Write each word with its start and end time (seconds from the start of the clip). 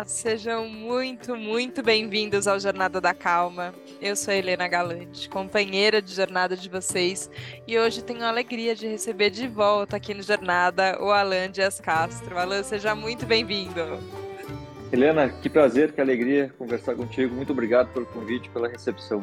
Olá, 0.00 0.06
sejam 0.06 0.66
muito, 0.66 1.36
muito 1.36 1.82
bem-vindos 1.82 2.48
ao 2.48 2.58
Jornada 2.58 3.02
da 3.02 3.12
Calma. 3.12 3.74
Eu 4.00 4.16
sou 4.16 4.32
a 4.32 4.34
Helena 4.34 4.66
Galante, 4.66 5.28
companheira 5.28 6.00
de 6.00 6.14
jornada 6.14 6.56
de 6.56 6.70
vocês, 6.70 7.30
e 7.68 7.78
hoje 7.78 8.02
tenho 8.02 8.24
a 8.24 8.28
alegria 8.28 8.74
de 8.74 8.86
receber 8.86 9.28
de 9.28 9.46
volta 9.46 9.96
aqui 9.98 10.14
no 10.14 10.22
Jornada 10.22 10.96
o 11.02 11.10
Alan 11.10 11.50
Dias 11.50 11.78
Castro. 11.78 12.38
Alan, 12.38 12.62
seja 12.62 12.94
muito 12.94 13.26
bem-vindo. 13.26 13.98
Helena, 14.90 15.28
que 15.28 15.50
prazer, 15.50 15.92
que 15.92 16.00
alegria 16.00 16.50
conversar 16.56 16.94
contigo. 16.94 17.34
Muito 17.34 17.52
obrigado 17.52 17.92
pelo 17.92 18.06
convite, 18.06 18.48
pela 18.48 18.68
recepção. 18.68 19.20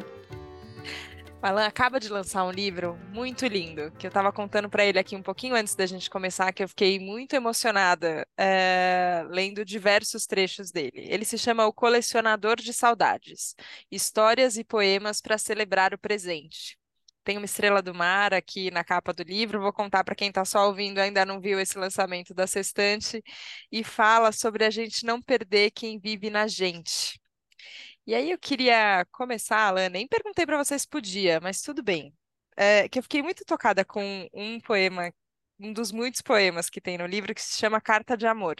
Alan 1.40 1.66
acaba 1.66 2.00
de 2.00 2.08
lançar 2.08 2.44
um 2.44 2.50
livro 2.50 2.96
muito 3.12 3.46
lindo, 3.46 3.92
que 3.92 4.06
eu 4.06 4.08
estava 4.08 4.32
contando 4.32 4.68
para 4.68 4.84
ele 4.84 4.98
aqui 4.98 5.14
um 5.14 5.22
pouquinho 5.22 5.54
antes 5.54 5.74
da 5.76 5.86
gente 5.86 6.10
começar, 6.10 6.52
que 6.52 6.64
eu 6.64 6.68
fiquei 6.68 6.98
muito 6.98 7.34
emocionada 7.34 8.26
é, 8.36 9.24
lendo 9.28 9.64
diversos 9.64 10.26
trechos 10.26 10.72
dele. 10.72 10.90
Ele 10.94 11.24
se 11.24 11.38
chama 11.38 11.64
O 11.66 11.72
Colecionador 11.72 12.56
de 12.56 12.72
Saudades: 12.72 13.54
Histórias 13.90 14.56
e 14.56 14.64
Poemas 14.64 15.20
para 15.20 15.38
Celebrar 15.38 15.94
o 15.94 15.98
Presente. 15.98 16.76
Tem 17.22 17.36
uma 17.36 17.44
estrela 17.44 17.80
do 17.82 17.94
mar 17.94 18.34
aqui 18.34 18.70
na 18.72 18.82
capa 18.82 19.12
do 19.12 19.22
livro, 19.22 19.60
vou 19.60 19.72
contar 19.72 20.02
para 20.02 20.14
quem 20.16 20.28
está 20.28 20.44
só 20.44 20.66
ouvindo 20.66 20.98
ainda 20.98 21.24
não 21.26 21.40
viu 21.40 21.60
esse 21.60 21.78
lançamento 21.78 22.34
da 22.34 22.46
Sextante, 22.46 23.22
e 23.70 23.84
fala 23.84 24.32
sobre 24.32 24.64
a 24.64 24.70
gente 24.70 25.04
não 25.06 25.22
perder 25.22 25.70
quem 25.70 26.00
vive 26.00 26.30
na 26.30 26.48
gente. 26.48 27.17
E 28.08 28.14
aí 28.14 28.30
eu 28.30 28.38
queria 28.38 29.04
começar, 29.12 29.58
Alan, 29.68 29.90
nem 29.90 30.08
perguntei 30.08 30.46
para 30.46 30.56
vocês 30.56 30.80
se 30.80 30.88
podia, 30.88 31.40
mas 31.40 31.60
tudo 31.60 31.82
bem. 31.82 32.14
É, 32.56 32.88
que 32.88 32.98
eu 32.98 33.02
fiquei 33.02 33.22
muito 33.22 33.44
tocada 33.44 33.84
com 33.84 34.26
um 34.32 34.58
poema, 34.60 35.12
um 35.60 35.74
dos 35.74 35.92
muitos 35.92 36.22
poemas 36.22 36.70
que 36.70 36.80
tem 36.80 36.96
no 36.96 37.04
livro, 37.06 37.34
que 37.34 37.42
se 37.42 37.58
chama 37.58 37.82
Carta 37.82 38.16
de 38.16 38.26
Amor. 38.26 38.56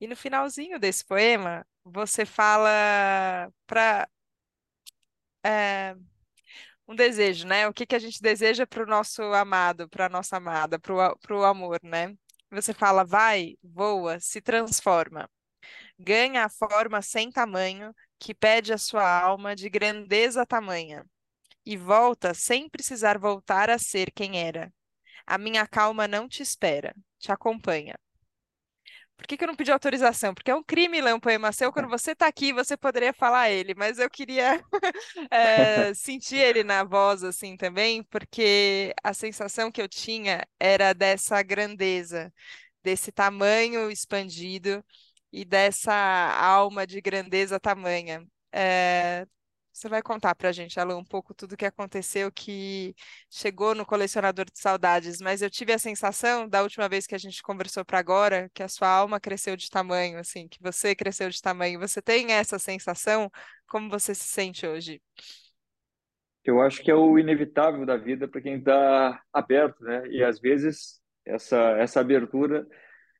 E 0.00 0.06
no 0.08 0.16
finalzinho 0.16 0.80
desse 0.80 1.04
poema, 1.04 1.66
você 1.84 2.24
fala 2.24 3.52
para 3.66 4.08
é, 5.44 5.94
um 6.88 6.94
desejo, 6.94 7.46
né? 7.46 7.68
O 7.68 7.74
que, 7.74 7.86
que 7.86 7.94
a 7.94 7.98
gente 7.98 8.22
deseja 8.22 8.66
para 8.66 8.82
o 8.82 8.86
nosso 8.86 9.22
amado, 9.34 9.88
para 9.90 10.06
a 10.06 10.08
nossa 10.08 10.38
amada, 10.38 10.78
para 10.78 11.36
o 11.36 11.44
amor, 11.44 11.80
né? 11.82 12.16
Você 12.50 12.72
fala, 12.72 13.04
vai, 13.04 13.56
voa, 13.62 14.18
se 14.20 14.40
transforma, 14.40 15.28
ganha 15.98 16.44
a 16.44 16.48
forma 16.48 17.02
sem 17.02 17.30
tamanho 17.30 17.94
que 18.18 18.34
pede 18.34 18.72
a 18.72 18.78
sua 18.78 19.08
alma 19.20 19.54
de 19.54 19.68
grandeza 19.68 20.46
tamanha, 20.46 21.04
e 21.64 21.76
volta 21.76 22.34
sem 22.34 22.68
precisar 22.68 23.18
voltar 23.18 23.70
a 23.70 23.78
ser 23.78 24.10
quem 24.12 24.38
era. 24.38 24.72
A 25.26 25.38
minha 25.38 25.66
calma 25.66 26.06
não 26.06 26.28
te 26.28 26.42
espera, 26.42 26.94
te 27.18 27.32
acompanha. 27.32 27.98
Por 29.16 29.26
que, 29.26 29.36
que 29.36 29.44
eu 29.44 29.48
não 29.48 29.56
pedi 29.56 29.70
autorização? 29.70 30.34
Porque 30.34 30.50
é 30.50 30.54
um 30.54 30.62
crime 30.62 31.00
ler 31.00 31.14
um 31.14 31.20
poema 31.20 31.52
seu. 31.52 31.72
Quando 31.72 31.88
você 31.88 32.10
está 32.12 32.26
aqui, 32.26 32.52
você 32.52 32.76
poderia 32.76 33.12
falar 33.12 33.48
ele, 33.50 33.74
mas 33.74 33.98
eu 33.98 34.10
queria 34.10 34.62
é, 35.30 35.94
sentir 35.94 36.36
ele 36.36 36.64
na 36.64 36.84
voz 36.84 37.22
assim 37.22 37.56
também, 37.56 38.02
porque 38.02 38.92
a 39.02 39.14
sensação 39.14 39.70
que 39.70 39.80
eu 39.80 39.88
tinha 39.88 40.46
era 40.58 40.92
dessa 40.92 41.42
grandeza, 41.42 42.32
desse 42.82 43.12
tamanho 43.12 43.90
expandido 43.90 44.84
e 45.34 45.44
dessa 45.44 45.92
alma 45.92 46.86
de 46.86 47.00
grandeza 47.00 47.58
tamanha. 47.58 48.24
É, 48.52 49.26
você 49.72 49.88
vai 49.88 50.00
contar 50.00 50.32
para 50.36 50.50
a 50.50 50.52
gente, 50.52 50.78
Alan, 50.78 50.96
um 50.96 51.04
pouco 51.04 51.34
tudo 51.34 51.56
que 51.56 51.66
aconteceu, 51.66 52.30
que 52.30 52.94
chegou 53.28 53.74
no 53.74 53.84
colecionador 53.84 54.44
de 54.44 54.60
saudades, 54.60 55.18
mas 55.20 55.42
eu 55.42 55.50
tive 55.50 55.72
a 55.72 55.78
sensação, 55.78 56.48
da 56.48 56.62
última 56.62 56.88
vez 56.88 57.04
que 57.04 57.16
a 57.16 57.18
gente 57.18 57.42
conversou 57.42 57.84
para 57.84 57.98
agora, 57.98 58.48
que 58.54 58.62
a 58.62 58.68
sua 58.68 58.86
alma 58.86 59.18
cresceu 59.18 59.56
de 59.56 59.68
tamanho, 59.68 60.20
assim, 60.20 60.46
que 60.46 60.62
você 60.62 60.94
cresceu 60.94 61.28
de 61.28 61.42
tamanho. 61.42 61.80
Você 61.80 62.00
tem 62.00 62.30
essa 62.30 62.56
sensação? 62.56 63.28
Como 63.66 63.90
você 63.90 64.14
se 64.14 64.26
sente 64.26 64.64
hoje? 64.64 65.02
Eu 66.44 66.60
acho 66.60 66.80
que 66.80 66.92
é 66.92 66.94
o 66.94 67.18
inevitável 67.18 67.84
da 67.84 67.96
vida 67.96 68.28
para 68.28 68.40
quem 68.40 68.58
está 68.58 69.20
aberto, 69.32 69.82
né? 69.82 70.06
E 70.10 70.22
às 70.22 70.38
vezes 70.38 71.00
essa, 71.24 71.58
essa 71.78 71.98
abertura 71.98 72.64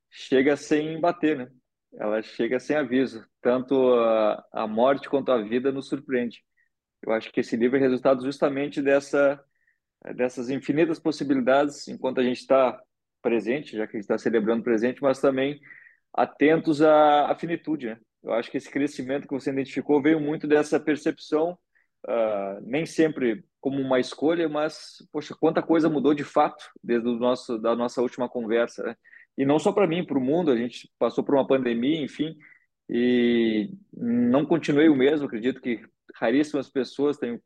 chega 0.09 0.57
sem 0.57 1.01
bater, 1.01 1.39
né? 1.39 1.51
Ela 1.99 2.23
chega 2.23 2.59
sem 2.59 2.77
aviso. 2.77 3.27
Tanto 3.41 3.95
a, 3.95 4.45
a 4.53 4.67
morte 4.67 5.09
quanto 5.09 5.31
a 5.33 5.43
vida 5.43 5.73
nos 5.73 5.89
surpreende. 5.89 6.43
Eu 7.03 7.13
acho 7.13 7.31
que 7.33 7.41
esse 7.41 7.57
livro 7.57 7.77
é 7.77 7.81
resultado 7.81 8.25
justamente 8.25 8.81
dessa 8.83 9.43
dessas 10.13 10.51
infinitas 10.51 10.99
possibilidades 10.99 11.89
enquanto 11.89 12.21
a 12.21 12.23
gente 12.23 12.39
está 12.39 12.79
presente, 13.23 13.77
já 13.77 13.87
que 13.87 13.97
a 13.97 13.99
gente 13.99 14.05
está 14.05 14.19
celebrando 14.19 14.61
o 14.61 14.65
presente, 14.65 15.03
mas 15.03 15.19
também 15.19 15.59
atentos 16.13 16.83
à, 16.83 17.31
à 17.31 17.35
finitude. 17.35 17.87
Né? 17.87 17.99
Eu 18.23 18.35
acho 18.35 18.51
que 18.51 18.59
esse 18.59 18.71
crescimento 18.71 19.27
que 19.27 19.33
você 19.33 19.51
identificou 19.51 20.03
veio 20.03 20.21
muito 20.21 20.47
dessa 20.47 20.79
percepção, 20.79 21.59
uh, 22.07 22.61
nem 22.63 22.85
sempre 22.85 23.45
como 23.61 23.81
uma 23.81 23.99
escolha, 23.99 24.47
mas 24.49 24.97
poxa, 25.11 25.35
quanta 25.35 25.63
coisa 25.63 25.89
mudou 25.89 26.13
de 26.13 26.25
fato 26.25 26.71
desde 26.83 27.09
o 27.09 27.19
nosso 27.19 27.59
da 27.59 27.75
nossa 27.75 28.03
última 28.03 28.29
conversa. 28.29 28.83
Né? 28.83 28.97
E 29.37 29.45
não 29.45 29.59
só 29.59 29.73
para 29.73 29.87
mim, 29.87 30.05
para 30.05 30.19
o 30.19 30.21
mundo. 30.21 30.51
A 30.51 30.57
gente 30.57 30.91
passou 30.99 31.25
por 31.25 31.35
uma 31.35 31.47
pandemia, 31.47 32.03
enfim, 32.03 32.37
e 32.89 33.71
não 33.93 34.45
continuei 34.45 34.89
o 34.89 34.97
mesmo. 34.97 35.27
Acredito 35.27 35.61
que 35.61 35.81
raríssimas 36.15 36.69
pessoas 36.69 37.17
tenham 37.17 37.41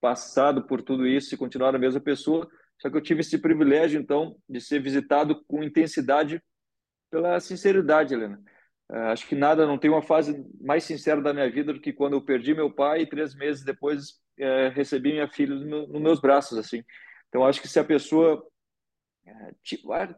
passado 0.00 0.66
por 0.66 0.82
tudo 0.82 1.06
isso 1.06 1.34
e 1.34 1.38
continuaram 1.38 1.76
a 1.76 1.80
mesma 1.80 2.00
pessoa. 2.00 2.48
Só 2.80 2.90
que 2.90 2.96
eu 2.96 3.02
tive 3.02 3.20
esse 3.20 3.38
privilégio, 3.38 4.00
então, 4.00 4.36
de 4.48 4.60
ser 4.60 4.80
visitado 4.80 5.42
com 5.46 5.62
intensidade 5.62 6.42
pela 7.10 7.38
sinceridade, 7.40 8.14
Helena. 8.14 8.40
Uh, 8.90 9.06
acho 9.12 9.26
que 9.26 9.34
nada, 9.34 9.66
não 9.66 9.78
tem 9.78 9.90
uma 9.90 10.02
fase 10.02 10.44
mais 10.60 10.84
sincera 10.84 11.22
da 11.22 11.32
minha 11.32 11.50
vida 11.50 11.72
do 11.72 11.80
que 11.80 11.92
quando 11.92 12.14
eu 12.14 12.24
perdi 12.24 12.52
meu 12.52 12.70
pai 12.70 13.02
e 13.02 13.08
três 13.08 13.34
meses 13.34 13.64
depois 13.64 14.20
uh, 14.38 14.70
recebi 14.74 15.12
minha 15.12 15.28
filha 15.28 15.54
nos 15.54 15.64
no, 15.64 15.86
no 15.86 16.00
meus 16.00 16.20
braços, 16.20 16.58
assim. 16.58 16.82
Então, 17.28 17.44
acho 17.46 17.62
que 17.62 17.68
se 17.68 17.78
a 17.78 17.84
pessoa 17.84 18.44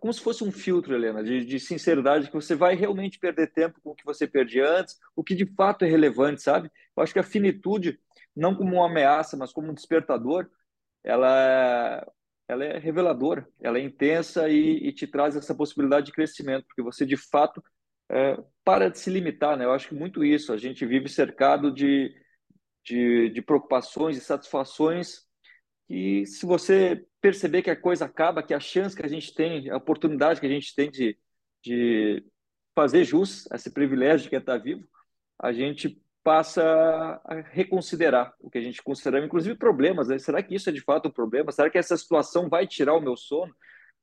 como 0.01 0.13
se 0.13 0.21
fosse 0.21 0.43
um 0.43 0.51
filtro, 0.51 0.95
Helena, 0.95 1.23
de, 1.23 1.45
de, 1.45 1.61
sinceridade, 1.61 2.29
que 2.29 2.35
você 2.35 2.55
vai 2.55 2.75
realmente 2.75 3.19
perder 3.19 3.53
tempo 3.53 3.81
com 3.81 3.91
o 3.91 3.95
que 3.95 4.05
você 4.05 4.27
perdia 4.27 4.69
antes, 4.69 4.99
o 5.15 5.23
que 5.23 5.35
de 5.35 5.47
fato 5.47 5.85
é 5.85 5.89
relevante, 5.89 6.43
sabe? 6.43 6.71
Eu 6.97 7.03
acho 7.03 7.13
que 7.13 7.19
a 7.19 7.25
finitude, 7.25 8.01
não 8.35 8.55
como 8.55 8.77
uma 8.77 8.87
ameaça, 8.87 9.37
mas 9.37 9.53
como 9.53 9.71
um 9.71 9.75
despertador, 9.75 10.51
ela, 11.05 12.05
ela 12.49 12.65
é 12.65 12.79
reveladora, 12.79 13.49
ela 13.61 13.79
é 13.79 13.83
intensa 13.83 14.49
e, 14.49 14.89
e 14.89 14.93
te 14.93 15.07
traz 15.07 15.37
essa 15.37 15.55
possibilidade 15.55 16.07
de 16.07 16.13
crescimento, 16.13 16.67
porque 16.67 16.83
você 16.83 17.07
de 17.07 17.17
fato 17.17 17.63
é, 18.09 18.37
para 18.65 18.91
de 18.91 18.99
se 18.99 19.11
limitar, 19.11 19.57
né? 19.57 19.65
Eu 19.65 19.73
acho 19.73 19.89
que 19.89 19.95
muito 19.95 20.25
isso, 20.25 20.53
a 20.53 20.57
gente 20.57 20.85
vive 20.85 21.09
cercado 21.09 21.73
de, 21.73 22.13
de, 22.85 23.31
de 23.31 23.43
preocupações 23.43 24.17
e 24.17 24.21
satisfações 24.21 25.26
que 25.87 26.27
se 26.27 26.45
você 26.45 27.05
perceber 27.21 27.63
que 27.63 27.71
a 27.71 27.81
coisa 27.81 28.05
acaba, 28.05 28.43
que 28.43 28.55
a 28.55 28.61
chance 28.61 28.97
que 28.97 29.05
a 29.05 29.09
gente 29.09 29.35
tem, 29.35 29.71
a 29.71 29.77
oportunidade 29.77 30.41
que 30.41 30.47
a 30.47 30.51
gente 30.51 30.75
tem 30.75 30.91
de, 30.91 31.19
de 31.63 32.25
fazer 32.75 33.05
jus 33.05 33.51
a 33.51 33.57
esse 33.57 33.71
privilégio 33.71 34.29
que 34.29 34.37
é 34.37 34.39
estar 34.39 34.59
vivo, 34.59 34.87
a 35.39 35.53
gente 35.53 36.01
passa 36.23 36.63
a 37.25 37.35
reconsiderar 37.53 38.35
o 38.41 38.51
que 38.51 38.59
a 38.59 38.61
gente 38.61 38.83
considerava, 38.83 39.25
inclusive 39.25 39.55
problemas. 39.55 40.09
Né? 40.09 40.19
Será 40.19 40.43
que 40.43 40.55
isso 40.55 40.69
é 40.69 40.73
de 40.73 40.81
fato 40.81 41.09
um 41.09 41.13
problema? 41.13 41.53
Será 41.53 41.71
que 41.71 41.79
essa 41.79 41.97
situação 41.97 42.49
vai 42.49 42.67
tirar 42.67 42.95
o 42.95 43.01
meu 43.01 43.17
sono? 43.17 43.55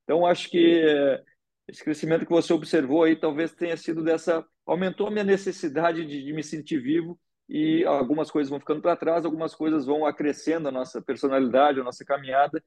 Então, 0.03 0.25
acho 0.25 0.49
que 0.49 1.21
esse 1.67 1.83
crescimento 1.83 2.25
que 2.25 2.31
você 2.31 2.53
observou 2.53 3.03
aí 3.03 3.15
talvez 3.15 3.51
tenha 3.53 3.75
sido 3.75 4.03
dessa. 4.03 4.45
aumentou 4.65 5.07
a 5.07 5.11
minha 5.11 5.23
necessidade 5.23 6.05
de, 6.05 6.23
de 6.23 6.33
me 6.33 6.43
sentir 6.43 6.79
vivo 6.79 7.19
e 7.53 7.85
algumas 7.85 8.31
coisas 8.31 8.49
vão 8.49 8.59
ficando 8.59 8.81
para 8.81 8.95
trás, 8.95 9.23
algumas 9.23 9.53
coisas 9.53 9.85
vão 9.85 10.07
acrescendo 10.07 10.67
a 10.67 10.71
nossa 10.71 10.99
personalidade, 10.99 11.79
a 11.79 11.83
nossa 11.83 12.03
caminhada 12.03 12.63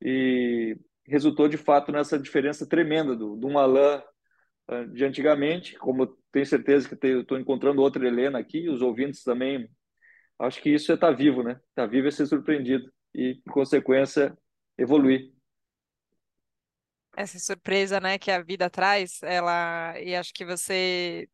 e 0.00 0.78
resultou 1.04 1.48
de 1.48 1.56
fato 1.56 1.90
nessa 1.90 2.16
diferença 2.16 2.64
tremenda 2.64 3.16
do, 3.16 3.34
do 3.34 3.58
Alain 3.58 4.00
ah, 4.68 4.84
de 4.84 5.04
antigamente, 5.04 5.76
como 5.76 6.06
tenho 6.30 6.46
certeza 6.46 6.88
que 6.88 6.94
estou 7.04 7.40
encontrando 7.40 7.82
outra 7.82 8.06
Helena 8.06 8.38
aqui, 8.38 8.68
os 8.68 8.80
ouvintes 8.80 9.24
também, 9.24 9.68
acho 10.38 10.62
que 10.62 10.70
isso 10.70 10.92
é 10.92 10.94
estar 10.94 11.08
tá 11.08 11.12
vivo, 11.12 11.42
né? 11.42 11.54
Estar 11.70 11.82
tá 11.82 11.86
vivo 11.86 12.06
é 12.06 12.12
ser 12.12 12.26
surpreendido 12.26 12.88
e, 13.12 13.34
por 13.44 13.52
consequência, 13.52 14.38
evoluir. 14.78 15.32
Essa 17.16 17.40
surpresa, 17.40 17.98
né, 17.98 18.16
que 18.16 18.30
a 18.30 18.40
vida 18.40 18.70
traz, 18.70 19.20
ela, 19.24 20.00
e 20.00 20.14
acho 20.14 20.32
que 20.32 20.44
você 20.44 21.28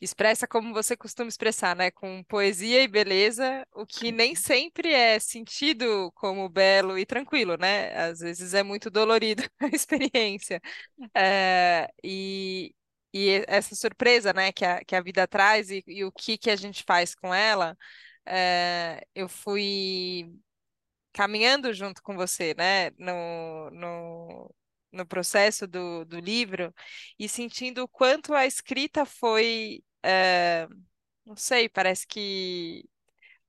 expressa 0.00 0.46
como 0.46 0.74
você 0.74 0.96
costuma 0.96 1.28
expressar, 1.28 1.74
né? 1.76 1.90
Com 1.90 2.22
poesia 2.24 2.82
e 2.82 2.88
beleza, 2.88 3.66
o 3.74 3.86
que 3.86 4.12
nem 4.12 4.34
sempre 4.34 4.92
é 4.92 5.18
sentido 5.18 6.12
como 6.14 6.48
belo 6.48 6.98
e 6.98 7.06
tranquilo, 7.06 7.56
né? 7.58 7.92
Às 7.96 8.20
vezes 8.20 8.54
é 8.54 8.62
muito 8.62 8.90
dolorido 8.90 9.42
a 9.60 9.66
experiência. 9.68 10.60
É, 11.14 11.88
e, 12.04 12.74
e 13.12 13.44
essa 13.48 13.74
surpresa, 13.74 14.32
né, 14.32 14.52
que 14.52 14.64
a, 14.64 14.84
que 14.84 14.94
a 14.96 15.00
vida 15.02 15.26
traz 15.28 15.70
e, 15.70 15.82
e 15.86 16.04
o 16.04 16.12
que, 16.12 16.38
que 16.38 16.50
a 16.50 16.56
gente 16.56 16.84
faz 16.84 17.14
com 17.14 17.34
ela, 17.34 17.76
é, 18.26 19.06
eu 19.14 19.28
fui 19.28 20.32
caminhando 21.12 21.72
junto 21.72 22.02
com 22.02 22.14
você, 22.16 22.54
né? 22.56 22.90
No, 22.98 23.70
no, 23.70 24.54
no 24.96 25.06
processo 25.06 25.66
do, 25.66 26.04
do 26.04 26.18
livro 26.20 26.74
e 27.18 27.28
sentindo 27.28 27.82
o 27.84 27.88
quanto 27.88 28.34
a 28.34 28.46
escrita 28.46 29.04
foi 29.06 29.82
é, 30.02 30.68
não 31.26 31.36
sei, 31.36 31.68
parece 31.68 32.06
que 32.06 32.84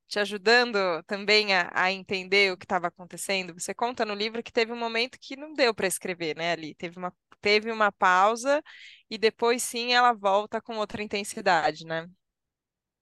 te 0.08 0.20
ajudando 0.20 0.78
também 1.06 1.54
a, 1.54 1.70
a 1.74 1.92
entender 1.92 2.52
o 2.52 2.58
que 2.58 2.66
estava 2.66 2.88
acontecendo. 2.88 3.54
Você 3.54 3.74
conta 3.74 4.06
no 4.06 4.14
livro 4.16 4.44
que 4.44 4.52
teve 4.52 4.72
um 4.72 4.78
momento 4.80 5.18
que 5.22 5.36
não 5.36 5.54
deu 5.54 5.74
para 5.74 5.88
escrever, 5.88 6.36
né, 6.36 6.54
ali. 6.54 6.76
Teve 6.76 6.98
uma, 6.98 7.14
teve 7.42 7.72
uma 7.72 7.92
pausa 7.92 8.64
e 9.10 9.18
depois 9.18 9.64
sim 9.64 9.94
ela 9.94 10.14
volta 10.14 10.62
com 10.62 10.78
outra 10.78 11.04
intensidade, 11.04 11.86
né? 11.86 12.08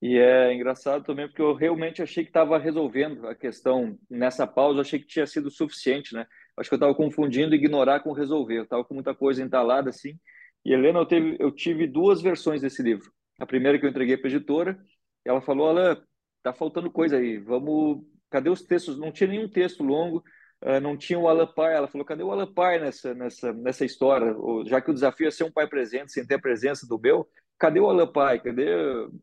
E 0.02 0.18
é 0.18 0.54
engraçado 0.54 1.04
também 1.04 1.28
porque 1.28 1.42
eu 1.42 1.54
realmente 1.54 2.02
achei 2.02 2.24
que 2.24 2.30
estava 2.30 2.58
resolvendo 2.60 3.28
a 3.28 3.34
questão 3.34 3.98
nessa 4.10 4.46
pausa, 4.46 4.82
achei 4.82 5.00
que 5.00 5.08
tinha 5.08 5.26
sido 5.26 5.50
suficiente, 5.50 6.14
né? 6.14 6.28
Acho 6.58 6.70
que 6.70 6.76
eu 6.76 6.78
estava 6.78 6.96
confundindo 6.96 7.56
ignorar 7.56 8.00
com 8.00 8.14
resolver. 8.14 8.58
Eu 8.58 8.64
estava 8.64 8.84
com 8.84 8.94
muita 8.94 9.14
coisa 9.14 9.44
entalada 9.44 9.90
assim. 9.90 10.18
E 10.64 10.74
Helena, 10.74 11.00
eu, 11.00 11.06
teve, 11.06 11.38
eu 11.40 11.52
tive 11.52 11.86
duas 11.86 12.22
versões 12.22 12.62
desse 12.62 12.82
livro. 12.82 13.12
A 13.40 13.46
primeira 13.46 13.78
que 13.78 13.86
eu 13.86 13.90
entreguei 13.90 14.18
para 14.18 14.28
a 14.28 14.32
editora, 14.32 14.80
ela 15.24 15.42
falou: 15.42 15.70
Alan, 15.70 16.02
tá 16.42 16.54
faltando 16.54 16.90
coisa 16.92 17.18
aí, 17.18 17.38
vamos. 17.38 18.04
Cadê 18.30 18.50
os 18.50 18.62
textos? 18.64 18.98
Não 18.98 19.12
tinha 19.12 19.30
nenhum 19.30 19.48
texto 19.48 19.84
longo, 19.84 20.24
uh, 20.64 20.80
não 20.82 20.98
tinha 20.98 21.20
o 21.20 21.28
Alan 21.28 21.48
Pai. 21.48 21.76
Ela 21.76 21.88
falou: 21.88 22.06
cadê 22.06 22.24
o 22.24 22.32
Alan 22.32 22.52
Pai 22.52 22.80
nessa, 22.80 23.14
nessa, 23.14 23.54
nessa 23.54 23.86
história? 23.86 24.36
Já 24.66 24.82
que 24.82 24.92
o 24.92 24.94
desafio 24.94 25.28
é 25.28 25.32
ser 25.32 25.44
um 25.44 25.52
pai 25.52 25.68
presente, 25.68 26.12
sem 26.12 26.26
ter 26.26 26.36
a 26.36 26.42
presença 26.42 26.88
do 26.88 27.00
meu, 27.00 27.28
cadê 27.60 27.80
o 27.80 27.90
Alan 27.90 28.12
Pai? 28.12 28.40
Cadê? 28.40 28.66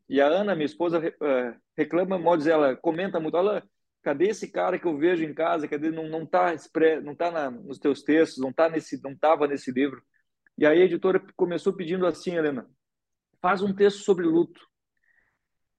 E 0.08 0.20
a 0.20 0.26
Ana, 0.26 0.54
minha 0.54 0.66
esposa, 0.66 0.98
uh, 0.98 1.60
reclama, 1.76 2.18
modo 2.18 2.48
ela 2.48 2.76
comenta 2.76 3.18
muito: 3.18 3.36
Alan, 3.36 3.62
cadê 4.02 4.28
esse 4.28 4.50
cara 4.50 4.78
que 4.78 4.86
eu 4.86 4.96
vejo 4.96 5.24
em 5.24 5.32
casa? 5.32 5.68
Cadê? 5.68 5.90
Não, 5.90 6.08
não 6.08 6.26
tá, 6.26 6.54
não 7.02 7.14
tá 7.14 7.30
na, 7.30 7.50
nos 7.50 7.78
teus 7.78 8.02
textos, 8.02 8.42
não 8.42 8.52
tá 8.52 8.68
nesse, 8.68 9.02
não 9.02 9.16
tava 9.16 9.46
nesse 9.46 9.70
livro. 9.70 10.02
E 10.58 10.66
aí 10.66 10.82
a 10.82 10.84
editora 10.84 11.22
começou 11.36 11.72
pedindo 11.72 12.06
assim, 12.06 12.36
Helena, 12.36 12.68
faz 13.40 13.62
um 13.62 13.74
texto 13.74 13.98
sobre 13.98 14.26
luto. 14.26 14.60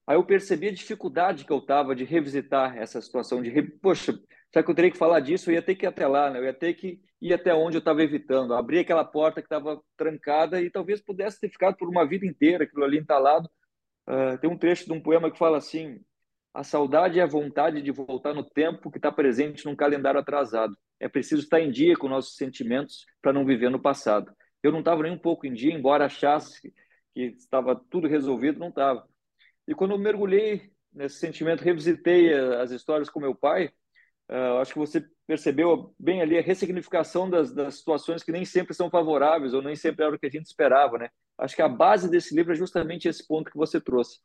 Aí 0.06 0.18
eu 0.18 0.26
percebi 0.26 0.68
a 0.68 0.74
dificuldade 0.74 1.46
que 1.46 1.52
eu 1.52 1.60
estava 1.60 1.96
de 1.96 2.04
revisitar 2.04 2.78
essa 2.78 3.02
situação, 3.02 3.42
de, 3.42 3.62
poxa, 3.82 4.14
já 4.54 4.62
que 4.62 4.70
eu 4.70 4.76
teria 4.76 4.92
que 4.92 4.98
falar 4.98 5.20
disso, 5.22 5.50
eu 5.50 5.56
ia 5.56 5.62
ter 5.62 5.76
que 5.76 5.86
ir 5.86 5.88
até 5.88 6.06
lá, 6.06 6.30
né? 6.30 6.40
eu 6.40 6.44
ia 6.44 6.54
ter 6.54 6.74
que 6.74 7.00
ir 7.22 7.34
até 7.34 7.54
onde 7.54 7.78
eu 7.78 7.80
estava 7.80 8.04
evitando, 8.04 8.54
abrir 8.54 8.80
aquela 8.80 9.06
porta 9.06 9.42
que 9.42 9.46
estava 9.46 9.82
trancada 9.96 10.62
e 10.62 10.70
talvez 10.70 11.02
pudesse 11.02 11.40
ter 11.40 11.50
ficado 11.50 11.78
por 11.78 11.88
uma 11.88 12.06
vida 12.06 12.26
inteira 12.26 12.66
aquilo 12.66 12.84
ali 12.84 13.00
entalado. 13.00 13.50
Uh, 14.06 14.38
tem 14.40 14.50
um 14.50 14.58
trecho 14.58 14.86
de 14.86 14.92
um 14.92 15.02
poema 15.02 15.32
que 15.32 15.38
fala 15.38 15.58
assim: 15.58 16.02
a 16.54 16.64
saudade 16.64 17.20
é 17.20 17.24
a 17.24 17.28
vontade 17.28 17.82
de 17.82 17.92
voltar 17.92 18.34
no 18.34 18.44
tempo 18.44 18.92
que 18.92 18.98
está 18.98 19.12
presente 19.12 19.66
num 19.66 19.76
calendário 19.76 20.20
atrasado. 20.20 20.78
É 21.00 21.10
preciso 21.10 21.42
estar 21.42 21.60
em 21.60 21.72
dia 21.72 21.96
com 21.98 22.08
nossos 22.08 22.36
sentimentos 22.36 23.06
para 23.22 23.34
não 23.34 23.46
viver 23.46 23.70
no 23.70 23.82
passado. 23.82 24.32
Eu 24.62 24.72
não 24.72 24.80
estava 24.80 25.02
nem 25.02 25.12
um 25.12 25.18
pouco 25.18 25.48
em 25.48 25.54
dia, 25.54 25.74
embora 25.74 26.06
achasse 26.06 26.72
que 27.14 27.22
estava 27.22 27.76
tudo 27.90 28.08
resolvido, 28.08 28.60
não 28.60 28.70
estava. 28.70 29.08
E 29.68 29.74
quando 29.74 29.92
eu 29.92 29.98
mergulhei 29.98 30.72
nesse 30.94 31.18
sentimento, 31.18 31.64
revisitei 31.64 32.34
as 32.34 32.72
histórias 32.72 33.10
com 33.10 33.20
meu 33.20 33.34
pai, 33.34 33.68
uh, 34.30 34.60
acho 34.62 34.74
que 34.74 34.80
você 34.80 35.04
percebeu 35.26 35.94
bem 35.98 36.22
ali 36.22 36.38
a 36.38 36.42
ressignificação 36.42 37.30
das, 37.30 37.52
das 37.54 37.76
situações 37.76 38.24
que 38.24 38.32
nem 38.32 38.46
sempre 38.46 38.74
são 38.74 38.90
favoráveis 38.90 39.54
ou 39.54 39.62
nem 39.62 39.76
sempre 39.76 40.06
era 40.06 40.16
o 40.16 40.20
que 40.20 40.28
a 40.28 40.30
gente 40.30 40.46
esperava, 40.46 40.98
né? 40.98 41.10
Acho 41.38 41.56
que 41.56 41.62
a 41.62 41.70
base 41.70 42.10
desse 42.10 42.36
livro 42.36 42.54
é 42.54 42.56
justamente 42.56 43.08
esse 43.08 43.26
ponto 43.26 43.50
que 43.50 43.58
você 43.58 43.82
trouxe. 43.82 44.20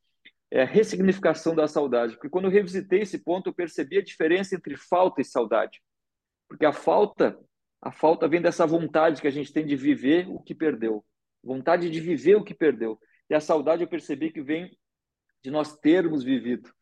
É 0.50 0.62
a 0.62 0.66
ressignificação 0.66 1.54
da 1.54 1.68
saudade. 1.68 2.14
Porque 2.14 2.30
quando 2.30 2.46
eu 2.46 2.50
revisitei 2.50 3.00
esse 3.00 3.18
ponto, 3.18 3.48
eu 3.48 3.54
percebi 3.54 3.98
a 3.98 4.04
diferença 4.04 4.54
entre 4.54 4.76
falta 4.76 5.20
e 5.20 5.24
saudade. 5.24 5.80
Porque 6.48 6.64
a 6.64 6.72
falta 6.72 7.38
a 7.80 7.92
falta 7.92 8.26
vem 8.26 8.42
dessa 8.42 8.66
vontade 8.66 9.20
que 9.20 9.28
a 9.28 9.32
gente 9.32 9.52
tem 9.52 9.64
de 9.64 9.76
viver 9.76 10.28
o 10.28 10.40
que 10.40 10.54
perdeu, 10.54 11.04
vontade 11.42 11.88
de 11.88 12.00
viver 12.00 12.36
o 12.36 12.44
que 12.44 12.54
perdeu. 12.54 12.98
E 13.30 13.34
a 13.34 13.40
saudade 13.40 13.82
eu 13.82 13.88
percebi 13.88 14.30
que 14.30 14.42
vem 14.42 14.76
de 15.42 15.50
nós 15.50 15.76
termos 15.76 16.24
vivido, 16.24 16.72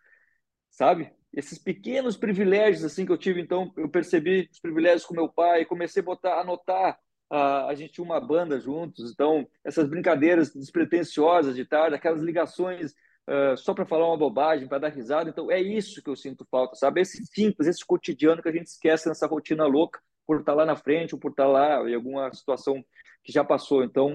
sabe? 0.70 1.12
Esses 1.32 1.58
pequenos 1.58 2.16
privilégios 2.16 2.82
assim 2.82 3.04
que 3.04 3.12
eu 3.12 3.18
tive, 3.18 3.40
então 3.42 3.70
eu 3.76 3.90
percebi 3.90 4.48
os 4.50 4.58
privilégios 4.58 5.04
com 5.04 5.14
meu 5.14 5.28
pai, 5.28 5.66
comecei 5.66 6.00
a 6.00 6.04
botar, 6.04 6.40
anotar. 6.40 6.98
Uh, 7.30 7.66
a 7.68 7.74
gente 7.74 7.92
tinha 7.92 8.04
uma 8.04 8.20
banda 8.20 8.58
juntos, 8.58 9.10
então 9.12 9.46
essas 9.64 9.88
brincadeiras 9.88 10.54
despretensiosas 10.54 11.56
de 11.56 11.64
tarde, 11.64 11.96
aquelas 11.96 12.22
ligações 12.22 12.94
uh, 13.28 13.56
só 13.56 13.74
para 13.74 13.86
falar 13.86 14.08
uma 14.08 14.16
bobagem, 14.16 14.68
para 14.68 14.78
dar 14.78 14.88
risada. 14.88 15.30
Então 15.30 15.50
é 15.50 15.60
isso 15.60 16.02
que 16.02 16.10
eu 16.10 16.16
sinto 16.16 16.46
falta, 16.50 16.74
sabe? 16.76 17.00
Esse 17.00 17.24
simples, 17.26 17.68
esse 17.68 17.84
cotidiano 17.84 18.42
que 18.42 18.48
a 18.48 18.52
gente 18.52 18.66
esquece 18.66 19.08
nessa 19.08 19.26
rotina 19.26 19.66
louca 19.66 20.00
por 20.26 20.40
estar 20.40 20.54
lá 20.54 20.66
na 20.66 20.76
frente 20.76 21.14
ou 21.14 21.20
por 21.20 21.30
estar 21.30 21.46
lá 21.46 21.88
em 21.88 21.94
alguma 21.94 22.32
situação 22.32 22.84
que 23.22 23.32
já 23.32 23.44
passou. 23.44 23.84
Então, 23.84 24.14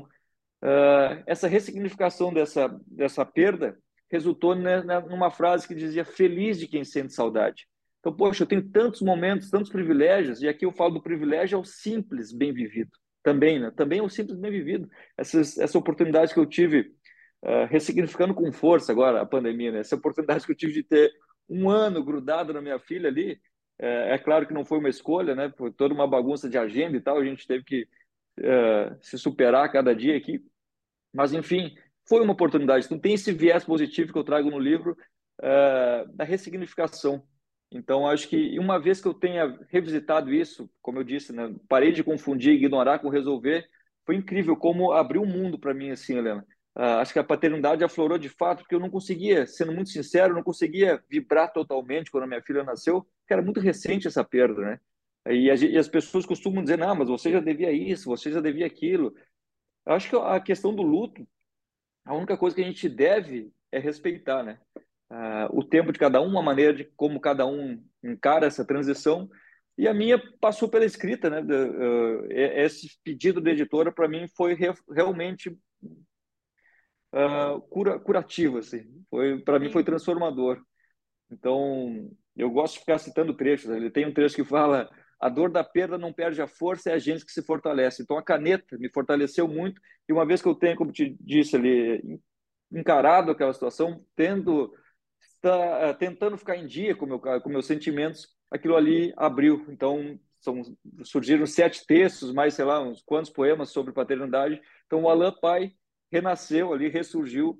uh, 0.63 1.23
essa 1.25 1.47
ressignificação 1.47 2.33
dessa, 2.33 2.67
dessa 2.87 3.25
perda 3.25 3.77
resultou 4.11 4.53
né, 4.55 4.81
numa 5.07 5.31
frase 5.31 5.67
que 5.67 5.73
dizia 5.73 6.03
feliz 6.03 6.59
de 6.59 6.67
quem 6.67 6.83
sente 6.83 7.13
saudade. 7.13 7.65
Então, 7.99 8.13
poxa, 8.13 8.43
eu 8.43 8.47
tenho 8.47 8.67
tantos 8.69 9.01
momentos, 9.01 9.49
tantos 9.49 9.71
privilégios, 9.71 10.41
e 10.41 10.47
aqui 10.47 10.65
eu 10.65 10.71
falo 10.71 10.95
do 10.95 11.03
privilégio 11.03 11.57
ao 11.57 11.63
simples 11.63 12.33
bem 12.33 12.51
vivido. 12.51 12.89
Também, 13.23 13.59
né? 13.59 13.71
Também 13.71 13.99
é 13.99 14.01
o 14.01 14.09
simples 14.09 14.37
bem 14.39 14.49
vivido. 14.49 14.89
Essas, 15.15 15.57
essa 15.57 15.77
oportunidade 15.77 16.33
que 16.33 16.39
eu 16.39 16.45
tive, 16.45 16.91
uh, 17.43 17.65
ressignificando 17.69 18.33
com 18.33 18.51
força 18.51 18.91
agora 18.91 19.21
a 19.21 19.25
pandemia, 19.25 19.71
né? 19.71 19.79
Essa 19.79 19.95
oportunidade 19.95 20.45
que 20.45 20.51
eu 20.51 20.57
tive 20.57 20.73
de 20.73 20.83
ter 20.83 21.11
um 21.49 21.69
ano 21.69 22.03
grudado 22.03 22.53
na 22.53 22.61
minha 22.61 22.79
filha 22.79 23.09
ali, 23.09 23.39
é, 23.79 24.13
é, 24.13 24.17
claro 24.17 24.47
que 24.47 24.53
não 24.53 24.63
foi 24.63 24.77
uma 24.77 24.89
escolha, 24.89 25.35
né? 25.35 25.51
Foi 25.57 25.71
toda 25.71 25.93
uma 25.93 26.07
bagunça 26.07 26.47
de 26.49 26.57
agenda 26.57 26.95
e 26.95 27.01
tal, 27.01 27.17
a 27.17 27.25
gente 27.25 27.47
teve 27.47 27.63
que 27.63 27.87
é, 28.39 28.95
se 29.01 29.17
superar 29.17 29.71
cada 29.71 29.93
dia 29.95 30.15
aqui. 30.15 30.39
Mas, 31.13 31.33
enfim, 31.33 31.75
foi 32.07 32.21
uma 32.21 32.33
oportunidade. 32.33 32.85
Então, 32.85 32.99
tem 32.99 33.15
esse 33.15 33.31
viés 33.33 33.63
positivo 33.65 34.13
que 34.13 34.19
eu 34.19 34.23
trago 34.23 34.49
no 34.49 34.59
livro 34.59 34.95
é, 35.41 36.05
da 36.13 36.23
ressignificação. 36.23 37.23
Então, 37.71 38.07
acho 38.07 38.27
que 38.27 38.59
uma 38.59 38.79
vez 38.79 39.01
que 39.01 39.07
eu 39.07 39.13
tenha 39.13 39.57
revisitado 39.69 40.33
isso, 40.33 40.69
como 40.81 40.99
eu 40.99 41.03
disse, 41.03 41.33
né? 41.33 41.55
parei 41.67 41.91
de 41.91 42.03
confundir, 42.03 42.53
ignorar 42.53 42.99
com 42.99 43.09
resolver, 43.09 43.67
foi 44.05 44.15
incrível 44.15 44.55
como 44.55 44.91
abriu 44.91 45.21
um 45.21 45.25
mundo 45.25 45.57
para 45.57 45.73
mim, 45.73 45.89
assim, 45.89 46.17
Helena. 46.17 46.45
Uh, 46.77 46.99
acho 47.01 47.11
que 47.11 47.19
a 47.19 47.23
paternidade 47.23 47.83
aflorou 47.83 48.17
de 48.17 48.29
fato, 48.29 48.59
porque 48.59 48.73
eu 48.73 48.79
não 48.79 48.89
conseguia, 48.89 49.45
sendo 49.45 49.73
muito 49.73 49.89
sincero, 49.89 50.33
não 50.33 50.43
conseguia 50.43 51.03
vibrar 51.09 51.51
totalmente 51.51 52.09
quando 52.09 52.23
a 52.23 52.27
minha 52.27 52.41
filha 52.41 52.63
nasceu, 52.63 53.01
porque 53.01 53.33
era 53.33 53.41
muito 53.41 53.59
recente 53.59 54.07
essa 54.07 54.23
perda, 54.23 54.61
né? 54.61 54.79
E, 55.27 55.49
e, 55.49 55.77
as 55.77 55.87
pessoas 55.87 56.25
costumam 56.25 56.63
dizer, 56.63 56.77
não, 56.77 56.95
mas 56.95 57.07
você 57.07 57.31
já 57.31 57.39
devia 57.39 57.71
isso, 57.71 58.09
você 58.09 58.31
já 58.31 58.39
devia 58.39 58.65
aquilo. 58.65 59.13
Eu 59.85 59.93
acho 59.93 60.09
que 60.09 60.15
a 60.15 60.39
questão 60.39 60.73
do 60.73 60.81
luto, 60.81 61.27
a 62.05 62.15
única 62.15 62.37
coisa 62.37 62.55
que 62.55 62.61
a 62.61 62.65
gente 62.65 62.87
deve 62.89 63.51
é 63.71 63.77
respeitar, 63.77 64.41
né? 64.41 64.59
Uh, 65.11 65.59
o 65.59 65.63
tempo 65.63 65.91
de 65.91 65.99
cada 65.99 66.21
um, 66.21 66.39
a 66.39 66.41
maneira 66.41 66.73
de 66.73 66.85
como 66.95 67.19
cada 67.19 67.45
um 67.45 67.83
encara 68.01 68.47
essa 68.47 68.65
transição. 68.65 69.29
E 69.77 69.87
a 69.87 69.93
minha 69.93 70.17
passou 70.39 70.69
pela 70.69 70.85
escrita, 70.85 71.29
né? 71.29 71.41
Uh, 71.41 72.25
esse 72.31 72.97
pedido 73.03 73.41
da 73.41 73.51
editora, 73.51 73.91
para 73.91 74.07
mim, 74.07 74.27
foi 74.35 74.53
re 74.53 74.73
realmente 74.89 75.55
uh, 77.13 77.61
cura, 77.69 77.99
curativo, 77.99 78.57
assim. 78.57 78.83
Foi 79.09 79.39
para 79.39 79.59
mim 79.59 79.69
foi 79.69 79.83
transformador. 79.83 80.61
Então 81.31 82.09
eu 82.35 82.49
gosto 82.49 82.75
de 82.75 82.79
ficar 82.81 82.97
citando 82.97 83.35
trechos. 83.35 83.69
Ele 83.69 83.89
tem 83.89 84.05
um 84.05 84.13
trecho 84.13 84.35
que 84.35 84.43
fala: 84.43 84.89
a 85.19 85.29
dor 85.29 85.51
da 85.51 85.63
perda 85.63 85.97
não 85.97 86.13
perde 86.13 86.41
a 86.41 86.47
força, 86.47 86.89
é 86.89 86.93
a 86.93 86.99
gente 86.99 87.25
que 87.25 87.31
se 87.31 87.43
fortalece. 87.43 88.01
Então 88.01 88.17
a 88.17 88.23
caneta 88.23 88.77
me 88.77 88.89
fortaleceu 88.89 89.47
muito 89.47 89.81
e 90.07 90.13
uma 90.13 90.25
vez 90.25 90.41
que 90.41 90.47
eu 90.47 90.55
tenho, 90.55 90.75
como 90.75 90.91
te 90.91 91.15
disse 91.19 91.55
ali, 91.55 92.19
encarado 92.71 93.31
aquela 93.31 93.53
situação, 93.53 94.03
tendo 94.15 94.73
uh, 95.45 95.97
tentando 95.99 96.37
ficar 96.37 96.57
em 96.57 96.65
dia 96.65 96.95
com 96.95 97.05
meu 97.05 97.19
com 97.19 97.49
meus 97.49 97.65
sentimentos, 97.65 98.27
aquilo 98.49 98.75
ali 98.75 99.13
abriu. 99.17 99.65
Então 99.69 100.19
são, 100.39 100.61
surgiram 101.03 101.45
sete 101.45 101.85
textos, 101.85 102.33
mais 102.33 102.53
sei 102.53 102.65
lá 102.65 102.81
uns 102.81 103.01
quantos 103.03 103.31
poemas 103.31 103.69
sobre 103.69 103.93
paternidade. 103.93 104.59
Então 104.85 105.03
o 105.03 105.09
Alain 105.09 105.33
Pai 105.39 105.71
renasceu 106.11 106.73
ali, 106.73 106.89
ressurgiu 106.89 107.51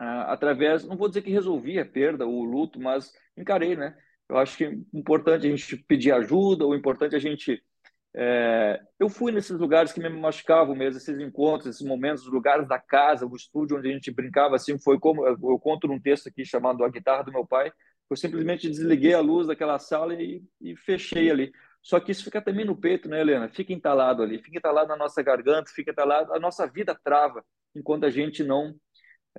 uh, 0.00 0.28
através, 0.28 0.84
não 0.84 0.96
vou 0.96 1.08
dizer 1.08 1.22
que 1.22 1.30
resolvi 1.30 1.78
a 1.78 1.86
perda, 1.86 2.26
o 2.26 2.44
luto, 2.44 2.80
mas 2.80 3.12
encarei, 3.36 3.76
né? 3.76 3.96
Eu 4.28 4.38
acho 4.38 4.56
que 4.56 4.64
é 4.64 4.72
importante 4.94 5.46
a 5.46 5.50
gente 5.50 5.76
pedir 5.76 6.12
ajuda, 6.12 6.66
o 6.66 6.74
importante 6.74 7.14
a 7.14 7.18
gente. 7.18 7.62
É... 8.14 8.78
eu 9.00 9.08
fui 9.08 9.32
nesses 9.32 9.58
lugares 9.58 9.90
que 9.90 10.00
me 10.00 10.08
machucavam 10.08 10.74
mesmo, 10.74 10.98
esses 10.98 11.18
encontros, 11.18 11.74
esses 11.74 11.86
momentos, 11.86 12.26
os 12.26 12.32
lugares 12.32 12.68
da 12.68 12.78
casa, 12.78 13.26
o 13.26 13.34
estúdio 13.34 13.78
onde 13.78 13.88
a 13.88 13.92
gente 13.92 14.10
brincava 14.10 14.54
assim, 14.54 14.78
foi 14.78 14.98
como 14.98 15.26
eu 15.26 15.58
conto 15.58 15.86
num 15.88 16.00
texto 16.00 16.28
aqui 16.28 16.44
chamado 16.44 16.84
A 16.84 16.90
Guitarra 16.90 17.24
do 17.24 17.32
Meu 17.32 17.46
Pai. 17.46 17.72
Eu 18.10 18.16
simplesmente 18.16 18.68
desliguei 18.68 19.14
a 19.14 19.20
luz 19.20 19.46
daquela 19.46 19.78
sala 19.78 20.14
e, 20.14 20.42
e 20.60 20.76
fechei 20.76 21.30
ali. 21.30 21.50
Só 21.82 21.98
que 21.98 22.12
isso 22.12 22.24
fica 22.24 22.40
também 22.40 22.64
no 22.64 22.76
peito, 22.76 23.08
né, 23.08 23.20
Helena? 23.20 23.48
Fica 23.48 23.72
entalado 23.72 24.22
ali, 24.22 24.38
fica 24.38 24.56
entalado 24.56 24.88
na 24.88 24.96
nossa 24.96 25.20
garganta, 25.22 25.70
fica 25.74 25.90
entalado, 25.90 26.32
a 26.32 26.38
nossa 26.38 26.66
vida 26.66 26.98
trava 27.02 27.44
enquanto 27.74 28.04
a 28.04 28.10
gente 28.10 28.44
não 28.44 28.74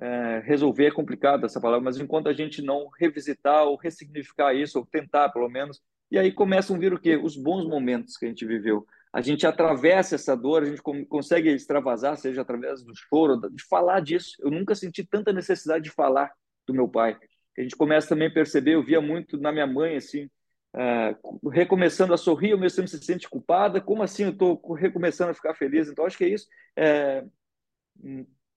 é, 0.00 0.40
resolver, 0.44 0.86
é 0.86 0.90
complicado 0.90 1.46
essa 1.46 1.60
palavra, 1.60 1.84
mas 1.84 1.98
enquanto 1.98 2.28
a 2.28 2.32
gente 2.32 2.60
não 2.60 2.88
revisitar 2.98 3.64
ou 3.64 3.76
ressignificar 3.76 4.52
isso, 4.52 4.78
ou 4.78 4.86
tentar 4.86 5.30
pelo 5.30 5.48
menos, 5.48 5.80
e 6.10 6.18
aí 6.18 6.32
começam 6.32 6.76
a 6.76 6.78
vir 6.78 6.92
o 6.92 6.98
quê? 6.98 7.16
Os 7.16 7.36
bons 7.36 7.66
momentos 7.66 8.16
que 8.16 8.26
a 8.26 8.28
gente 8.28 8.44
viveu, 8.44 8.86
a 9.12 9.20
gente 9.20 9.46
atravessa 9.46 10.16
essa 10.16 10.36
dor, 10.36 10.62
a 10.62 10.66
gente 10.66 10.82
consegue 11.08 11.48
extravasar, 11.48 12.16
seja 12.16 12.42
através 12.42 12.82
do 12.82 12.92
choro, 12.94 13.40
de 13.50 13.64
falar 13.64 14.00
disso. 14.00 14.32
Eu 14.40 14.50
nunca 14.50 14.74
senti 14.74 15.04
tanta 15.04 15.32
necessidade 15.32 15.84
de 15.84 15.90
falar 15.90 16.32
do 16.66 16.74
meu 16.74 16.88
pai. 16.88 17.16
A 17.56 17.62
gente 17.62 17.76
começa 17.76 18.08
também 18.08 18.26
a 18.26 18.32
perceber, 18.32 18.74
eu 18.74 18.82
via 18.82 19.00
muito 19.00 19.38
na 19.38 19.52
minha 19.52 19.68
mãe, 19.68 19.96
assim, 19.96 20.28
uh, 20.74 21.48
recomeçando 21.48 22.12
a 22.12 22.18
sorrir, 22.18 22.52
ao 22.52 22.58
mesmo 22.58 22.76
tempo 22.76 22.88
se 22.88 23.02
sente 23.02 23.28
culpada, 23.28 23.80
como 23.80 24.02
assim 24.02 24.24
eu 24.24 24.30
estou 24.30 24.60
recomeçando 24.72 25.30
a 25.30 25.34
ficar 25.34 25.54
feliz? 25.54 25.88
Então, 25.88 26.04
acho 26.04 26.18
que 26.18 26.24
é 26.24 26.28
isso. 26.28 26.46
É, 26.76 27.24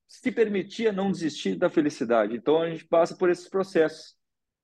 se 0.07 0.31
permitia 0.31 0.91
não 0.91 1.11
desistir 1.11 1.55
da 1.55 1.69
felicidade. 1.69 2.35
Então, 2.35 2.61
a 2.61 2.69
gente 2.69 2.85
passa 2.85 3.15
por 3.15 3.29
esses 3.29 3.47
processos. 3.47 4.15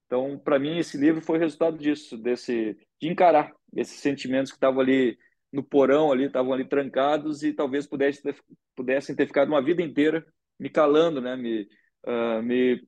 Então, 0.05 0.37
para 0.37 0.59
mim, 0.59 0.77
esse 0.77 0.97
livro 0.97 1.21
foi 1.21 1.37
resultado 1.37 1.77
disso, 1.77 2.17
desse 2.17 2.77
de 2.99 3.09
encarar 3.09 3.51
esses 3.75 3.99
sentimentos 3.99 4.51
que 4.51 4.57
estavam 4.57 4.79
ali 4.79 5.17
no 5.51 5.63
porão, 5.63 6.11
ali 6.11 6.25
estavam 6.25 6.53
ali 6.53 6.65
trancados 6.65 7.43
e 7.43 7.53
talvez 7.53 7.85
pudessem 7.85 8.23
ter, 8.23 8.41
pudessem 8.75 9.15
ter 9.15 9.27
ficado 9.27 9.49
uma 9.49 9.61
vida 9.61 9.81
inteira 9.81 10.25
me 10.59 10.69
calando, 10.69 11.19
né, 11.19 11.35
me, 11.35 11.67
uh, 12.07 12.41
me 12.41 12.87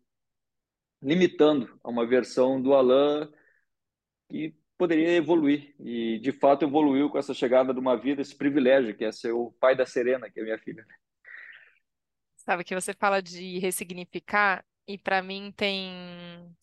limitando 1.01 1.77
a 1.84 1.89
uma 1.89 2.07
versão 2.07 2.62
do 2.62 2.74
Alan 2.74 3.29
que 4.29 4.55
poderia 4.77 5.13
evoluir 5.13 5.74
e 5.79 6.20
de 6.20 6.32
fato 6.32 6.65
evoluiu 6.65 7.10
com 7.10 7.17
essa 7.17 7.34
chegada 7.34 7.74
de 7.74 7.79
uma 7.79 7.96
vida, 7.96 8.22
esse 8.22 8.36
privilégio 8.36 8.96
que 8.96 9.05
é 9.05 9.12
ser 9.12 9.32
o 9.32 9.51
pai 9.60 9.75
da 9.75 9.86
Serena, 9.86 10.29
que 10.29 10.39
é 10.39 10.44
minha 10.44 10.58
filha. 10.58 10.86
Sabe 12.36 12.63
que 12.63 12.75
você 12.75 12.94
fala 12.94 13.22
de 13.22 13.58
ressignificar 13.60 14.63
e 14.88 14.98
para 14.98 15.22
mim 15.22 15.51
tem 15.55 16.55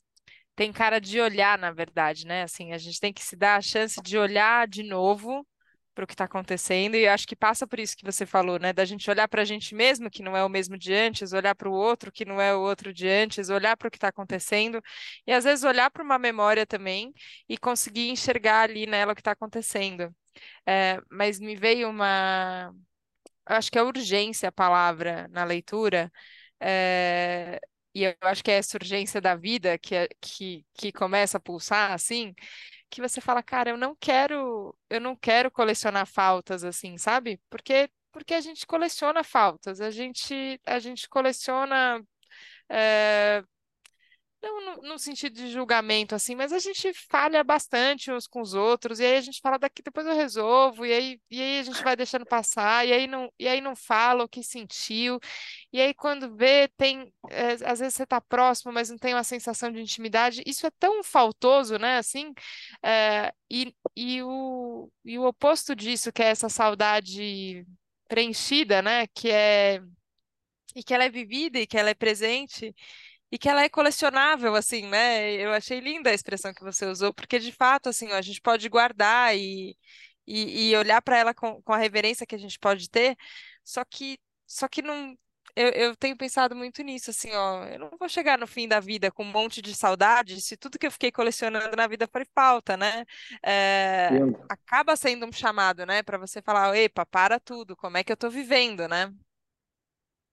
tem 0.55 0.71
cara 0.71 1.01
de 1.01 1.19
olhar, 1.19 1.59
na 1.59 1.73
verdade, 1.73 2.27
né? 2.27 2.43
Assim, 2.43 2.73
a 2.73 2.79
gente 2.79 3.01
tem 3.01 3.13
que 3.13 3.25
se 3.25 3.35
dar 3.35 3.57
a 3.57 3.63
chance 3.63 4.01
de 4.03 4.19
olhar 4.19 4.69
de 4.69 4.83
novo 4.83 5.47
para 5.95 6.05
o 6.05 6.07
que 6.07 6.15
está 6.15 6.25
acontecendo, 6.25 6.95
e 6.97 7.07
acho 7.09 7.27
que 7.27 7.37
passa 7.37 7.67
por 7.67 7.79
isso 7.81 7.97
que 7.97 8.05
você 8.05 8.25
falou, 8.27 8.59
né? 8.59 8.73
Da 8.73 8.85
gente 8.85 9.11
olhar 9.11 9.29
para 9.29 9.43
a 9.43 9.45
gente 9.45 9.75
mesmo, 9.75 10.11
que 10.11 10.23
não 10.23 10.37
é 10.37 10.45
o 10.45 10.49
mesmo 10.49 10.79
de 10.79 10.93
antes, 10.95 11.33
olhar 11.33 11.55
para 11.55 11.69
o 11.69 11.73
outro, 11.73 12.11
que 12.13 12.25
não 12.25 12.41
é 12.41 12.55
o 12.55 12.61
outro 12.61 12.93
de 12.93 13.09
antes, 13.09 13.49
olhar 13.51 13.77
para 13.77 13.89
o 13.89 13.91
que 13.91 13.97
está 13.99 14.09
acontecendo, 14.09 14.81
e 15.27 15.33
às 15.33 15.45
vezes 15.45 15.65
olhar 15.65 15.91
para 15.91 16.03
uma 16.03 16.19
memória 16.19 16.67
também 16.67 17.13
e 17.49 17.59
conseguir 17.59 18.09
enxergar 18.11 18.63
ali 18.63 18.87
nela 18.87 19.13
o 19.13 19.15
que 19.15 19.21
está 19.21 19.33
acontecendo. 19.33 20.15
É, 20.67 21.01
mas 21.11 21.39
me 21.41 21.57
veio 21.57 21.89
uma. 21.91 22.73
Acho 23.47 23.71
que 23.71 23.79
é 23.79 23.83
urgência 23.83 24.49
a 24.49 24.53
palavra 24.53 25.29
na 25.31 25.45
leitura. 25.45 26.13
É, 26.61 27.61
e 27.95 28.05
eu 28.05 28.15
acho 28.23 28.43
que 28.45 28.51
é 28.51 28.55
essa 28.59 28.77
urgência 28.77 29.21
da 29.21 29.35
vida 29.37 29.79
que, 29.79 29.95
é, 29.95 30.09
que, 30.21 30.65
que 30.75 30.93
começa 30.93 31.39
a 31.39 31.41
pulsar 31.41 31.93
assim, 31.93 32.35
que 32.93 33.01
você 33.01 33.21
fala, 33.21 33.43
cara, 33.43 33.71
eu 33.71 33.77
não 33.79 33.97
quero, 33.97 34.77
eu 34.91 35.01
não 35.01 35.17
quero 35.17 35.51
colecionar 35.51 36.07
faltas 36.07 36.65
assim, 36.65 36.99
sabe? 36.99 37.41
Porque 37.51 37.91
porque 38.13 38.35
a 38.35 38.41
gente 38.43 38.67
coleciona 38.67 39.25
faltas, 39.25 39.81
a 39.81 39.91
gente 39.91 40.61
a 40.67 40.79
gente 40.79 41.09
coleciona 41.09 42.03
é, 42.71 43.45
não 44.43 44.77
no, 44.77 44.83
no, 44.83 44.99
sentido 44.99 45.35
de 45.35 45.49
julgamento, 45.51 46.15
assim, 46.15 46.35
mas 46.35 46.53
a 46.53 46.59
gente 46.59 46.93
falha 47.09 47.45
bastante 47.45 48.11
uns 48.11 48.27
com 48.27 48.41
os 48.41 48.55
outros, 48.55 48.99
e 48.99 49.05
aí 49.05 49.17
a 49.17 49.21
gente 49.21 49.41
fala 49.41 49.59
daqui, 49.59 49.83
depois 49.83 50.07
eu 50.07 50.15
resolvo, 50.15 50.85
e 50.85 50.93
aí, 50.93 51.21
e 51.31 51.41
aí 51.41 51.59
a 51.61 51.63
gente 51.63 51.83
vai 51.83 51.95
deixando 51.97 52.27
passar, 52.27 52.87
e 52.87 52.93
aí 52.93 53.07
não, 53.07 53.33
e 53.39 53.47
aí 53.47 53.61
não 53.61 53.77
fala 53.77 54.25
o 54.25 54.29
que 54.29 54.43
sentiu, 54.43 55.21
e 55.73 55.81
aí 55.81 55.95
quando 55.95 56.35
vê, 56.35 56.69
tem, 56.77 57.13
é, 57.31 57.53
às 57.65 57.79
vezes 57.79 57.95
você 57.95 58.07
tá 58.07 58.21
próximo, 58.21 58.73
mas 58.73 58.91
não 58.91 58.99
tem 58.99 59.15
uma 59.15 59.25
sensação 59.25 59.71
de 59.71 59.81
intimidade, 59.81 60.43
isso 60.45 60.67
é 60.67 60.71
tão 60.79 61.03
faltoso, 61.05 61.79
né, 61.79 61.99
assim, 61.99 62.33
é, 62.83 63.33
e, 63.51 63.75
e, 63.97 64.23
o, 64.23 64.91
e 65.05 65.19
o 65.19 65.25
oposto 65.25 65.75
disso, 65.77 66.13
que 66.13 66.23
é 66.23 66.27
essa 66.27 66.49
saudade 66.49 67.65
preenchida, 68.09 68.83
né, 68.83 69.07
que 69.15 69.31
é, 69.31 69.81
e 70.75 70.83
que 70.83 70.95
ela 70.95 71.05
é 71.05 71.11
vivida 71.11 71.59
e 71.59 71.67
que 71.67 71.79
ela 71.79 71.91
é 71.91 71.95
presente, 71.95 72.75
e 73.33 73.39
que 73.39 73.49
ela 73.49 73.63
é 73.63 73.69
colecionável, 73.71 74.55
assim, 74.55 74.87
né? 74.89 75.33
Eu 75.33 75.53
achei 75.55 75.81
linda 75.81 76.11
a 76.11 76.15
expressão 76.15 76.53
que 76.53 76.63
você 76.63 76.85
usou, 76.87 77.15
porque 77.15 77.39
de 77.39 77.51
fato, 77.51 77.89
assim, 77.89 78.13
ó, 78.13 78.17
a 78.17 78.23
gente 78.23 78.43
pode 78.43 78.69
guardar 78.69 79.35
e, 79.37 79.77
e, 80.27 80.71
e 80.71 80.77
olhar 80.77 81.01
para 81.03 81.17
ela 81.19 81.35
com, 81.35 81.63
com 81.63 81.73
a 81.73 81.79
reverência 81.79 82.27
que 82.27 82.35
a 82.35 82.39
gente 82.39 82.59
pode 82.59 82.91
ter, 82.91 83.17
só 83.65 83.85
que, 83.85 84.19
só 84.47 84.69
que 84.69 84.83
não. 84.83 85.17
Eu, 85.57 85.69
eu 85.71 85.97
tenho 85.97 86.17
pensado 86.17 86.55
muito 86.57 86.83
nisso, 86.83 87.11
assim, 87.11 87.31
ó. 87.33 87.65
Eu 87.67 87.79
não 87.79 87.91
vou 87.99 88.09
chegar 88.09 88.39
no 88.39 88.47
fim 88.47 88.69
da 88.69 88.81
vida 88.81 89.11
com 89.11 89.23
um 89.25 89.33
monte 89.33 89.61
de 89.63 89.75
saudade 89.75 90.41
se 90.41 90.57
tudo 90.57 90.79
que 90.79 90.87
eu 90.87 90.91
fiquei 90.93 91.13
colecionando 91.13 91.77
na 91.77 91.87
vida 91.87 92.09
foi 92.11 92.25
falta, 92.35 92.77
né? 92.77 93.05
É, 93.45 94.25
acaba 94.49 94.97
sendo 94.97 95.27
um 95.27 95.33
chamado, 95.33 95.85
né, 95.87 96.03
para 96.03 96.19
você 96.19 96.41
falar, 96.43 96.77
epa, 96.77 97.05
para 97.07 97.41
tudo, 97.41 97.77
como 97.77 97.97
é 97.99 98.05
que 98.05 98.13
eu 98.13 98.17
tô 98.17 98.31
vivendo, 98.31 98.89
né? 98.89 99.13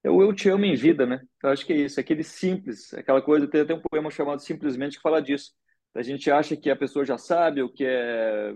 É 0.04 0.10
o 0.10 0.22
Eu 0.22 0.34
Te 0.34 0.50
Amo 0.50 0.66
em 0.66 0.76
Vida, 0.76 1.06
né? 1.06 1.22
Eu 1.44 1.50
acho 1.50 1.66
que 1.66 1.74
é 1.74 1.78
isso, 1.78 2.00
aquele 2.00 2.24
simples, 2.24 2.94
aquela 2.94 3.22
coisa, 3.22 3.48
tem 3.48 3.62
até 3.62 3.74
um 3.74 3.82
poema 3.82 4.10
chamado 4.10 4.42
Simplesmente 4.42 4.98
que 4.98 5.02
fala 5.02 5.22
disso. 5.22 5.52
A 5.94 6.02
gente 6.02 6.32
acha 6.32 6.56
que 6.56 6.70
a 6.70 6.76
pessoa 6.76 7.06
já 7.06 7.18
sabe, 7.18 7.62
ou 7.62 7.70
que 7.70 7.84
é, 7.86 8.54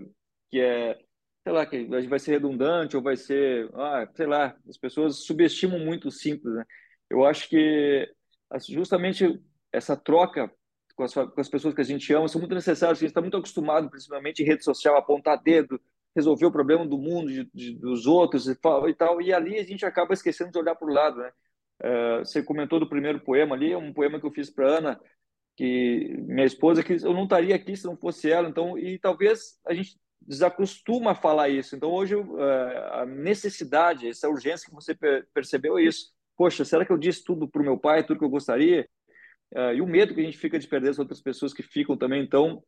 que 0.50 0.60
é, 0.60 0.98
sei 1.42 1.52
lá, 1.52 1.66
que 1.66 1.86
vai 2.08 2.18
ser 2.18 2.32
redundante, 2.32 2.96
ou 2.96 3.02
vai 3.02 3.16
ser, 3.16 3.70
ah, 3.74 4.08
sei 4.14 4.26
lá, 4.26 4.56
as 4.68 4.78
pessoas 4.78 5.24
subestimam 5.26 5.78
muito 5.78 6.08
o 6.08 6.10
simples, 6.10 6.54
né? 6.54 6.64
Eu 7.10 7.24
acho 7.24 7.48
que 7.48 8.08
justamente 8.68 9.40
essa 9.72 9.96
troca 9.96 10.50
com 10.96 11.02
as, 11.02 11.12
com 11.12 11.40
as 11.40 11.48
pessoas 11.48 11.74
que 11.74 11.80
a 11.80 11.84
gente 11.84 12.12
ama 12.12 12.28
são 12.28 12.40
muito 12.40 12.54
necessárias, 12.54 12.98
a 12.98 13.00
gente 13.00 13.10
está 13.10 13.20
muito 13.20 13.36
acostumado, 13.36 13.90
principalmente 13.90 14.42
em 14.42 14.46
rede 14.46 14.64
social, 14.64 14.94
a 14.96 15.00
apontar 15.00 15.42
dedo, 15.42 15.80
resolver 16.14 16.46
o 16.46 16.52
problema 16.52 16.86
do 16.86 16.96
mundo, 16.96 17.30
de, 17.30 17.50
de, 17.52 17.74
dos 17.74 18.06
outros 18.06 18.48
e, 18.48 18.54
tal, 18.54 19.20
e 19.20 19.32
ali 19.32 19.58
a 19.58 19.64
gente 19.64 19.84
acaba 19.84 20.14
esquecendo 20.14 20.52
de 20.52 20.58
olhar 20.58 20.74
para 20.74 20.88
o 20.88 20.92
lado, 20.92 21.18
né? 21.18 21.32
Uh, 21.82 22.18
você 22.24 22.42
comentou 22.42 22.78
do 22.78 22.88
primeiro 22.88 23.20
poema 23.20 23.56
ali, 23.56 23.72
é 23.72 23.76
um 23.76 23.92
poema 23.92 24.20
que 24.20 24.26
eu 24.26 24.30
fiz 24.30 24.48
para 24.48 24.78
Ana, 24.78 25.00
que 25.56 26.16
minha 26.18 26.46
esposa, 26.46 26.82
que 26.84 26.94
eu 26.94 27.12
não 27.12 27.24
estaria 27.24 27.54
aqui 27.54 27.76
se 27.76 27.84
não 27.84 27.96
fosse 27.96 28.30
ela, 28.30 28.48
então, 28.48 28.78
e 28.78 28.98
talvez 28.98 29.58
a 29.66 29.74
gente 29.74 29.98
desacostuma 30.20 31.10
a 31.10 31.16
falar 31.16 31.48
isso. 31.48 31.74
Então, 31.74 31.90
hoje, 31.90 32.14
uh, 32.14 32.40
a 32.92 33.06
necessidade, 33.06 34.08
essa 34.08 34.28
urgência 34.28 34.68
que 34.68 34.74
você 34.74 34.96
percebeu 35.34 35.78
é 35.78 35.82
isso. 35.82 36.12
Poxa, 36.36 36.64
será 36.64 36.84
que 36.84 36.92
eu 36.92 36.98
disse 36.98 37.24
tudo 37.24 37.48
para 37.48 37.60
o 37.60 37.64
meu 37.64 37.78
pai, 37.78 38.04
tudo 38.04 38.18
que 38.18 38.24
eu 38.24 38.30
gostaria? 38.30 38.88
Uh, 39.52 39.74
e 39.74 39.80
o 39.80 39.86
medo 39.86 40.14
que 40.14 40.20
a 40.20 40.24
gente 40.24 40.38
fica 40.38 40.58
de 40.58 40.66
perder 40.66 40.90
as 40.90 40.98
outras 40.98 41.20
pessoas 41.20 41.52
que 41.52 41.62
ficam 41.62 41.96
também. 41.96 42.22
Então, 42.22 42.62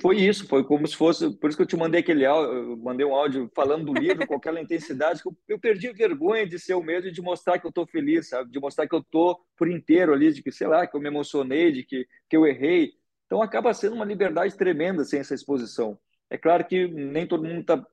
foi 0.00 0.16
isso, 0.16 0.46
foi 0.46 0.64
como 0.64 0.86
se 0.86 0.96
fosse, 0.96 1.30
por 1.36 1.48
isso 1.48 1.56
que 1.56 1.62
eu 1.62 1.66
te 1.66 1.76
mandei 1.76 2.00
aquele 2.00 2.24
áudio, 2.24 2.76
mandei 2.78 3.04
um 3.04 3.14
áudio 3.14 3.50
falando 3.54 3.86
do 3.86 3.92
livro 3.92 4.26
com 4.26 4.34
aquela 4.34 4.60
intensidade 4.60 5.22
que 5.22 5.28
eu, 5.28 5.36
eu 5.48 5.58
perdi 5.58 5.92
vergonha 5.92 6.46
de 6.46 6.58
ser 6.58 6.74
o 6.74 6.82
medo 6.82 7.10
de 7.12 7.20
mostrar 7.20 7.58
que 7.58 7.66
eu 7.66 7.70
estou 7.70 7.86
feliz, 7.86 8.28
sabe? 8.28 8.50
De 8.50 8.58
mostrar 8.58 8.88
que 8.88 8.94
eu 8.94 9.00
estou 9.00 9.38
por 9.56 9.68
inteiro 9.68 10.14
ali, 10.14 10.32
de 10.32 10.42
que, 10.42 10.50
sei 10.50 10.66
lá, 10.66 10.86
que 10.86 10.96
eu 10.96 11.00
me 11.00 11.08
emocionei, 11.08 11.70
de 11.70 11.82
que, 11.82 12.06
que 12.28 12.36
eu 12.36 12.46
errei. 12.46 12.92
Então 13.26 13.42
acaba 13.42 13.74
sendo 13.74 13.94
uma 13.94 14.04
liberdade 14.04 14.56
tremenda 14.56 15.04
sem 15.04 15.20
essa 15.20 15.34
exposição. 15.34 15.98
É 16.30 16.38
claro 16.38 16.64
que 16.64 16.88
nem 16.88 17.26
todo 17.26 17.44
mundo 17.44 17.64
tá, 17.64 17.84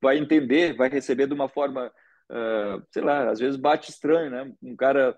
vai 0.00 0.18
entender, 0.18 0.76
vai 0.76 0.88
receber 0.88 1.26
de 1.26 1.34
uma 1.34 1.48
forma, 1.48 1.92
uh, 2.30 2.82
sei 2.90 3.02
lá, 3.02 3.30
às 3.30 3.38
vezes 3.38 3.56
bate 3.56 3.90
estranho, 3.90 4.30
né? 4.30 4.52
Um 4.62 4.76
cara 4.76 5.16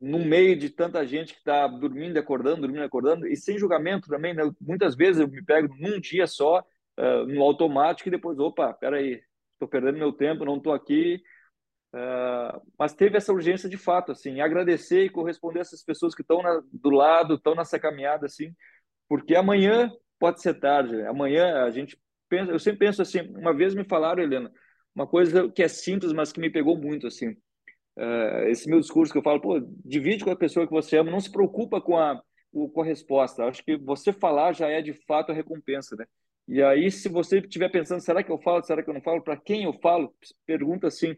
no 0.00 0.18
meio 0.18 0.56
de 0.56 0.70
tanta 0.70 1.06
gente 1.06 1.34
que 1.34 1.40
está 1.40 1.66
dormindo 1.66 2.16
acordando, 2.18 2.62
dormindo 2.62 2.82
acordando, 2.82 3.26
e 3.26 3.36
sem 3.36 3.58
julgamento 3.58 4.08
também, 4.08 4.32
né? 4.34 4.42
Muitas 4.60 4.96
vezes 4.96 5.20
eu 5.20 5.28
me 5.28 5.44
pego 5.44 5.74
num 5.78 6.00
dia 6.00 6.26
só, 6.26 6.60
uh, 6.98 7.26
no 7.26 7.42
automático, 7.42 8.08
e 8.08 8.12
depois, 8.12 8.38
opa, 8.38 8.72
peraí, 8.72 9.20
estou 9.52 9.68
perdendo 9.68 9.98
meu 9.98 10.12
tempo, 10.12 10.44
não 10.44 10.56
estou 10.56 10.72
aqui. 10.72 11.22
Uh, 11.92 12.62
mas 12.78 12.94
teve 12.94 13.16
essa 13.16 13.32
urgência 13.32 13.68
de 13.68 13.76
fato, 13.76 14.12
assim, 14.12 14.40
agradecer 14.40 15.04
e 15.04 15.10
corresponder 15.10 15.58
a 15.58 15.62
essas 15.62 15.82
pessoas 15.82 16.14
que 16.14 16.22
estão 16.22 16.40
do 16.72 16.90
lado, 16.90 17.34
estão 17.34 17.54
nessa 17.54 17.78
caminhada, 17.78 18.26
assim, 18.26 18.54
porque 19.08 19.34
amanhã 19.34 19.90
pode 20.18 20.40
ser 20.40 20.54
tarde, 20.54 21.02
amanhã 21.02 21.64
a 21.64 21.70
gente 21.70 22.00
pensa, 22.28 22.52
eu 22.52 22.58
sempre 22.60 22.86
penso 22.86 23.02
assim, 23.02 23.22
uma 23.36 23.52
vez 23.52 23.74
me 23.74 23.84
falaram, 23.84 24.22
Helena, 24.22 24.52
uma 24.94 25.06
coisa 25.06 25.50
que 25.50 25.62
é 25.62 25.68
simples, 25.68 26.12
mas 26.12 26.32
que 26.32 26.40
me 26.40 26.48
pegou 26.48 26.76
muito, 26.78 27.08
assim, 27.08 27.36
uh, 28.00 28.48
esse 28.48 28.68
meu 28.68 28.80
discurso 28.80 29.12
que 29.12 29.18
eu 29.18 29.22
falo, 29.22 29.40
pô, 29.40 29.60
divide 29.84 30.24
com 30.24 30.30
a 30.30 30.36
pessoa 30.36 30.66
que 30.66 30.72
você 30.72 30.96
ama, 30.96 31.10
não 31.10 31.20
se 31.20 31.30
preocupa 31.30 31.80
com 31.80 31.98
a, 31.98 32.20
com 32.52 32.80
a 32.80 32.84
resposta. 32.84 33.44
Acho 33.44 33.64
que 33.64 33.76
você 33.76 34.12
falar 34.12 34.52
já 34.52 34.68
é 34.68 34.80
de 34.80 34.92
fato 34.92 35.30
a 35.30 35.34
recompensa, 35.34 35.94
né? 35.96 36.06
E 36.48 36.62
aí, 36.62 36.90
se 36.90 37.08
você 37.08 37.38
estiver 37.38 37.68
pensando, 37.68 38.00
será 38.00 38.24
que 38.24 38.32
eu 38.32 38.38
falo, 38.38 38.62
será 38.64 38.82
que 38.82 38.90
eu 38.90 38.94
não 38.94 39.02
falo? 39.02 39.22
Para 39.22 39.36
quem 39.36 39.64
eu 39.64 39.72
falo? 39.74 40.12
Pergunta 40.44 40.88
assim: 40.88 41.14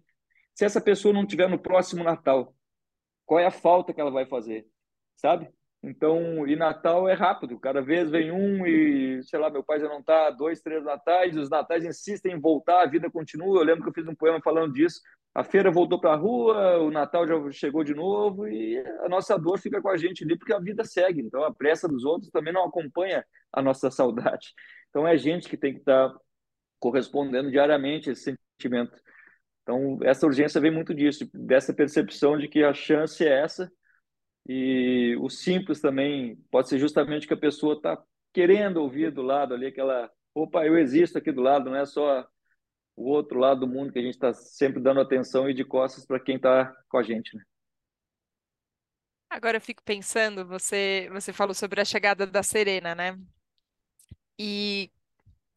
se 0.54 0.64
essa 0.64 0.80
pessoa 0.80 1.14
não 1.14 1.22
estiver 1.22 1.48
no 1.48 1.58
próximo 1.58 2.04
Natal, 2.04 2.54
qual 3.24 3.40
é 3.40 3.46
a 3.46 3.50
falta 3.50 3.94
que 3.94 4.00
ela 4.00 4.10
vai 4.10 4.26
fazer? 4.26 4.66
Sabe? 5.16 5.48
Então, 5.82 6.46
e 6.46 6.54
Natal 6.54 7.08
é 7.08 7.14
rápido, 7.14 7.58
cada 7.58 7.80
vez 7.80 8.08
vem 8.08 8.30
um 8.30 8.64
e, 8.64 9.22
sei 9.24 9.38
lá, 9.38 9.50
meu 9.50 9.64
pai 9.64 9.80
já 9.80 9.88
não 9.88 9.98
está 9.98 10.30
dois, 10.30 10.60
três 10.60 10.84
natais, 10.84 11.36
os 11.36 11.50
natais 11.50 11.84
insistem 11.84 12.34
em 12.34 12.40
voltar, 12.40 12.82
a 12.82 12.86
vida 12.86 13.10
continua. 13.10 13.58
Eu 13.58 13.64
lembro 13.64 13.82
que 13.82 13.88
eu 13.88 13.94
fiz 13.94 14.06
um 14.06 14.14
poema 14.14 14.40
falando 14.40 14.72
disso. 14.72 15.00
A 15.34 15.42
feira 15.42 15.70
voltou 15.70 15.98
para 15.98 16.12
a 16.12 16.16
rua, 16.16 16.78
o 16.78 16.90
Natal 16.90 17.26
já 17.26 17.34
chegou 17.52 17.82
de 17.82 17.94
novo 17.94 18.46
e 18.46 18.78
a 18.78 19.08
nossa 19.08 19.38
dor 19.38 19.58
fica 19.58 19.80
com 19.80 19.88
a 19.88 19.96
gente 19.96 20.24
ali 20.24 20.36
porque 20.36 20.52
a 20.52 20.58
vida 20.58 20.84
segue. 20.84 21.22
Então, 21.22 21.42
a 21.42 21.54
pressa 21.54 21.88
dos 21.88 22.04
outros 22.04 22.30
também 22.30 22.52
não 22.52 22.66
acompanha 22.66 23.24
a 23.50 23.62
nossa 23.62 23.88
saudade. 23.90 24.52
Então, 24.90 25.08
é 25.08 25.12
a 25.12 25.16
gente 25.16 25.48
que 25.48 25.56
tem 25.56 25.72
que 25.72 25.80
estar 25.80 26.10
tá 26.10 26.18
correspondendo 26.78 27.50
diariamente 27.50 28.10
a 28.10 28.12
esse 28.12 28.36
sentimento. 28.60 29.00
Então, 29.62 29.98
essa 30.02 30.26
urgência 30.26 30.60
vem 30.60 30.70
muito 30.70 30.94
disso, 30.94 31.28
dessa 31.32 31.72
percepção 31.72 32.36
de 32.36 32.48
que 32.48 32.62
a 32.62 32.74
chance 32.74 33.24
é 33.24 33.42
essa, 33.42 33.70
e 34.46 35.16
o 35.20 35.30
simples 35.30 35.80
também 35.80 36.36
pode 36.50 36.68
ser 36.68 36.78
justamente 36.78 37.26
que 37.26 37.34
a 37.34 37.38
pessoa 37.38 37.74
está 37.74 38.02
querendo 38.32 38.78
ouvir 38.78 39.12
do 39.12 39.22
lado 39.22 39.54
ali, 39.54 39.66
aquela, 39.66 40.10
opa, 40.34 40.66
eu 40.66 40.76
existo 40.76 41.16
aqui 41.16 41.30
do 41.30 41.40
lado, 41.40 41.70
não 41.70 41.76
é 41.76 41.86
só 41.86 42.26
o 43.02 43.06
outro 43.06 43.38
lado 43.38 43.60
do 43.60 43.68
mundo 43.68 43.92
que 43.92 43.98
a 43.98 44.02
gente 44.02 44.14
está 44.14 44.32
sempre 44.32 44.80
dando 44.80 45.00
atenção 45.00 45.50
e 45.50 45.54
de 45.54 45.64
costas 45.64 46.06
para 46.06 46.20
quem 46.20 46.36
está 46.36 46.72
com 46.88 46.98
a 46.98 47.02
gente, 47.02 47.36
né? 47.36 47.42
Agora 49.28 49.56
eu 49.56 49.60
fico 49.60 49.82
pensando, 49.82 50.46
você, 50.46 51.08
você 51.10 51.32
falou 51.32 51.54
sobre 51.54 51.80
a 51.80 51.84
chegada 51.84 52.26
da 52.26 52.42
Serena, 52.42 52.94
né? 52.94 53.18
E 54.38 54.92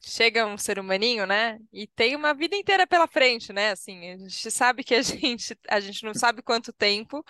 chega 0.00 0.46
um 0.46 0.56
ser 0.56 0.78
humaninho, 0.78 1.26
né? 1.26 1.58
E 1.72 1.86
tem 1.86 2.16
uma 2.16 2.32
vida 2.32 2.56
inteira 2.56 2.86
pela 2.86 3.06
frente, 3.06 3.52
né? 3.52 3.70
Assim, 3.72 4.12
a 4.12 4.16
gente 4.16 4.50
sabe 4.50 4.82
que 4.82 4.94
a 4.94 5.02
gente, 5.02 5.56
a 5.68 5.78
gente 5.80 6.04
não 6.04 6.14
sabe 6.14 6.42
quanto 6.42 6.72
tempo, 6.72 7.24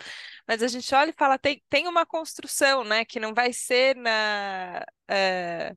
mas 0.46 0.62
a 0.62 0.68
gente 0.68 0.94
olha 0.94 1.10
e 1.10 1.14
fala, 1.14 1.38
tem, 1.38 1.62
tem 1.68 1.88
uma 1.88 2.06
construção, 2.06 2.84
né? 2.84 3.04
Que 3.04 3.20
não 3.20 3.34
vai 3.34 3.52
ser 3.52 3.96
na. 3.96 4.84
É, 5.08 5.74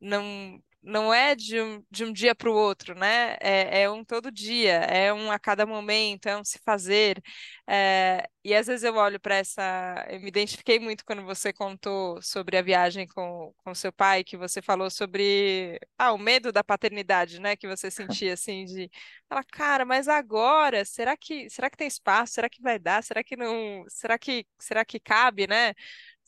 não, 0.00 0.62
não 0.82 1.12
é 1.12 1.34
de 1.34 1.60
um, 1.60 1.84
de 1.90 2.04
um 2.04 2.12
dia 2.12 2.34
para 2.34 2.50
o 2.50 2.54
outro, 2.54 2.94
né? 2.94 3.36
É, 3.40 3.82
é, 3.82 3.90
um 3.90 4.04
todo 4.04 4.30
dia, 4.32 4.72
é 4.72 5.12
um 5.12 5.30
a 5.30 5.38
cada 5.38 5.66
momento, 5.66 6.26
é 6.26 6.36
um 6.36 6.44
se 6.44 6.58
fazer. 6.64 7.22
É, 7.66 8.26
e 8.42 8.54
às 8.54 8.66
vezes 8.66 8.82
eu 8.84 8.94
olho 8.96 9.20
para 9.20 9.36
essa. 9.36 10.06
Eu 10.08 10.20
me 10.20 10.28
identifiquei 10.28 10.78
muito 10.78 11.04
quando 11.04 11.22
você 11.24 11.52
contou 11.52 12.20
sobre 12.22 12.56
a 12.56 12.62
viagem 12.62 13.06
com, 13.06 13.52
com 13.58 13.74
seu 13.74 13.92
pai, 13.92 14.24
que 14.24 14.36
você 14.36 14.62
falou 14.62 14.90
sobre 14.90 15.78
ah, 15.98 16.12
o 16.12 16.18
medo 16.18 16.50
da 16.50 16.64
paternidade, 16.64 17.40
né? 17.40 17.56
Que 17.56 17.68
você 17.68 17.90
sentia 18.22 18.32
assim, 18.34 18.64
de 18.64 18.90
falar, 19.28 19.44
cara, 19.44 19.84
mas 19.84 20.08
agora, 20.08 20.84
será 20.84 21.16
que, 21.16 21.48
será 21.50 21.68
que 21.70 21.76
tem 21.76 21.86
espaço? 21.88 22.34
Será 22.34 22.48
que 22.48 22.62
vai 22.62 22.78
dar? 22.78 23.02
Será 23.02 23.22
que 23.22 23.36
não. 23.36 23.84
Será 23.88 24.18
que, 24.18 24.46
será 24.58 24.84
que 24.84 24.98
cabe, 24.98 25.46
né? 25.46 25.74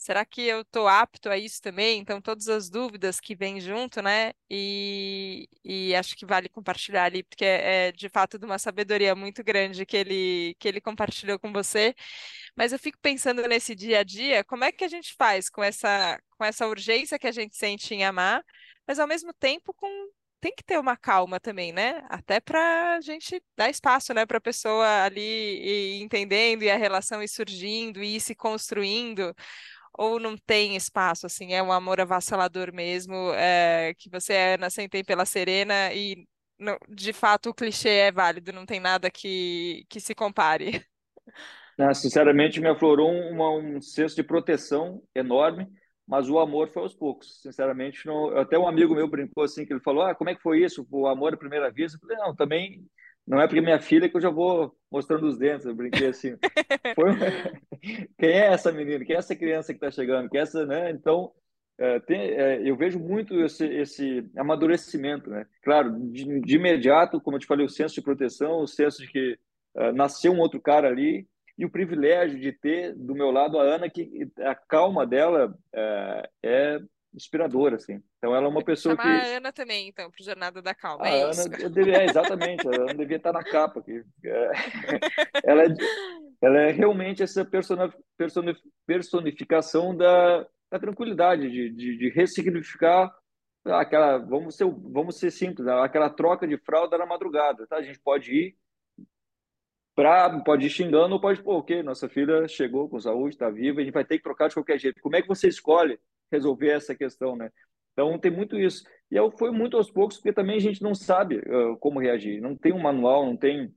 Será 0.03 0.25
que 0.25 0.43
eu 0.43 0.63
estou 0.63 0.89
apto 0.89 1.29
a 1.31 1.39
isso 1.39 1.63
também? 1.63 2.01
Então, 2.01 2.21
todas 2.21 2.49
as 2.49 2.69
dúvidas 2.69 3.21
que 3.21 3.37
vêm 3.37 3.61
junto, 3.61 4.03
né? 4.03 4.33
E, 4.51 5.49
e 5.65 5.95
acho 5.95 6.17
que 6.17 6.27
vale 6.27 6.49
compartilhar 6.49 7.05
ali, 7.05 7.23
porque 7.23 7.45
é, 7.45 7.89
é, 7.89 7.93
de 7.93 8.09
fato 8.09 8.37
de 8.37 8.45
uma 8.45 8.59
sabedoria 8.59 9.15
muito 9.15 9.45
grande 9.45 9.87
que 9.87 9.97
ele, 9.97 10.57
que 10.59 10.67
ele 10.67 10.81
compartilhou 10.81 11.39
com 11.39 11.53
você. 11.53 11.95
Mas 12.57 12.73
eu 12.73 12.81
fico 12.81 12.99
pensando 13.01 13.47
nesse 13.47 13.77
dia 13.77 14.01
a 14.01 14.03
dia, 14.03 14.43
como 14.43 14.65
é 14.65 14.73
que 14.73 14.83
a 14.85 14.89
gente 14.89 15.15
faz 15.15 15.49
com 15.49 15.63
essa, 15.63 16.21
com 16.37 16.45
essa 16.45 16.67
urgência 16.67 17.17
que 17.17 17.29
a 17.29 17.33
gente 17.33 17.57
sente 17.57 17.95
em 17.95 18.05
amar, 18.05 18.45
mas 18.87 18.99
ao 18.99 19.07
mesmo 19.07 19.33
tempo 19.33 19.73
com 19.73 19.89
tem 20.41 20.53
que 20.53 20.65
ter 20.65 20.77
uma 20.79 20.97
calma 20.97 21.39
também, 21.39 21.73
né? 21.73 22.05
Até 22.11 22.41
para 22.41 22.97
a 22.97 23.01
gente 23.01 23.41
dar 23.57 23.71
espaço, 23.71 24.13
né, 24.13 24.27
para 24.27 24.39
a 24.39 24.41
pessoa 24.41 25.05
ali 25.05 25.21
ir 25.21 26.03
entendendo 26.03 26.65
e 26.65 26.71
a 26.71 26.77
relação 26.77 27.23
ir 27.23 27.29
surgindo 27.29 28.03
e 28.03 28.17
ir 28.17 28.21
se 28.21 28.35
construindo 28.35 29.33
ou 29.97 30.19
não 30.19 30.37
tem 30.37 30.77
espaço, 30.77 31.27
assim, 31.27 31.53
é 31.53 31.63
um 31.63 31.73
amor 31.73 32.01
avassalador 32.01 32.73
mesmo, 32.73 33.15
é, 33.35 33.95
que 33.99 34.09
você 34.11 34.33
é 34.33 34.59
nascente 34.59 35.03
pela 35.05 35.25
Serena 35.25 35.93
e 35.93 36.27
de 36.89 37.13
fato 37.13 37.51
o 37.51 37.55
clichê 37.55 37.89
é 37.89 38.13
válido, 38.13 38.53
não 38.53 38.65
tem 38.65 38.81
nada 38.81 39.11
que, 39.11 39.85
que 39.89 40.01
se 40.01 40.15
compare. 40.15 40.85
Ah, 41.79 41.93
sinceramente, 41.95 42.61
me 42.61 42.69
aflorou 42.69 43.11
uma, 43.11 43.51
um 43.51 43.81
senso 43.81 44.15
de 44.15 44.23
proteção 44.23 45.03
enorme, 45.15 45.67
mas 46.07 46.29
o 46.29 46.39
amor 46.39 46.71
foi 46.73 46.83
aos 46.83 46.95
poucos. 46.95 47.41
Sinceramente, 47.41 48.07
não, 48.07 48.37
até 48.39 48.59
um 48.59 48.69
amigo 48.69 48.95
meu 48.95 49.09
brincou 49.09 49.45
assim, 49.45 49.67
que 49.67 49.73
ele 49.73 49.81
falou, 49.81 50.05
ah, 50.05 50.15
como 50.15 50.31
é 50.31 50.35
que 50.35 50.43
foi 50.43 50.63
isso, 50.63 50.87
o 50.91 51.07
amor 51.07 51.35
à 51.35 51.37
primeira 51.37 51.71
vista? 51.71 51.97
Eu 51.97 52.01
falei, 52.01 52.17
não, 52.19 52.35
também 52.35 52.87
não 53.27 53.41
é 53.41 53.47
porque 53.47 53.61
minha 53.61 53.81
filha 53.81 54.09
que 54.09 54.17
eu 54.17 54.21
já 54.21 54.31
vou 54.31 54.77
mostrando 54.91 55.27
os 55.27 55.39
dentes, 55.39 55.67
eu 55.67 55.75
brinquei 55.75 56.09
assim. 56.09 56.37
Foi... 56.95 57.11
Quem 58.19 58.31
é 58.31 58.53
essa 58.53 58.73
menina? 58.73 59.05
Quem 59.05 59.17
é 59.17 59.19
essa 59.19 59.37
criança 59.37 59.73
que 59.73 59.79
está 59.79 59.91
chegando? 59.91 60.29
Quem 60.29 60.41
é 60.41 60.43
essa, 60.43 60.67
né? 60.67 60.91
Então, 60.91 61.33
é, 61.79 62.01
tem, 62.01 62.21
é, 62.21 62.69
eu 62.69 62.77
vejo 62.77 62.99
muito 62.99 63.41
esse, 63.41 63.67
esse 63.67 64.31
amadurecimento, 64.37 65.31
né? 65.31 65.47
Claro, 65.63 65.99
de, 66.11 66.41
de, 66.41 66.57
imediato, 66.57 67.21
como 67.21 67.37
eu 67.37 67.41
te 67.41 67.47
falei, 67.47 67.65
o 67.65 67.71
senso 67.71 67.95
de 67.95 68.03
proteção, 68.03 68.61
o 68.61 68.67
senso 68.67 69.03
de 69.03 69.09
que 69.09 69.39
é, 69.77 69.93
nasceu 69.93 70.33
um 70.33 70.39
outro 70.39 70.61
cara 70.61 70.89
ali 70.89 71.27
e 71.57 71.65
o 71.65 71.71
privilégio 71.71 72.39
de 72.39 72.53
ter 72.53 72.95
do 72.95 73.15
meu 73.15 73.31
lado 73.31 73.59
a 73.59 73.63
Ana, 73.63 73.89
que 73.89 74.31
a 74.41 74.55
calma 74.55 75.07
dela 75.07 75.57
é, 75.73 76.31
é 76.43 76.81
inspiradora, 77.15 77.77
assim. 77.77 78.03
Então 78.23 78.37
ela 78.37 78.47
é 78.47 78.49
uma 78.49 78.63
pessoa 78.63 78.97
que... 78.97 79.03
a 79.03 79.37
Ana 79.37 79.53
também, 79.53 79.89
então, 79.89 80.09
para 80.09 80.25
Jornada 80.25 80.63
da 80.63 80.73
Calma, 80.73 81.05
a 81.05 81.09
é 81.09 81.23
Ana, 81.23 81.31
isso. 81.33 81.49
Devia, 81.71 81.97
é, 81.97 82.05
exatamente, 82.05 82.69
a 82.69 82.71
Ana 82.71 82.95
devia 82.95 83.17
estar 83.17 83.33
na 83.33 83.43
capa 83.43 83.81
aqui. 83.81 84.01
É, 84.25 84.51
ela, 85.43 85.65
é, 85.65 85.67
ela 86.41 86.61
é 86.61 86.71
realmente 86.71 87.21
essa 87.21 87.45
personificação 88.87 89.97
da, 89.97 90.47
da 90.71 90.79
tranquilidade, 90.79 91.51
de, 91.51 91.71
de, 91.71 91.99
de 91.99 92.11
ressignificar 92.11 93.13
aquela, 93.67 94.19
vamos 94.19 94.55
ser, 94.55 94.67
vamos 94.71 95.19
ser 95.19 95.33
simples, 95.33 95.67
né? 95.67 95.73
aquela 95.81 96.09
troca 96.09 96.47
de 96.47 96.57
fralda 96.59 96.97
na 96.97 97.07
madrugada, 97.07 97.67
tá? 97.67 97.79
A 97.79 97.83
gente 97.83 97.99
pode 97.99 98.33
ir 98.33 98.57
pra, 99.97 100.39
pode 100.45 100.65
ir 100.65 100.71
xingando 100.71 101.17
ou 101.17 101.21
pode, 101.21 101.43
pô, 101.43 101.59
ok, 101.59 101.83
nossa 101.83 102.09
filha 102.09 102.47
chegou 102.47 102.89
com 102.89 103.01
saúde, 103.01 103.35
está 103.35 103.51
viva, 103.51 103.81
a 103.81 103.85
gente 103.85 103.93
vai 103.93 104.05
ter 104.05 104.19
que 104.19 104.23
trocar 104.23 104.47
de 104.47 104.55
qualquer 104.55 104.79
jeito. 104.79 105.03
Como 105.03 105.17
é 105.17 105.23
que 105.23 105.27
você 105.27 105.49
escolhe 105.49 105.99
resolver 106.31 106.71
essa 106.71 106.95
questão, 106.95 107.35
né? 107.35 107.51
Então 107.93 108.19
tem 108.19 108.31
muito 108.31 108.59
isso. 108.59 108.85
E 109.11 109.17
eu 109.17 109.31
foi 109.31 109.51
muito 109.51 109.77
aos 109.77 109.91
poucos, 109.91 110.17
porque 110.17 110.33
também 110.33 110.57
a 110.57 110.61
gente 110.61 110.83
não 110.83 110.95
sabe 110.95 111.39
uh, 111.39 111.77
como 111.79 112.01
reagir. 112.01 112.41
Não 112.41 112.57
tem 112.57 112.73
um 112.73 112.81
manual, 112.81 113.27
não 113.27 113.37
tem, 113.37 113.75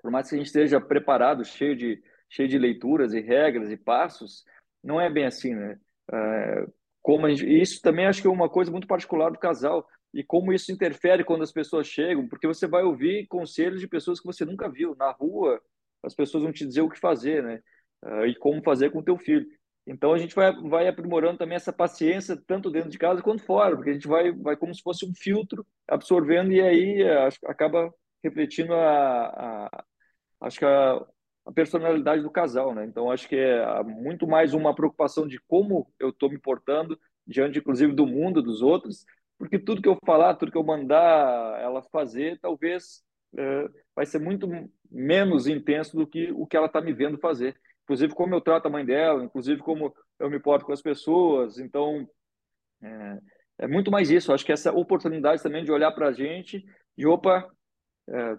por 0.00 0.10
mais 0.10 0.28
que 0.28 0.34
a 0.34 0.38
gente 0.38 0.46
esteja 0.46 0.80
preparado, 0.80 1.44
cheio 1.44 1.76
de 1.76 2.02
cheio 2.30 2.48
de 2.48 2.58
leituras 2.58 3.14
e 3.14 3.20
regras 3.20 3.70
e 3.70 3.76
passos, 3.76 4.44
não 4.82 5.00
é 5.00 5.10
bem 5.10 5.24
assim, 5.24 5.54
né? 5.54 5.78
Uh, 6.10 6.72
como 7.02 7.28
gente, 7.28 7.60
isso 7.60 7.80
também 7.80 8.06
acho 8.06 8.20
que 8.20 8.28
é 8.28 8.30
uma 8.30 8.48
coisa 8.48 8.70
muito 8.70 8.86
particular 8.86 9.30
do 9.30 9.38
casal 9.38 9.86
e 10.12 10.22
como 10.22 10.52
isso 10.52 10.72
interfere 10.72 11.24
quando 11.24 11.42
as 11.42 11.52
pessoas 11.52 11.86
chegam, 11.86 12.28
porque 12.28 12.46
você 12.46 12.66
vai 12.66 12.82
ouvir 12.82 13.26
conselhos 13.26 13.80
de 13.80 13.88
pessoas 13.88 14.20
que 14.20 14.26
você 14.26 14.44
nunca 14.44 14.68
viu 14.68 14.94
na 14.96 15.10
rua, 15.10 15.60
as 16.02 16.14
pessoas 16.14 16.42
vão 16.42 16.52
te 16.52 16.66
dizer 16.66 16.82
o 16.82 16.90
que 16.90 16.98
fazer, 16.98 17.42
né? 17.42 17.60
Uh, 18.04 18.26
e 18.26 18.34
como 18.36 18.62
fazer 18.62 18.90
com 18.90 19.00
o 19.00 19.04
teu 19.04 19.16
filho. 19.16 19.46
Então 19.88 20.12
a 20.12 20.18
gente 20.18 20.34
vai, 20.34 20.52
vai 20.54 20.86
aprimorando 20.86 21.38
também 21.38 21.56
essa 21.56 21.72
paciência, 21.72 22.36
tanto 22.46 22.70
dentro 22.70 22.90
de 22.90 22.98
casa 22.98 23.22
quanto 23.22 23.42
fora, 23.42 23.74
porque 23.74 23.88
a 23.90 23.94
gente 23.94 24.06
vai, 24.06 24.30
vai 24.32 24.54
como 24.54 24.74
se 24.74 24.82
fosse 24.82 25.06
um 25.06 25.14
filtro 25.14 25.66
absorvendo 25.88 26.52
e 26.52 26.60
aí 26.60 27.02
acho, 27.08 27.38
acaba 27.46 27.92
refletindo 28.22 28.74
a, 28.74 29.66
a 29.70 29.84
acho 30.42 30.58
que 30.58 30.64
a, 30.66 31.06
a, 31.46 31.52
personalidade 31.52 32.22
do 32.22 32.30
casal, 32.30 32.74
né? 32.74 32.84
Então 32.84 33.10
acho 33.10 33.26
que 33.26 33.36
é 33.36 33.82
muito 33.82 34.26
mais 34.26 34.52
uma 34.52 34.74
preocupação 34.74 35.26
de 35.26 35.40
como 35.48 35.90
eu 35.98 36.10
estou 36.10 36.28
me 36.28 36.38
portando 36.38 36.98
diante, 37.26 37.58
inclusive, 37.58 37.94
do 37.94 38.06
mundo, 38.06 38.42
dos 38.42 38.60
outros, 38.60 39.06
porque 39.38 39.58
tudo 39.58 39.80
que 39.80 39.88
eu 39.88 39.96
falar, 40.04 40.34
tudo 40.34 40.52
que 40.52 40.58
eu 40.58 40.64
mandar 40.64 41.60
ela 41.62 41.82
fazer, 41.82 42.38
talvez 42.40 43.02
é, 43.36 43.68
vai 43.96 44.04
ser 44.04 44.18
muito 44.18 44.48
menos 44.90 45.46
intenso 45.46 45.96
do 45.96 46.06
que 46.06 46.30
o 46.32 46.46
que 46.46 46.56
ela 46.56 46.66
está 46.66 46.80
me 46.80 46.92
vendo 46.92 47.16
fazer 47.18 47.58
inclusive 47.88 48.14
como 48.14 48.34
eu 48.34 48.40
trato 48.40 48.66
a 48.66 48.70
mãe 48.70 48.84
dela, 48.84 49.24
inclusive 49.24 49.62
como 49.62 49.94
eu 50.18 50.28
me 50.28 50.38
porto 50.38 50.66
com 50.66 50.72
as 50.72 50.82
pessoas. 50.82 51.58
Então, 51.58 52.06
é, 52.82 53.18
é 53.60 53.66
muito 53.66 53.90
mais 53.90 54.10
isso. 54.10 54.30
acho 54.30 54.44
que 54.44 54.52
essa 54.52 54.70
oportunidade 54.70 55.42
também 55.42 55.64
de 55.64 55.72
olhar 55.72 55.90
para 55.92 56.08
a 56.08 56.12
gente 56.12 56.62
e, 56.98 57.06
opa, 57.06 57.50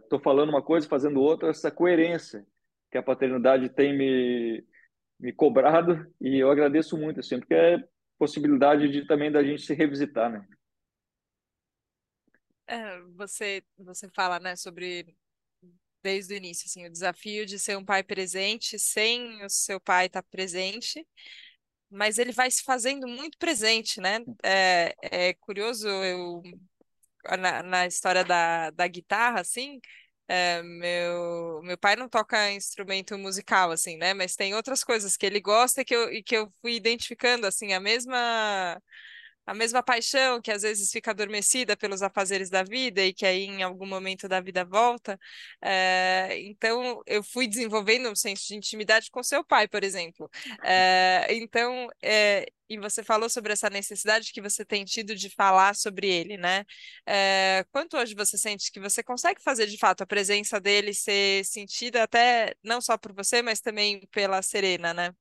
estou 0.04 0.20
é, 0.20 0.22
falando 0.22 0.50
uma 0.50 0.62
coisa, 0.62 0.88
fazendo 0.88 1.20
outra, 1.20 1.50
essa 1.50 1.72
coerência 1.72 2.46
que 2.92 2.98
a 2.98 3.04
paternidade 3.04 3.70
tem 3.70 3.98
me, 3.98 4.64
me 5.20 5.34
cobrado 5.34 6.06
e 6.22 6.38
eu 6.38 6.52
agradeço 6.52 6.96
muito, 6.96 7.20
assim, 7.20 7.40
porque 7.40 7.56
é 7.56 7.84
possibilidade 8.20 8.88
de 8.88 9.08
também 9.08 9.32
da 9.32 9.44
gente 9.44 9.64
se 9.64 9.74
revisitar, 9.74 10.32
né? 10.32 10.46
É, 12.68 13.00
você, 13.16 13.64
você 13.80 14.08
fala, 14.10 14.40
né, 14.40 14.56
sobre 14.56 15.18
desde 16.04 16.34
o 16.34 16.38
início, 16.38 16.66
assim, 16.68 16.86
o 16.86 16.92
desafio 16.92 17.46
de 17.46 17.60
ser 17.60 17.78
um 17.78 17.86
pai 17.86 18.04
presente 18.04 18.80
sem 18.80 19.44
o 19.46 19.50
seu 19.50 19.80
pai 19.80 20.08
estar 20.08 20.22
tá 20.22 20.28
presente, 20.32 21.06
mas 21.90 22.18
ele 22.18 22.32
vai 22.32 22.52
se 22.52 22.64
fazendo 22.64 23.08
muito 23.08 23.38
presente, 23.38 24.02
né? 24.02 24.20
É, 24.44 24.96
é 25.02 25.34
curioso, 25.36 25.88
eu 25.88 26.42
na, 27.38 27.64
na 27.64 27.88
história 27.88 28.24
da, 28.24 28.70
da 28.72 28.88
guitarra, 28.88 29.42
assim, 29.42 29.80
é, 30.28 30.62
meu, 30.64 31.62
meu 31.64 31.78
pai 31.78 31.96
não 31.96 32.08
toca 32.10 32.52
instrumento 32.52 33.18
musical, 33.18 33.72
assim, 33.72 33.98
né? 33.98 34.14
Mas 34.14 34.36
tem 34.36 34.54
outras 34.56 34.84
coisas 34.84 35.18
que 35.18 35.26
ele 35.26 35.40
gosta 35.42 35.82
e 35.82 35.86
que 35.86 35.96
eu, 35.96 36.12
e 36.14 36.24
que 36.24 36.38
eu 36.38 36.52
fui 36.62 36.76
identificando, 36.76 37.48
assim, 37.48 37.74
a 37.74 37.80
mesma 37.80 38.82
a 39.46 39.54
mesma 39.54 39.82
paixão 39.82 40.42
que 40.42 40.52
às 40.52 40.62
vezes 40.62 40.92
fica 40.92 41.12
adormecida 41.12 41.76
pelos 41.76 42.02
afazeres 42.02 42.50
da 42.50 42.64
vida 42.64 43.04
e 43.04 43.14
que 43.14 43.26
aí 43.26 43.46
em 43.46 43.64
algum 43.64 43.86
momento 43.86 44.28
da 44.28 44.40
vida 44.40 44.64
volta. 44.64 45.20
É, 45.62 46.38
então 46.42 47.02
eu 47.06 47.24
fui 47.24 47.48
desenvolvendo 47.48 48.10
um 48.10 48.16
senso 48.16 48.48
de 48.48 48.56
intimidade 48.56 49.10
com 49.10 49.24
seu 49.24 49.44
pai, 49.44 49.68
por 49.68 49.84
exemplo. 49.84 50.30
É, 50.64 51.26
então 51.32 51.88
é, 52.02 52.46
e 52.70 52.78
você 52.78 53.04
falou 53.04 53.28
sobre 53.30 53.52
essa 53.52 53.70
necessidade 53.70 54.32
que 54.32 54.42
você 54.42 54.64
tem 54.64 54.86
tido 54.86 55.16
de 55.16 55.30
falar 55.30 55.76
sobre 55.76 56.08
ele, 56.08 56.38
né? 56.38 56.64
Quanto 57.72 57.98
hoje 57.98 58.14
você 58.14 58.38
sente 58.38 58.72
que 58.72 58.80
você 58.80 59.02
consegue 59.02 59.42
fazer 59.42 59.66
de 59.66 59.78
fato 59.78 60.02
a 60.02 60.08
presença 60.08 60.60
dele 60.60 60.94
ser 60.94 61.44
sentida 61.46 62.04
até 62.04 62.54
não 62.64 62.80
só 62.80 62.98
por 62.98 63.14
você, 63.14 63.42
mas 63.42 63.60
também 63.60 64.08
pela 64.12 64.42
Serena, 64.44 64.94
né? 64.94 65.12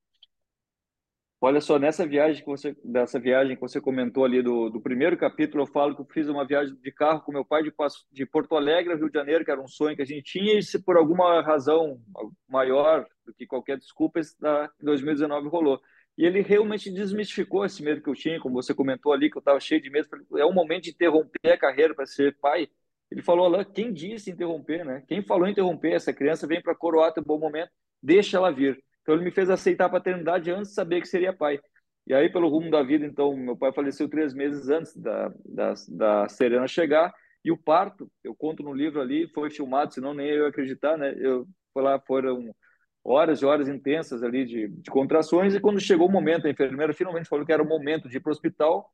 Olha 1.40 1.60
só, 1.60 1.78
nessa 1.78 2.04
viagem 2.04 2.42
que 2.42 2.48
você, 2.48 2.76
dessa 2.82 3.20
viagem 3.20 3.54
que 3.54 3.60
você 3.60 3.80
comentou 3.80 4.24
ali 4.24 4.42
do, 4.42 4.68
do 4.70 4.80
primeiro 4.80 5.16
capítulo, 5.16 5.62
eu 5.62 5.66
falo 5.68 5.94
que 5.94 6.00
eu 6.00 6.06
fiz 6.12 6.28
uma 6.28 6.44
viagem 6.44 6.74
de 6.74 6.90
carro 6.90 7.20
com 7.22 7.30
meu 7.30 7.44
pai 7.44 7.62
de, 7.62 7.72
de 8.10 8.26
Porto 8.26 8.56
Alegre 8.56 8.96
Rio 8.96 9.08
de 9.08 9.16
Janeiro, 9.16 9.44
que 9.44 9.50
era 9.52 9.62
um 9.62 9.68
sonho 9.68 9.94
que 9.94 10.02
a 10.02 10.04
gente 10.04 10.24
tinha, 10.24 10.58
e 10.58 10.62
se 10.64 10.82
por 10.82 10.96
alguma 10.96 11.40
razão 11.40 12.00
maior 12.48 13.06
do 13.24 13.32
que 13.32 13.46
qualquer 13.46 13.78
desculpa, 13.78 14.18
em 14.18 14.84
2019 14.84 15.48
rolou. 15.48 15.80
E 16.16 16.26
ele 16.26 16.40
realmente 16.40 16.90
desmistificou 16.90 17.64
esse 17.64 17.84
medo 17.84 18.02
que 18.02 18.10
eu 18.10 18.14
tinha, 18.16 18.40
como 18.40 18.60
você 18.60 18.74
comentou 18.74 19.12
ali, 19.12 19.30
que 19.30 19.36
eu 19.36 19.40
estava 19.40 19.60
cheio 19.60 19.80
de 19.80 19.88
medo. 19.88 20.08
É 20.36 20.44
um 20.44 20.52
momento 20.52 20.84
de 20.84 20.90
interromper 20.90 21.52
a 21.52 21.58
carreira 21.58 21.94
para 21.94 22.04
ser 22.04 22.36
pai. 22.40 22.68
Ele 23.08 23.22
falou 23.22 23.46
lá, 23.46 23.64
quem 23.64 23.92
disse 23.92 24.32
interromper, 24.32 24.84
né? 24.84 25.04
Quem 25.06 25.22
falou 25.22 25.46
interromper? 25.46 25.92
Essa 25.92 26.12
criança 26.12 26.48
vem 26.48 26.60
para 26.60 26.74
coroar 26.74 27.12
teu 27.14 27.22
bom 27.22 27.38
momento, 27.38 27.70
deixa 28.02 28.36
ela 28.36 28.50
vir. 28.50 28.82
Então 29.08 29.16
ele 29.16 29.24
me 29.24 29.30
fez 29.30 29.48
aceitar 29.48 29.86
a 29.86 29.88
paternidade 29.88 30.50
antes 30.50 30.68
de 30.68 30.74
saber 30.74 31.00
que 31.00 31.08
seria 31.08 31.32
pai. 31.32 31.58
E 32.06 32.12
aí, 32.12 32.28
pelo 32.28 32.46
rumo 32.50 32.70
da 32.70 32.82
vida, 32.82 33.06
então, 33.06 33.34
meu 33.34 33.56
pai 33.56 33.72
faleceu 33.72 34.06
três 34.06 34.34
meses 34.34 34.68
antes 34.68 34.94
da, 34.94 35.32
da, 35.46 35.72
da 35.88 36.28
Serena 36.28 36.68
chegar. 36.68 37.14
E 37.42 37.50
o 37.50 37.56
parto, 37.56 38.12
eu 38.22 38.34
conto 38.34 38.62
no 38.62 38.74
livro 38.74 39.00
ali, 39.00 39.26
foi 39.32 39.48
filmado, 39.48 39.94
senão 39.94 40.12
nem 40.12 40.28
eu 40.28 40.42
ia 40.42 40.48
acreditar, 40.48 40.98
né? 40.98 41.14
Eu 41.18 41.48
foi 41.72 41.82
lá, 41.82 41.98
foram 41.98 42.54
horas 43.02 43.40
e 43.40 43.46
horas 43.46 43.66
intensas 43.66 44.22
ali 44.22 44.44
de, 44.44 44.68
de 44.68 44.90
contrações. 44.90 45.54
E 45.54 45.60
quando 45.60 45.80
chegou 45.80 46.06
o 46.06 46.12
momento, 46.12 46.46
a 46.46 46.50
enfermeira 46.50 46.92
finalmente 46.92 47.30
falou 47.30 47.46
que 47.46 47.52
era 47.52 47.62
o 47.62 47.66
momento 47.66 48.10
de 48.10 48.18
ir 48.18 48.20
para 48.20 48.28
o 48.28 48.32
hospital. 48.32 48.92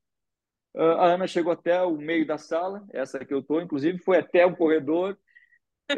A 0.76 1.06
Ana 1.06 1.26
chegou 1.26 1.52
até 1.52 1.82
o 1.82 1.96
meio 1.96 2.24
da 2.24 2.38
sala, 2.38 2.84
essa 2.92 3.18
que 3.24 3.34
eu 3.34 3.40
estou, 3.40 3.60
inclusive, 3.60 3.98
foi 3.98 4.18
até 4.18 4.46
o 4.46 4.54
corredor 4.54 5.18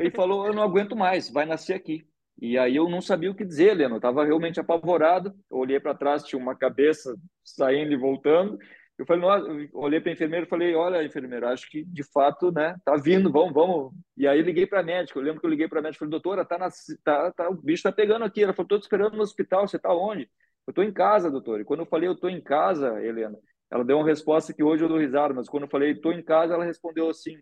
e 0.00 0.10
falou: 0.10 0.46
Eu 0.46 0.54
não 0.54 0.62
aguento 0.62 0.96
mais, 0.96 1.28
vai 1.28 1.44
nascer 1.44 1.74
aqui. 1.74 2.08
E 2.38 2.58
aí 2.58 2.76
eu 2.76 2.88
não 2.88 3.00
sabia 3.00 3.30
o 3.30 3.34
que 3.34 3.44
dizer, 3.44 3.70
Helena. 3.70 3.94
Eu 3.94 3.98
estava 3.98 4.24
realmente 4.24 4.60
apavorado. 4.60 5.34
Eu 5.50 5.58
olhei 5.58 5.80
para 5.80 5.94
trás, 5.94 6.22
tinha 6.22 6.40
uma 6.40 6.54
cabeça 6.54 7.16
saindo 7.42 7.92
e 7.92 7.96
voltando. 7.96 8.58
Eu 8.98 9.04
falei, 9.04 9.22
nossa, 9.22 9.46
eu 9.46 9.68
olhei 9.74 10.00
para 10.00 10.10
a 10.10 10.14
enfermeira 10.14 10.46
e 10.46 10.48
falei, 10.48 10.74
olha, 10.74 11.04
enfermeira, 11.04 11.50
acho 11.50 11.68
que 11.68 11.84
de 11.84 12.02
fato, 12.02 12.50
né, 12.50 12.74
tá 12.82 12.96
vindo, 12.96 13.30
vamos, 13.30 13.52
vamos. 13.52 13.92
E 14.16 14.26
aí 14.26 14.40
liguei 14.40 14.66
para 14.66 14.80
a 14.80 14.82
médica. 14.82 15.18
Eu 15.18 15.22
lembro 15.22 15.40
que 15.40 15.46
eu 15.46 15.50
liguei 15.50 15.68
para 15.68 15.80
a 15.80 15.82
médica 15.82 15.98
falei, 15.98 16.10
doutora, 16.10 16.46
tá, 16.46 16.56
na, 16.56 16.68
tá, 17.04 17.30
tá, 17.32 17.50
o 17.50 17.54
bicho 17.54 17.82
tá 17.82 17.92
pegando 17.92 18.24
aqui. 18.24 18.42
Ela 18.42 18.54
falou, 18.54 18.68
tô 18.68 18.78
te 18.78 18.82
esperando 18.82 19.16
no 19.16 19.22
hospital. 19.22 19.68
Você 19.68 19.78
tá 19.78 19.94
onde? 19.94 20.30
Eu 20.66 20.72
tô 20.72 20.82
em 20.82 20.92
casa, 20.92 21.30
doutora. 21.30 21.62
E 21.62 21.64
quando 21.64 21.80
eu 21.80 21.86
falei, 21.86 22.08
eu 22.08 22.16
tô 22.16 22.28
em 22.28 22.40
casa, 22.40 23.02
Helena, 23.02 23.38
ela 23.70 23.84
deu 23.84 23.98
uma 23.98 24.06
resposta 24.06 24.52
que 24.52 24.62
hoje 24.62 24.82
eu 24.82 24.88
dou 24.88 24.98
risada, 24.98 25.34
mas 25.34 25.48
quando 25.48 25.64
eu 25.64 25.70
falei, 25.70 25.94
tô 25.94 26.12
em 26.12 26.22
casa, 26.22 26.54
ela 26.54 26.64
respondeu 26.64 27.10
assim, 27.10 27.36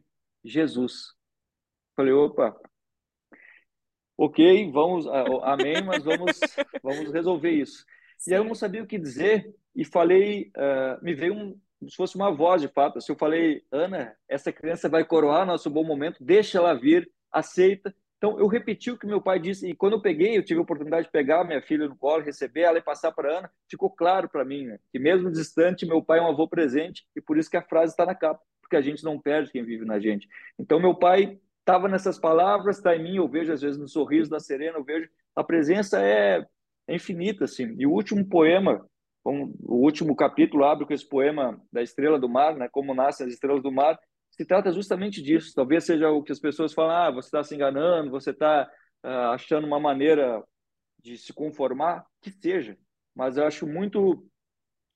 Jesus. 0.45 0.93
Eu 0.93 1.97
falei, 1.97 2.13
opa, 2.13 2.57
ok, 4.17 4.71
vamos, 4.71 5.07
amém, 5.43 5.83
mas 5.85 6.05
vamos, 6.05 6.39
vamos 6.83 7.13
resolver 7.13 7.51
isso. 7.51 7.85
Sim. 8.19 8.31
E 8.31 8.35
aí 8.35 8.41
eu 8.41 8.45
não 8.45 8.55
sabia 8.55 8.83
o 8.83 8.87
que 8.87 8.99
dizer 8.99 9.55
e 9.75 9.85
falei, 9.85 10.51
uh, 10.57 11.05
me 11.05 11.15
veio 11.15 11.35
um, 11.35 11.59
como 11.79 11.91
se 11.91 11.97
fosse 11.97 12.17
uma 12.17 12.31
voz 12.31 12.63
de 12.63 12.69
fato. 12.69 13.01
Se 13.01 13.11
eu 13.11 13.17
falei, 13.17 13.63
Ana, 13.71 14.17
essa 14.29 14.53
criança 14.53 14.89
vai 14.89 15.05
coroar 15.05 15.47
nosso 15.47 15.69
bom 15.69 15.85
momento, 15.85 16.23
deixa 16.23 16.59
ela 16.59 16.75
vir, 16.75 17.11
aceita. 17.31 17.95
Então 18.17 18.39
eu 18.39 18.47
repeti 18.47 18.91
o 18.91 18.99
que 18.99 19.07
meu 19.07 19.21
pai 19.21 19.39
disse 19.39 19.69
e 19.69 19.75
quando 19.75 19.95
eu 19.95 20.01
peguei, 20.01 20.39
eu 20.39 20.43
tive 20.43 20.59
a 20.59 20.63
oportunidade 20.63 21.07
de 21.07 21.13
pegar 21.13 21.45
minha 21.45 21.61
filha 21.61 21.87
no 21.87 21.97
colo, 21.97 22.23
receber 22.23 22.63
ela 22.63 22.79
e 22.79 22.83
passar 22.83 23.13
para 23.13 23.39
Ana, 23.39 23.51
ficou 23.69 23.91
claro 23.91 24.31
para 24.31 24.45
mim 24.45 24.65
né, 24.65 24.79
que 24.91 24.99
mesmo 24.99 25.31
distante, 25.31 25.85
meu 25.85 26.03
pai 26.03 26.21
é 26.21 26.23
um 26.23 26.29
avô 26.29 26.49
presente 26.49 27.05
e 27.15 27.21
por 27.21 27.37
isso 27.37 27.51
que 27.51 27.57
a 27.57 27.63
frase 27.63 27.93
está 27.93 28.07
na 28.07 28.15
capa, 28.15 28.41
porque 28.63 28.77
a 28.77 28.81
gente 28.81 29.05
não 29.05 29.21
perde 29.21 29.53
quem 29.53 29.63
vive 29.63 29.85
na 29.85 30.01
gente. 30.01 30.27
Então 30.59 30.81
meu 30.81 30.95
pai 30.95 31.39
estava 31.65 31.89
nessas 31.89 32.19
palavras, 32.19 32.77
está 32.77 32.95
em 32.95 33.03
mim, 33.03 33.17
eu 33.17 33.27
vejo 33.27 33.51
às 33.51 33.63
vezes 33.63 33.79
no 33.79 33.89
sorriso 33.89 34.31
da 34.31 34.39
Serena, 34.39 34.77
eu 34.77 34.85
vejo 34.85 35.09
a 35.35 35.43
presença 35.43 36.01
é, 36.01 36.47
é 36.87 36.95
infinita, 36.95 37.45
assim. 37.45 37.75
E 37.79 37.87
o 37.87 37.91
último 37.91 38.29
poema, 38.29 38.87
o 39.25 39.77
último 39.77 40.15
capítulo 40.15 40.65
abre 40.65 40.87
com 40.87 40.93
esse 40.93 41.09
poema 41.09 41.59
da 41.73 41.83
Estrela 41.83 42.19
do 42.19 42.29
Mar, 42.29 42.55
né? 42.55 42.69
Como 42.71 42.95
nascem 42.95 43.27
as 43.27 43.33
estrelas 43.33 43.63
do 43.63 43.73
mar. 43.73 43.99
Se 44.31 44.45
trata 44.45 44.71
justamente 44.71 45.23
disso. 45.23 45.55
Talvez 45.55 45.85
seja 45.85 46.11
o 46.11 46.23
que 46.23 46.33
as 46.33 46.39
pessoas 46.39 46.75
falam: 46.75 46.95
ah, 46.95 47.11
você 47.11 47.29
está 47.29 47.43
se 47.43 47.55
enganando, 47.55 48.11
você 48.11 48.31
está 48.31 48.71
ah, 49.03 49.31
achando 49.31 49.67
uma 49.67 49.81
maneira 49.81 50.45
de 51.03 51.17
se 51.17 51.33
conformar, 51.33 52.05
que 52.21 52.31
seja. 52.31 52.77
Mas 53.15 53.39
eu 53.39 53.47
acho 53.47 53.67
muito 53.67 54.27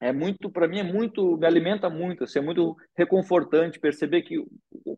é 0.01 0.13
muito 0.13 0.51
para 0.51 0.69
mim 0.69 0.79
é 0.79 0.83
muito 0.83 1.37
me 1.37 1.47
alimenta 1.47 1.91
muito 1.91 2.25
assim, 2.25 2.39
é 2.39 2.43
muito 2.43 2.77
reconfortante 2.97 3.81
perceber 3.81 4.23
que 4.23 4.37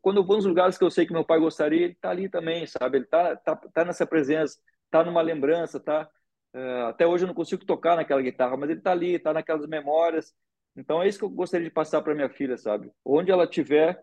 quando 0.01 0.19
eu 0.19 0.25
vou 0.25 0.37
nos 0.37 0.45
lugares 0.45 0.77
que 0.77 0.85
eu 0.85 0.91
sei 0.91 1.07
que 1.07 1.13
meu 1.13 1.25
pai 1.25 1.39
gostaria 1.39 1.85
ele 1.85 1.93
está 1.95 2.11
ali 2.11 2.29
também 2.29 2.67
sabe? 2.67 2.99
Ele 2.99 3.05
está 3.05 3.37
tá, 3.37 3.57
tá 3.57 3.85
nessa 3.85 4.07
presença 4.07 4.59
está 4.85 5.03
numa 5.03 5.23
lembrança 5.23 5.81
tá 5.81 6.09
uh, 6.55 6.87
até 6.89 7.07
hoje 7.07 7.25
eu 7.25 7.29
não 7.29 7.35
consigo 7.35 7.65
tocar 7.65 7.97
naquela 7.97 8.21
guitarra 8.21 8.57
mas 8.57 8.71
ele 8.71 8.81
está 8.81 8.93
ali 8.93 9.15
está 9.15 9.33
naquelas 9.33 9.67
memórias. 9.67 10.35
Então 10.77 11.03
é 11.03 11.09
isso 11.09 11.19
que 11.19 11.25
eu 11.25 11.31
gostaria 11.31 11.67
de 11.67 11.73
passar 11.73 12.03
para 12.03 12.15
minha 12.15 12.29
filha 12.29 12.57
sabe? 12.59 12.93
Onde 13.05 13.31
ela 13.31 13.47
tiver 13.47 14.03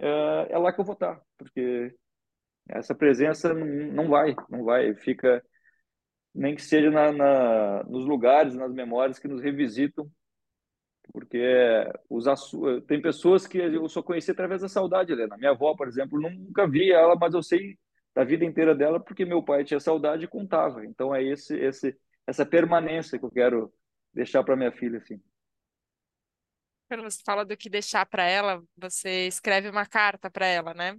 uh, 0.00 0.46
é 0.48 0.58
lá 0.58 0.72
que 0.72 0.80
eu 0.80 0.84
vou 0.84 0.94
estar 0.94 1.16
tá, 1.16 1.22
porque 1.36 1.94
essa 2.68 2.94
presença 2.94 3.52
não 3.52 4.08
vai 4.08 4.34
não 4.48 4.64
vai 4.64 4.94
fica 4.94 5.42
nem 6.34 6.54
que 6.54 6.62
seja 6.62 6.90
na, 6.90 7.12
na, 7.12 7.84
nos 7.84 8.06
lugares 8.06 8.54
nas 8.54 8.72
memórias 8.72 9.18
que 9.18 9.28
nos 9.28 9.42
revisitam 9.42 10.10
porque 11.12 11.42
os 12.08 12.24
tem 12.86 13.00
pessoas 13.00 13.46
que 13.46 13.58
eu 13.58 13.88
só 13.88 14.02
conheci 14.02 14.30
através 14.30 14.60
da 14.60 14.68
saudade, 14.68 15.12
Helena. 15.12 15.36
Minha 15.36 15.50
avó, 15.50 15.74
por 15.74 15.88
exemplo, 15.88 16.20
nunca 16.20 16.68
vi 16.68 16.92
ela, 16.92 17.16
mas 17.16 17.34
eu 17.34 17.42
sei 17.42 17.78
da 18.14 18.24
vida 18.24 18.44
inteira 18.44 18.74
dela 18.74 19.00
porque 19.00 19.24
meu 19.24 19.42
pai 19.42 19.64
tinha 19.64 19.80
saudade 19.80 20.24
e 20.24 20.28
contava. 20.28 20.84
Então 20.84 21.14
é 21.14 21.22
esse, 21.22 21.56
esse 21.56 21.96
essa 22.26 22.46
permanência 22.46 23.18
que 23.18 23.24
eu 23.24 23.30
quero 23.30 23.72
deixar 24.12 24.44
para 24.44 24.56
minha 24.56 24.72
filha, 24.72 24.98
assim. 24.98 25.20
Quando 26.88 27.02
você 27.02 27.22
fala 27.24 27.44
do 27.44 27.56
que 27.56 27.70
deixar 27.70 28.04
para 28.06 28.24
ela, 28.24 28.62
você 28.76 29.26
escreve 29.26 29.68
uma 29.68 29.86
carta 29.86 30.30
para 30.30 30.46
ela, 30.46 30.74
né? 30.74 30.98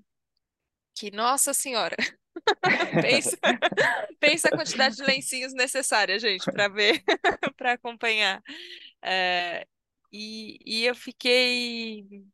Que 0.93 1.11
Nossa 1.11 1.53
Senhora. 1.53 1.95
pensa, 3.01 3.37
pensa 4.19 4.47
a 4.47 4.51
quantidade 4.51 4.95
de 4.95 5.03
lencinhos 5.03 5.53
necessária, 5.53 6.17
gente, 6.17 6.45
para 6.45 6.67
ver, 6.67 7.03
para 7.57 7.73
acompanhar. 7.73 8.41
É, 9.01 9.67
e, 10.11 10.59
e 10.65 10.85
eu 10.85 10.95
fiquei 10.95 12.25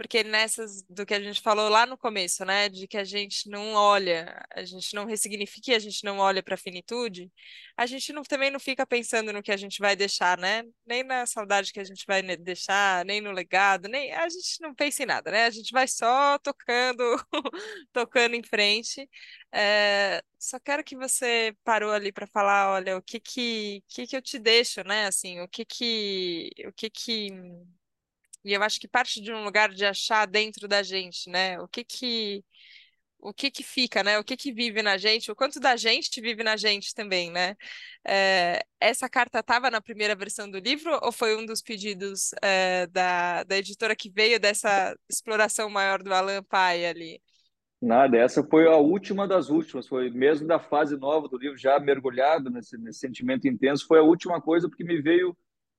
porque 0.00 0.24
nessas 0.24 0.82
do 0.88 1.04
que 1.04 1.12
a 1.12 1.20
gente 1.20 1.42
falou 1.42 1.68
lá 1.68 1.84
no 1.84 1.98
começo, 1.98 2.42
né, 2.42 2.70
de 2.70 2.88
que 2.88 2.96
a 2.96 3.04
gente 3.04 3.50
não 3.50 3.74
olha, 3.74 4.42
a 4.50 4.64
gente 4.64 4.94
não 4.94 5.04
ressignifica, 5.04 5.76
a 5.76 5.78
gente 5.78 6.04
não 6.04 6.16
olha 6.18 6.42
para 6.42 6.54
a 6.54 6.58
finitude, 6.58 7.30
a 7.76 7.84
gente 7.84 8.10
não, 8.10 8.22
também 8.22 8.50
não 8.50 8.58
fica 8.58 8.86
pensando 8.86 9.30
no 9.30 9.42
que 9.42 9.52
a 9.52 9.58
gente 9.58 9.78
vai 9.78 9.94
deixar, 9.94 10.38
né? 10.38 10.62
Nem 10.86 11.02
na 11.04 11.26
saudade 11.26 11.70
que 11.70 11.80
a 11.80 11.84
gente 11.84 12.06
vai 12.06 12.22
deixar, 12.22 13.04
nem 13.04 13.20
no 13.20 13.30
legado, 13.30 13.88
nem 13.88 14.10
a 14.14 14.26
gente 14.26 14.62
não 14.62 14.74
pensa 14.74 15.02
em 15.02 15.06
nada, 15.06 15.30
né? 15.30 15.44
A 15.44 15.50
gente 15.50 15.70
vai 15.70 15.86
só 15.86 16.38
tocando, 16.38 17.02
tocando 17.92 18.34
em 18.34 18.42
frente. 18.42 19.06
É, 19.52 20.22
só 20.38 20.58
quero 20.58 20.82
que 20.82 20.96
você 20.96 21.54
parou 21.62 21.92
ali 21.92 22.10
para 22.10 22.26
falar, 22.26 22.72
olha, 22.72 22.96
o 22.96 23.02
que 23.02 23.20
que, 23.20 23.84
que 23.86 24.06
que 24.06 24.16
eu 24.16 24.22
te 24.22 24.38
deixo, 24.38 24.82
né? 24.82 25.06
Assim, 25.08 25.40
o 25.40 25.48
que 25.48 25.62
que, 25.66 26.50
o 26.66 26.72
que 26.72 26.88
que 26.88 27.30
e 28.44 28.52
eu 28.52 28.62
acho 28.62 28.80
que 28.80 28.88
parte 28.88 29.20
de 29.20 29.32
um 29.32 29.44
lugar 29.44 29.70
de 29.70 29.84
achar 29.84 30.26
dentro 30.26 30.66
da 30.68 30.82
gente, 30.82 31.28
né? 31.30 31.60
O 31.60 31.68
que 31.68 31.84
que 31.84 32.44
o 33.22 33.34
que 33.34 33.50
que 33.50 33.62
fica, 33.62 34.02
né? 34.02 34.18
O 34.18 34.24
que 34.24 34.36
que 34.36 34.52
vive 34.52 34.82
na 34.82 34.96
gente, 34.96 35.30
o 35.30 35.36
quanto 35.36 35.60
da 35.60 35.76
gente 35.76 36.20
vive 36.20 36.42
na 36.42 36.56
gente 36.56 36.94
também, 36.94 37.30
né? 37.30 37.54
É, 38.06 38.62
essa 38.80 39.08
carta 39.08 39.40
estava 39.40 39.70
na 39.70 39.80
primeira 39.80 40.14
versão 40.14 40.50
do 40.50 40.58
livro 40.58 40.98
ou 41.02 41.12
foi 41.12 41.36
um 41.36 41.44
dos 41.44 41.60
pedidos 41.62 42.30
é, 42.42 42.86
da, 42.86 43.44
da 43.44 43.56
editora 43.58 43.94
que 43.94 44.10
veio 44.10 44.40
dessa 44.40 44.96
exploração 45.08 45.68
maior 45.68 46.02
do 46.02 46.12
Alan 46.14 46.42
Pai 46.42 46.86
ali? 46.86 47.20
Nada, 47.80 48.18
essa 48.18 48.42
foi 48.44 48.66
a 48.66 48.76
última 48.76 49.26
das 49.26 49.48
últimas, 49.48 49.88
foi 49.88 50.10
mesmo 50.10 50.46
da 50.46 50.58
fase 50.58 50.98
nova 50.98 51.28
do 51.28 51.38
livro, 51.38 51.56
já 51.56 51.80
mergulhado 51.80 52.50
nesse, 52.50 52.76
nesse 52.76 52.98
sentimento 52.98 53.48
intenso, 53.48 53.86
foi 53.86 53.98
a 53.98 54.02
última 54.02 54.40
coisa 54.40 54.68
porque 54.68 54.84
me 54.84 55.00
veio 55.00 55.34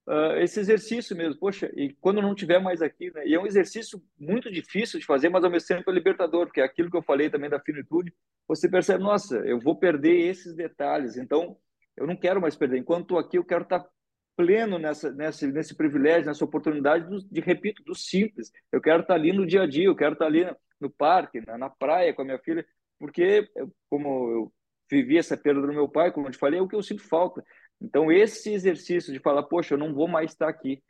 uh, 0.07 0.37
esse 0.37 0.59
exercício 0.59 1.15
mesmo. 1.15 1.39
Poxa, 1.39 1.71
e 1.75 1.93
quando 1.99 2.21
não 2.21 2.35
tiver 2.35 2.59
mais 2.59 2.81
aqui, 2.81 3.11
né? 3.11 3.25
E 3.25 3.33
é 3.33 3.39
um 3.39 3.45
exercício 3.45 4.01
muito 4.19 4.51
difícil 4.51 4.99
de 4.99 5.05
fazer, 5.05 5.29
mas 5.29 5.43
ao 5.43 5.51
mesmo 5.51 5.67
tempo 5.67 5.89
é 5.89 5.93
libertador, 5.93 6.45
porque 6.45 6.61
é 6.61 6.63
aquilo 6.63 6.89
que 6.89 6.97
eu 6.97 7.01
falei 7.01 7.29
também 7.29 7.49
da 7.49 7.59
finitude, 7.59 8.13
você 8.47 8.69
percebe, 8.69 9.03
nossa, 9.03 9.37
eu 9.37 9.59
vou 9.59 9.75
perder 9.75 10.27
esses 10.27 10.53
detalhes, 10.53 11.17
então 11.17 11.57
eu 11.95 12.05
não 12.07 12.15
quero 12.15 12.41
mais 12.41 12.55
perder. 12.55 12.77
Enquanto 12.77 13.03
estou 13.03 13.17
aqui, 13.19 13.37
eu 13.37 13.45
quero 13.45 13.63
estar 13.63 13.79
tá 13.79 13.89
pleno 14.35 14.79
nessa, 14.79 15.11
nessa, 15.11 15.47
nesse 15.47 15.75
privilégio, 15.75 16.25
nessa 16.25 16.43
oportunidade 16.43 17.07
de, 17.07 17.27
de, 17.29 17.41
repito, 17.41 17.83
do 17.83 17.95
simples. 17.95 18.51
Eu 18.71 18.81
quero 18.81 19.01
estar 19.01 19.13
ali 19.13 19.31
no 19.31 19.45
dia 19.45 19.63
a 19.63 19.67
dia, 19.67 19.85
eu 19.85 19.95
quero 19.95 20.13
estar 20.13 20.25
ali 20.25 20.45
no 20.79 20.89
parque, 20.89 21.45
na, 21.45 21.57
na 21.57 21.69
praia 21.69 22.13
com 22.13 22.23
a 22.23 22.25
minha 22.25 22.39
filha, 22.39 22.65
porque, 22.99 23.47
como 23.89 24.31
eu 24.31 24.53
vivi 24.89 25.17
essa 25.17 25.37
perda 25.37 25.61
do 25.61 25.67
meu 25.67 25.87
pai, 25.87 26.11
como 26.11 26.27
eu 26.27 26.31
te 26.31 26.37
falei, 26.37 26.59
é 26.59 26.61
o 26.61 26.67
que 26.67 26.75
eu 26.75 26.83
sinto 26.83 27.01
falta. 27.01 27.43
Então, 27.81 28.11
esse 28.11 28.53
exercício 28.53 29.11
de 29.11 29.19
falar, 29.19 29.43
poxa, 29.43 29.73
eu 29.73 29.77
não 29.77 29.93
vou 29.93 30.07
mais 30.07 30.31
estar 30.31 30.47
aqui, 30.47 30.81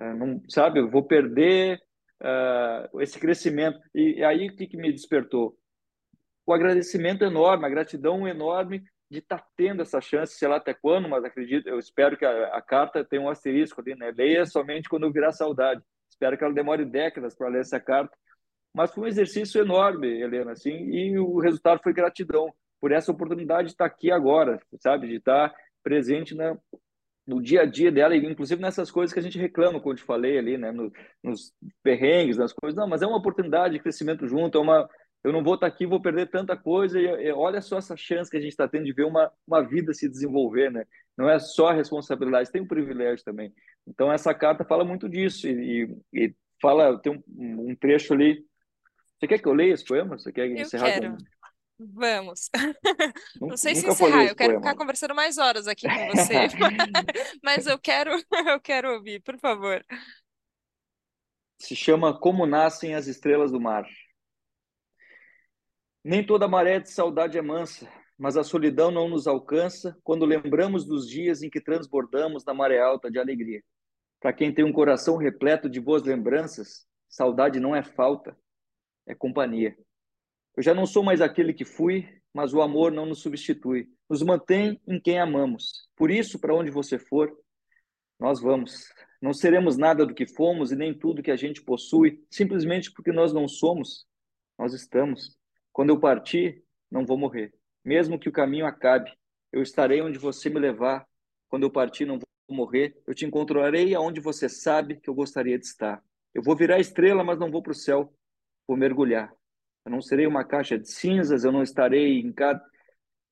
uh, 0.00 0.14
não, 0.14 0.42
sabe, 0.48 0.80
eu 0.80 0.90
vou 0.90 1.04
perder 1.04 1.80
uh, 2.20 3.00
esse 3.00 3.18
crescimento. 3.18 3.78
E, 3.94 4.24
aí, 4.24 4.48
o 4.48 4.56
que, 4.56 4.66
que 4.66 4.76
me 4.76 4.92
despertou? 4.92 5.56
O 6.44 6.52
agradecimento 6.52 7.24
enorme, 7.24 7.66
a 7.66 7.70
gratidão 7.70 8.26
enorme 8.26 8.82
de 9.08 9.18
estar 9.18 9.38
tá 9.38 9.46
tendo 9.56 9.82
essa 9.82 10.00
chance, 10.00 10.34
sei 10.34 10.48
lá 10.48 10.56
até 10.56 10.74
quando, 10.74 11.08
mas 11.08 11.24
acredito, 11.24 11.68
eu 11.68 11.78
espero 11.78 12.16
que 12.16 12.24
a, 12.24 12.56
a 12.56 12.62
carta 12.62 13.04
tenha 13.04 13.22
um 13.22 13.28
asterisco 13.28 13.80
ali, 13.80 13.94
né? 13.94 14.10
Leia 14.16 14.44
somente 14.46 14.88
quando 14.88 15.04
eu 15.04 15.12
virar 15.12 15.32
saudade. 15.32 15.82
Espero 16.10 16.36
que 16.36 16.42
ela 16.42 16.54
demore 16.54 16.84
décadas 16.84 17.36
para 17.36 17.48
ler 17.48 17.60
essa 17.60 17.78
carta. 17.78 18.16
Mas 18.74 18.92
foi 18.92 19.04
um 19.04 19.06
exercício 19.06 19.60
enorme, 19.60 20.08
Helena, 20.08 20.52
assim, 20.52 20.70
e 20.70 21.18
o 21.18 21.38
resultado 21.38 21.80
foi 21.82 21.92
gratidão 21.92 22.52
por 22.80 22.90
essa 22.90 23.12
oportunidade 23.12 23.68
de 23.68 23.74
estar 23.74 23.84
aqui 23.84 24.10
agora, 24.10 24.58
sabe? 24.80 25.08
De 25.08 25.16
estar 25.16 25.54
presente 25.82 26.34
na, 26.34 26.56
no 27.26 27.40
dia 27.40 27.62
a 27.62 27.66
dia 27.66 27.90
dela, 27.90 28.16
e 28.16 28.24
inclusive 28.24 28.60
nessas 28.60 28.90
coisas 28.90 29.12
que 29.12 29.20
a 29.20 29.22
gente 29.22 29.38
reclama, 29.38 29.80
como 29.80 29.92
eu 29.92 29.96
te 29.96 30.02
falei 30.02 30.38
ali, 30.38 30.58
né? 30.58 30.72
No, 30.72 30.92
nos 31.22 31.52
perrengues, 31.82 32.36
nas 32.36 32.52
coisas. 32.52 32.76
Não, 32.76 32.88
mas 32.88 33.02
é 33.02 33.06
uma 33.06 33.18
oportunidade 33.18 33.74
de 33.74 33.80
crescimento 33.80 34.26
junto, 34.26 34.58
é 34.58 34.60
uma, 34.60 34.88
eu 35.24 35.32
não 35.32 35.42
vou 35.42 35.54
estar 35.54 35.66
aqui, 35.66 35.86
vou 35.86 36.00
perder 36.00 36.30
tanta 36.30 36.56
coisa. 36.56 37.00
E, 37.00 37.04
e 37.04 37.32
olha 37.32 37.60
só 37.60 37.78
essa 37.78 37.96
chance 37.96 38.30
que 38.30 38.36
a 38.36 38.40
gente 38.40 38.50
está 38.50 38.66
tendo 38.66 38.84
de 38.84 38.92
ver 38.92 39.04
uma, 39.04 39.30
uma 39.46 39.62
vida 39.62 39.94
se 39.94 40.08
desenvolver, 40.08 40.70
né? 40.70 40.84
Não 41.16 41.30
é 41.30 41.38
só 41.38 41.68
a 41.68 41.72
responsabilidade, 41.72 42.50
tem 42.50 42.62
um 42.62 42.66
privilégio 42.66 43.24
também. 43.24 43.52
Então, 43.86 44.12
essa 44.12 44.34
carta 44.34 44.64
fala 44.64 44.84
muito 44.84 45.08
disso 45.08 45.46
e, 45.48 45.84
e, 46.12 46.24
e 46.24 46.34
fala, 46.60 46.98
tem 46.98 47.12
um, 47.12 47.70
um, 47.70 47.76
trecho 47.76 48.14
ali. 48.14 48.44
Você 49.18 49.28
quer 49.28 49.38
que 49.38 49.46
eu 49.46 49.54
leia 49.54 49.74
esse 49.74 49.84
poema? 49.84 50.18
Você 50.18 50.32
quer 50.32 50.48
eu 50.48 50.56
encerrar? 50.56 50.92
Quero. 50.92 51.12
Com... 51.12 51.18
Vamos. 51.78 52.48
Não 53.40 53.56
sei 53.56 53.74
se 53.74 53.86
encerrar, 53.86 54.24
eu 54.24 54.36
quero 54.36 54.54
poema. 54.54 54.60
ficar 54.60 54.76
conversando 54.76 55.14
mais 55.14 55.38
horas 55.38 55.66
aqui 55.66 55.88
com 55.88 56.06
você, 56.14 56.48
mas 57.42 57.66
eu 57.66 57.78
quero, 57.78 58.10
eu 58.46 58.60
quero 58.60 58.94
ouvir, 58.94 59.20
por 59.22 59.38
favor. 59.38 59.84
Se 61.58 61.74
chama 61.76 62.18
Como 62.18 62.46
Nascem 62.46 62.94
as 62.94 63.06
Estrelas 63.06 63.52
do 63.52 63.60
Mar. 63.60 63.86
Nem 66.04 66.24
toda 66.24 66.48
maré 66.48 66.80
de 66.80 66.90
saudade 66.90 67.38
é 67.38 67.42
mansa, 67.42 67.88
mas 68.18 68.36
a 68.36 68.42
solidão 68.42 68.90
não 68.90 69.08
nos 69.08 69.26
alcança 69.26 69.96
quando 70.02 70.26
lembramos 70.26 70.84
dos 70.84 71.08
dias 71.08 71.42
em 71.42 71.50
que 71.50 71.60
transbordamos 71.60 72.44
na 72.44 72.52
maré 72.52 72.80
alta 72.80 73.10
de 73.10 73.18
alegria. 73.18 73.62
Para 74.20 74.32
quem 74.32 74.52
tem 74.52 74.64
um 74.64 74.72
coração 74.72 75.16
repleto 75.16 75.68
de 75.68 75.80
boas 75.80 76.02
lembranças, 76.02 76.86
saudade 77.08 77.60
não 77.60 77.74
é 77.74 77.82
falta, 77.82 78.36
é 79.06 79.14
companhia. 79.14 79.76
Eu 80.56 80.62
já 80.62 80.74
não 80.74 80.84
sou 80.84 81.02
mais 81.02 81.20
aquele 81.20 81.54
que 81.54 81.64
fui, 81.64 82.06
mas 82.32 82.52
o 82.52 82.60
amor 82.60 82.92
não 82.92 83.06
nos 83.06 83.20
substitui. 83.20 83.88
Nos 84.08 84.22
mantém 84.22 84.80
em 84.86 85.00
quem 85.00 85.18
amamos. 85.18 85.88
Por 85.96 86.10
isso, 86.10 86.38
para 86.38 86.54
onde 86.54 86.70
você 86.70 86.98
for, 86.98 87.32
nós 88.18 88.40
vamos. 88.40 88.86
Não 89.20 89.32
seremos 89.32 89.76
nada 89.76 90.04
do 90.04 90.14
que 90.14 90.26
fomos 90.26 90.70
e 90.70 90.76
nem 90.76 90.96
tudo 90.96 91.22
que 91.22 91.30
a 91.30 91.36
gente 91.36 91.62
possui, 91.62 92.22
simplesmente 92.30 92.92
porque 92.92 93.12
nós 93.12 93.32
não 93.32 93.48
somos, 93.48 94.06
nós 94.58 94.74
estamos. 94.74 95.36
Quando 95.72 95.90
eu 95.90 95.98
partir, 95.98 96.62
não 96.90 97.06
vou 97.06 97.16
morrer. 97.16 97.54
Mesmo 97.84 98.18
que 98.18 98.28
o 98.28 98.32
caminho 98.32 98.66
acabe, 98.66 99.10
eu 99.50 99.62
estarei 99.62 100.02
onde 100.02 100.18
você 100.18 100.50
me 100.50 100.60
levar. 100.60 101.06
Quando 101.48 101.62
eu 101.62 101.70
partir, 101.70 102.04
não 102.04 102.18
vou 102.18 102.56
morrer. 102.56 103.00
Eu 103.06 103.14
te 103.14 103.24
encontrarei 103.24 103.94
aonde 103.94 104.20
você 104.20 104.48
sabe 104.48 105.00
que 105.00 105.08
eu 105.08 105.14
gostaria 105.14 105.58
de 105.58 105.64
estar. 105.64 106.02
Eu 106.34 106.42
vou 106.42 106.54
virar 106.54 106.78
estrela, 106.78 107.24
mas 107.24 107.38
não 107.38 107.50
vou 107.50 107.62
para 107.62 107.72
o 107.72 107.74
céu. 107.74 108.12
Vou 108.66 108.76
mergulhar. 108.76 109.32
Eu 109.84 109.90
não 109.90 110.00
serei 110.00 110.26
uma 110.26 110.44
caixa 110.44 110.78
de 110.78 110.90
cinzas, 110.90 111.44
eu 111.44 111.52
não 111.52 111.62
estarei 111.62 112.20
em 112.20 112.32
cada 112.32 112.62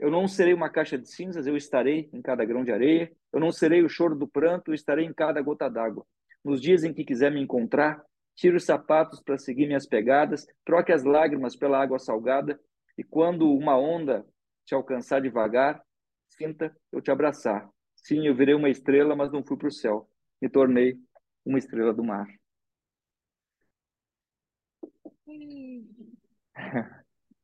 eu 0.01 0.11
não 0.11 0.27
serei 0.27 0.55
uma 0.55 0.71
caixa 0.71 0.97
de 0.97 1.07
cinzas, 1.07 1.47
eu 1.47 1.55
estarei 1.59 2.09
em 2.11 2.23
cada 2.23 2.43
grão 2.43 2.65
de 2.65 2.73
areia. 2.73 3.13
Eu 3.31 3.39
não 3.39 3.53
serei 3.53 3.83
o 3.83 3.89
choro 3.89 4.17
do 4.17 4.27
pranto, 4.27 4.71
eu 4.71 4.75
estarei 4.75 5.05
em 5.05 5.13
cada 5.13 5.43
gota 5.43 5.69
d'água. 5.69 6.07
Nos 6.43 6.59
dias 6.63 6.83
em 6.85 6.95
que 6.95 7.05
quiser 7.05 7.31
me 7.31 7.39
encontrar, 7.39 8.03
tire 8.35 8.57
os 8.57 8.65
sapatos 8.65 9.23
para 9.23 9.37
seguir 9.37 9.67
minhas 9.67 9.87
pegadas, 9.87 10.47
troque 10.65 10.91
as 10.91 11.05
lágrimas 11.05 11.55
pela 11.55 11.79
água 11.79 11.99
salgada, 11.99 12.59
e 12.97 13.05
quando 13.05 13.53
uma 13.53 13.77
onda 13.79 14.25
te 14.65 14.75
alcançar 14.75 15.21
devagar, 15.21 15.83
sinta 16.29 16.75
eu 16.91 17.03
te 17.03 17.11
abraçar. 17.11 17.69
Sim, 17.95 18.27
eu 18.27 18.35
virei 18.35 18.55
uma 18.55 18.71
estrela, 18.71 19.15
mas 19.15 19.31
não 19.31 19.45
fui 19.45 19.59
para 19.59 19.69
o 19.69 19.73
céu. 19.73 20.09
Me 20.41 20.49
tornei 20.49 20.99
uma 21.45 21.59
estrela 21.59 21.93
do 21.93 22.03
mar. 22.03 22.27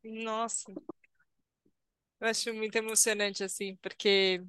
Nossa, 0.05 0.73
eu 2.21 2.29
acho 2.29 2.53
muito 2.55 2.77
emocionante 2.77 3.45
assim, 3.45 3.77
porque 3.77 4.43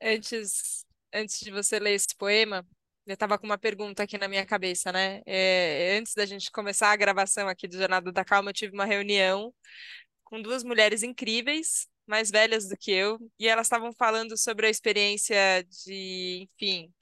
antes, 0.00 0.84
antes 1.12 1.40
de 1.40 1.50
você 1.50 1.78
ler 1.78 1.92
esse 1.94 2.14
poema, 2.16 2.66
eu 3.06 3.14
estava 3.14 3.38
com 3.38 3.46
uma 3.46 3.58
pergunta 3.58 4.02
aqui 4.02 4.16
na 4.18 4.28
minha 4.28 4.46
cabeça, 4.46 4.92
né? 4.92 5.20
É, 5.26 5.96
antes 5.98 6.14
da 6.14 6.24
gente 6.26 6.50
começar 6.50 6.90
a 6.90 6.96
gravação 6.96 7.48
aqui 7.48 7.66
do 7.68 7.76
Jornada 7.76 8.12
da 8.12 8.24
Calma, 8.24 8.50
eu 8.50 8.54
tive 8.54 8.74
uma 8.74 8.84
reunião 8.84 9.52
com 10.24 10.42
duas 10.42 10.64
mulheres 10.64 11.02
incríveis, 11.02 11.88
mais 12.06 12.30
velhas 12.30 12.68
do 12.68 12.76
que 12.76 12.92
eu, 12.92 13.18
e 13.38 13.48
elas 13.48 13.66
estavam 13.66 13.92
falando 13.92 14.36
sobre 14.38 14.66
a 14.66 14.70
experiência 14.70 15.36
de, 15.86 16.48
enfim, 16.56 16.92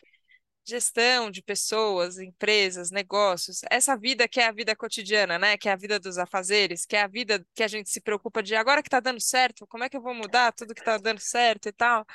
gestão 0.64 1.30
de 1.30 1.42
pessoas, 1.42 2.18
empresas, 2.18 2.90
negócios, 2.90 3.60
essa 3.70 3.96
vida 3.96 4.28
que 4.28 4.40
é 4.40 4.46
a 4.46 4.52
vida 4.52 4.76
cotidiana, 4.76 5.38
né? 5.38 5.56
Que 5.56 5.68
é 5.68 5.72
a 5.72 5.76
vida 5.76 5.98
dos 5.98 6.18
afazeres, 6.18 6.86
que 6.86 6.96
é 6.96 7.02
a 7.02 7.06
vida 7.06 7.44
que 7.54 7.62
a 7.62 7.68
gente 7.68 7.90
se 7.90 8.00
preocupa 8.00 8.42
de 8.42 8.54
agora 8.54 8.82
que 8.82 8.88
está 8.88 9.00
dando 9.00 9.20
certo, 9.20 9.66
como 9.66 9.84
é 9.84 9.88
que 9.88 9.96
eu 9.96 10.02
vou 10.02 10.14
mudar 10.14 10.52
tudo 10.52 10.74
que 10.74 10.80
está 10.80 10.98
dando 10.98 11.20
certo 11.20 11.68
e 11.68 11.72
tal. 11.72 12.06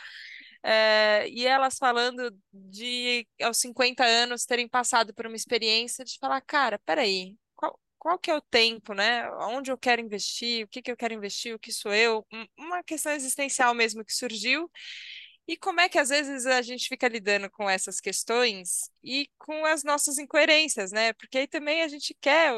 É, 0.63 1.27
e 1.29 1.45
elas 1.45 1.77
falando 1.77 2.35
de, 2.51 3.27
aos 3.41 3.57
50 3.57 4.03
anos, 4.03 4.45
terem 4.45 4.67
passado 4.67 5.13
por 5.13 5.27
uma 5.27 5.35
experiência 5.35 6.03
de 6.03 6.17
falar, 6.17 6.41
cara, 6.41 6.79
peraí, 6.79 7.37
qual, 7.55 7.79
qual 7.99 8.17
que 8.17 8.31
é 8.31 8.35
o 8.35 8.41
tempo, 8.41 8.93
né? 8.95 9.29
Onde 9.41 9.71
eu 9.71 9.77
quero 9.77 10.01
investir, 10.01 10.65
o 10.65 10.67
que, 10.67 10.81
que 10.81 10.91
eu 10.91 10.97
quero 10.97 11.13
investir, 11.13 11.53
o 11.53 11.59
que 11.59 11.71
sou 11.71 11.93
eu? 11.93 12.25
Uma 12.57 12.83
questão 12.83 13.11
existencial 13.11 13.75
mesmo 13.75 14.03
que 14.03 14.13
surgiu. 14.13 14.67
E 15.47 15.55
como 15.57 15.79
é 15.79 15.87
que 15.89 15.99
às 15.99 16.09
vezes 16.09 16.45
a 16.45 16.61
gente 16.61 16.87
fica 16.87 17.07
lidando 17.07 17.49
com 17.51 17.69
essas 17.69 17.99
questões 17.99 18.89
e 19.03 19.29
com 19.37 19.65
as 19.65 19.83
nossas 19.83 20.17
incoerências, 20.17 20.91
né? 20.91 21.13
Porque 21.13 21.37
aí 21.39 21.47
também 21.47 21.83
a 21.83 21.87
gente 21.87 22.15
quer 22.19 22.53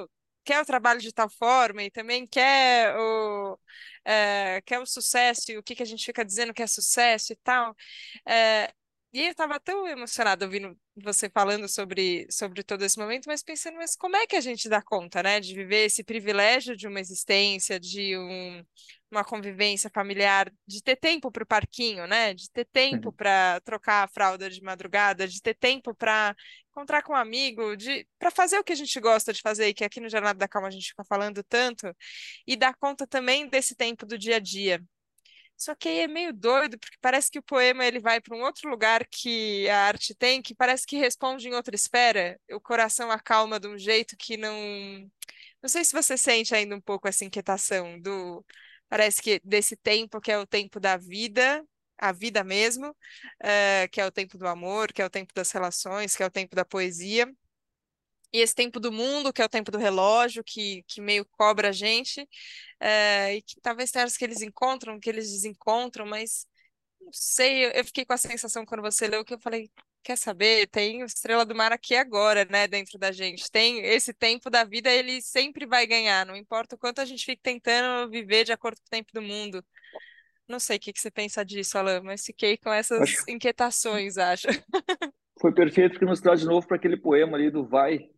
quer 0.46 0.62
o 0.62 0.66
trabalho 0.66 1.02
de 1.02 1.12
tal 1.12 1.30
forma 1.30 1.84
e 1.84 1.92
também 1.92 2.26
quer 2.26 2.96
o, 2.98 3.60
é, 4.06 4.62
quer 4.66 4.80
o 4.80 4.86
sucesso 4.86 5.52
e 5.52 5.58
o 5.58 5.64
que, 5.64 5.76
que 5.76 5.84
a 5.84 5.86
gente 5.86 6.06
fica 6.06 6.24
dizendo 6.24 6.54
que 6.54 6.64
é 6.64 6.68
sucesso 6.68 7.34
e 7.34 7.36
tal. 7.44 7.76
É, 8.26 8.72
e 9.14 9.22
eu 9.22 9.32
estava 9.32 9.60
tão 9.60 9.88
emocionada 9.88 10.46
ouvindo 10.46 10.78
você 10.96 11.30
falando 11.30 11.68
sobre, 11.68 12.28
sobre 12.30 12.64
todo 12.64 12.84
esse 12.84 13.00
momento, 13.00 13.26
mas 13.28 13.42
pensando, 13.44 13.76
mas 13.76 13.96
como 13.96 14.16
é 14.16 14.28
que 14.28 14.36
a 14.36 14.42
gente 14.42 14.68
dá 14.70 14.82
conta, 14.82 15.24
né, 15.24 15.40
de 15.40 15.54
viver 15.54 15.86
esse 15.86 16.04
privilégio 16.04 16.76
de 16.76 16.88
uma 16.88 17.00
existência, 17.00 17.80
de 17.80 18.18
um, 18.18 18.64
uma 19.12 19.24
convivência 19.24 19.90
familiar, 19.94 20.52
de 20.68 20.82
ter 20.84 20.96
tempo 20.98 21.32
para 21.32 21.44
o 21.44 21.48
parquinho, 21.48 22.06
né? 22.08 22.34
De 22.34 22.50
ter 22.52 22.66
tempo 22.66 23.10
uhum. 23.10 23.16
para 23.16 23.60
trocar 23.62 24.04
a 24.04 24.08
fralda 24.08 24.50
de 24.50 24.62
madrugada, 24.62 25.28
de 25.28 25.42
ter 25.42 25.56
tempo 25.56 25.96
para 25.96 26.36
encontrar 26.70 27.02
com 27.02 27.14
um 27.14 27.16
amigo, 27.16 27.76
de 27.76 28.08
para 28.20 28.30
fazer 28.30 28.60
o 28.60 28.64
que 28.64 28.74
a 28.74 28.76
gente 28.76 29.00
gosta 29.00 29.34
de 29.34 29.42
fazer, 29.42 29.74
que 29.74 29.84
aqui 29.84 30.00
no 30.00 30.10
Jornada 30.10 30.38
da 30.38 30.48
Calma 30.48 30.68
a 30.68 30.72
gente 30.72 30.90
fica 30.90 31.04
falando 31.06 31.44
tanto, 31.44 31.96
e 32.46 32.56
dar 32.56 32.76
conta 32.76 33.08
também 33.08 33.48
desse 33.48 33.76
tempo 33.76 34.06
do 34.06 34.18
dia 34.18 34.36
a 34.38 34.40
dia. 34.40 34.82
Só 35.58 35.76
que 35.76 35.90
aí 35.90 36.00
é 36.02 36.08
meio 36.08 36.34
doido, 36.34 36.78
porque 36.78 36.98
parece 37.02 37.32
que 37.32 37.40
o 37.40 37.44
poema 37.44 37.86
ele 37.86 38.00
vai 38.00 38.22
para 38.22 38.36
um 38.36 38.42
outro 38.44 38.70
lugar 38.70 39.06
que 39.08 39.68
a 39.70 39.88
arte 39.88 40.14
tem, 40.16 40.42
que 40.42 40.54
parece 40.56 40.86
que 40.86 40.98
responde 40.98 41.48
em 41.48 41.54
outra 41.56 41.76
esfera. 41.76 42.40
O 42.52 42.62
coração 42.62 43.12
acalma 43.12 43.60
de 43.60 43.68
um 43.68 43.78
jeito 43.78 44.16
que 44.18 44.38
não. 44.38 44.54
Não 45.62 45.70
sei 45.70 45.84
se 45.84 45.94
você 45.94 46.18
sente 46.18 46.54
ainda 46.56 46.76
um 46.76 46.82
pouco 46.82 47.08
essa 47.08 47.26
inquietação 47.26 48.00
do 48.00 48.46
Parece 48.90 49.22
que 49.22 49.42
desse 49.44 49.76
tempo 49.76 50.22
que 50.22 50.32
é 50.32 50.38
o 50.38 50.48
tempo 50.48 50.80
da 50.80 50.96
vida, 50.98 51.66
a 51.98 52.12
vida 52.12 52.44
mesmo, 52.44 52.90
uh, 52.90 53.90
que 53.92 54.00
é 54.00 54.06
o 54.06 54.12
tempo 54.12 54.38
do 54.38 54.48
amor, 54.48 54.94
que 54.94 55.02
é 55.02 55.06
o 55.06 55.10
tempo 55.10 55.34
das 55.34 55.52
relações, 55.52 56.16
que 56.16 56.24
é 56.24 56.26
o 56.26 56.32
tempo 56.32 56.56
da 56.56 56.64
poesia. 56.64 57.28
E 58.34 58.40
esse 58.40 58.54
tempo 58.54 58.80
do 58.80 58.92
mundo, 58.92 59.32
que 59.32 59.42
é 59.42 59.46
o 59.46 59.50
tempo 59.50 59.72
do 59.72 59.78
relógio, 59.78 60.44
que, 60.44 60.84
que 60.88 61.00
meio 61.00 61.26
cobra 61.26 61.70
a 61.70 61.72
gente, 61.72 62.22
uh, 62.22 63.32
e 63.34 63.42
que 63.42 63.60
talvez 63.62 63.92
tenha 63.92 64.06
que 64.08 64.26
eles 64.26 64.42
encontram, 64.42 65.00
que 65.00 65.10
eles 65.10 65.32
desencontram, 65.32 66.06
mas 66.06 66.46
não 67.00 67.12
sei, 67.14 67.66
eu 67.68 67.86
fiquei 67.86 68.06
com 68.06 68.14
a 68.14 68.18
sensação 68.18 68.66
quando 68.66 68.82
você 68.82 69.08
leu 69.08 69.24
que 69.24 69.34
eu 69.34 69.40
falei, 69.40 69.70
quer 70.04 70.18
saber? 70.18 70.68
Tem 70.68 71.02
Estrela 71.02 71.46
do 71.46 71.56
Mar 71.56 71.72
aqui 71.72 71.96
agora, 71.96 72.46
né, 72.46 72.68
dentro 72.68 72.98
da 72.98 73.12
gente. 73.12 73.50
Tem 73.52 73.80
esse 73.80 74.14
tempo 74.14 74.50
da 74.50 74.64
vida, 74.64 74.90
ele 74.90 75.22
sempre 75.22 75.66
vai 75.66 75.86
ganhar, 75.88 76.26
não 76.26 76.36
importa 76.36 76.76
o 76.76 76.78
quanto 76.78 77.00
a 77.00 77.06
gente 77.06 77.26
fique 77.26 77.42
tentando 77.42 78.10
viver 78.10 78.44
de 78.44 78.52
acordo 78.52 78.78
com 78.78 78.88
o 78.88 78.90
tempo 78.90 79.12
do 79.14 79.22
mundo. 79.22 79.64
Não 80.48 80.60
sei 80.60 80.78
o 80.78 80.80
que, 80.80 80.94
que 80.94 81.02
você 81.02 81.12
pensa 81.12 81.44
disso, 81.44 81.78
Alan, 81.78 82.02
mas 82.02 82.26
fiquei 82.26 82.58
com 82.58 82.72
essas 82.72 83.02
acho... 83.02 83.24
inquietações, 83.28 84.18
acho. 84.18 84.48
Foi 85.40 85.54
perfeito 85.54 85.92
porque 85.92 86.06
nos 86.06 86.22
traz 86.22 86.40
de 86.40 86.46
novo 86.46 86.66
para 86.66 86.78
aquele 86.78 86.98
poema 86.98 87.38
ali 87.38 87.52
do 87.52 87.66
Vai, 87.66 88.10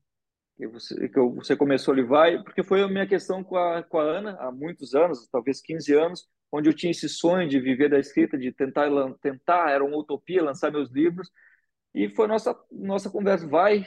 que 0.60 0.68
você, 0.68 1.08
que 1.08 1.20
você 1.20 1.56
começou 1.56 1.94
ali, 1.94 2.04
Vai, 2.04 2.44
porque 2.44 2.62
foi 2.62 2.82
a 2.82 2.88
minha 2.88 3.08
questão 3.08 3.42
com 3.42 3.56
a, 3.56 3.82
com 3.82 3.98
a 3.98 4.04
Ana 4.04 4.38
há 4.42 4.52
muitos 4.52 4.94
anos, 4.94 5.26
talvez 5.32 5.62
15 5.62 5.94
anos, 5.94 6.28
onde 6.52 6.68
eu 6.68 6.74
tinha 6.74 6.92
esse 6.92 7.08
sonho 7.08 7.48
de 7.48 7.62
viver 7.62 7.90
da 7.90 7.98
escrita, 7.98 8.38
de 8.38 8.52
tentar, 8.52 8.90
tentar 9.22 9.70
era 9.72 9.84
uma 9.86 9.98
utopia, 9.98 10.44
lançar 10.44 10.70
meus 10.70 10.92
livros, 10.92 11.32
e 11.96 12.10
foi 12.10 12.28
nossa 12.28 12.54
nossa 12.70 13.10
conversa, 13.10 13.48
vai, 13.48 13.86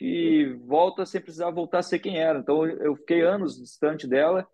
e 0.00 0.56
volta 0.66 1.04
sem 1.04 1.20
precisar 1.20 1.50
voltar 1.50 1.80
a 1.80 1.82
ser 1.82 1.98
quem 1.98 2.18
era. 2.18 2.38
Então 2.38 2.66
eu 2.66 2.96
fiquei 2.96 3.20
anos 3.20 3.60
distante 3.60 4.08
dela, 4.08 4.48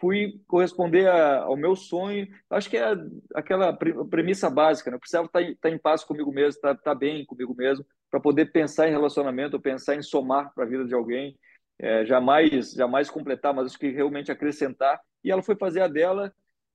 fui 0.00 0.40
corresponder 0.46 1.08
a, 1.08 1.40
ao 1.40 1.56
meu 1.56 1.74
sonho. 1.74 2.28
Acho 2.48 2.70
que 2.70 2.76
é 2.76 2.94
aquela 3.34 3.72
premissa 4.08 4.48
básica, 4.48 4.88
né? 4.88 4.94
Eu 4.94 5.00
precisava 5.00 5.26
estar, 5.26 5.42
estar 5.42 5.70
em 5.70 5.78
paz 5.78 6.04
comigo 6.04 6.30
mesmo, 6.30 6.50
estar, 6.50 6.74
estar 6.74 6.94
bem 6.94 7.26
comigo 7.26 7.54
mesmo, 7.56 7.84
para 8.12 8.20
poder 8.20 8.52
pensar 8.52 8.86
em 8.86 8.90
relacionamento, 8.90 9.58
pensar 9.58 9.96
em 9.96 10.02
somar 10.02 10.52
para 10.54 10.64
a 10.64 10.68
vida 10.68 10.84
de 10.84 10.94
alguém. 10.94 11.34
É, 11.78 12.04
jamais, 12.04 12.72
jamais 12.72 13.08
completar, 13.08 13.54
mas 13.54 13.68
acho 13.68 13.78
que 13.78 13.88
realmente 13.88 14.30
acrescentar. 14.30 15.00
E 15.24 15.30
ela 15.30 15.42
foi 15.42 15.56
fazer 15.56 15.80
a 15.80 15.88
dela 15.88 16.30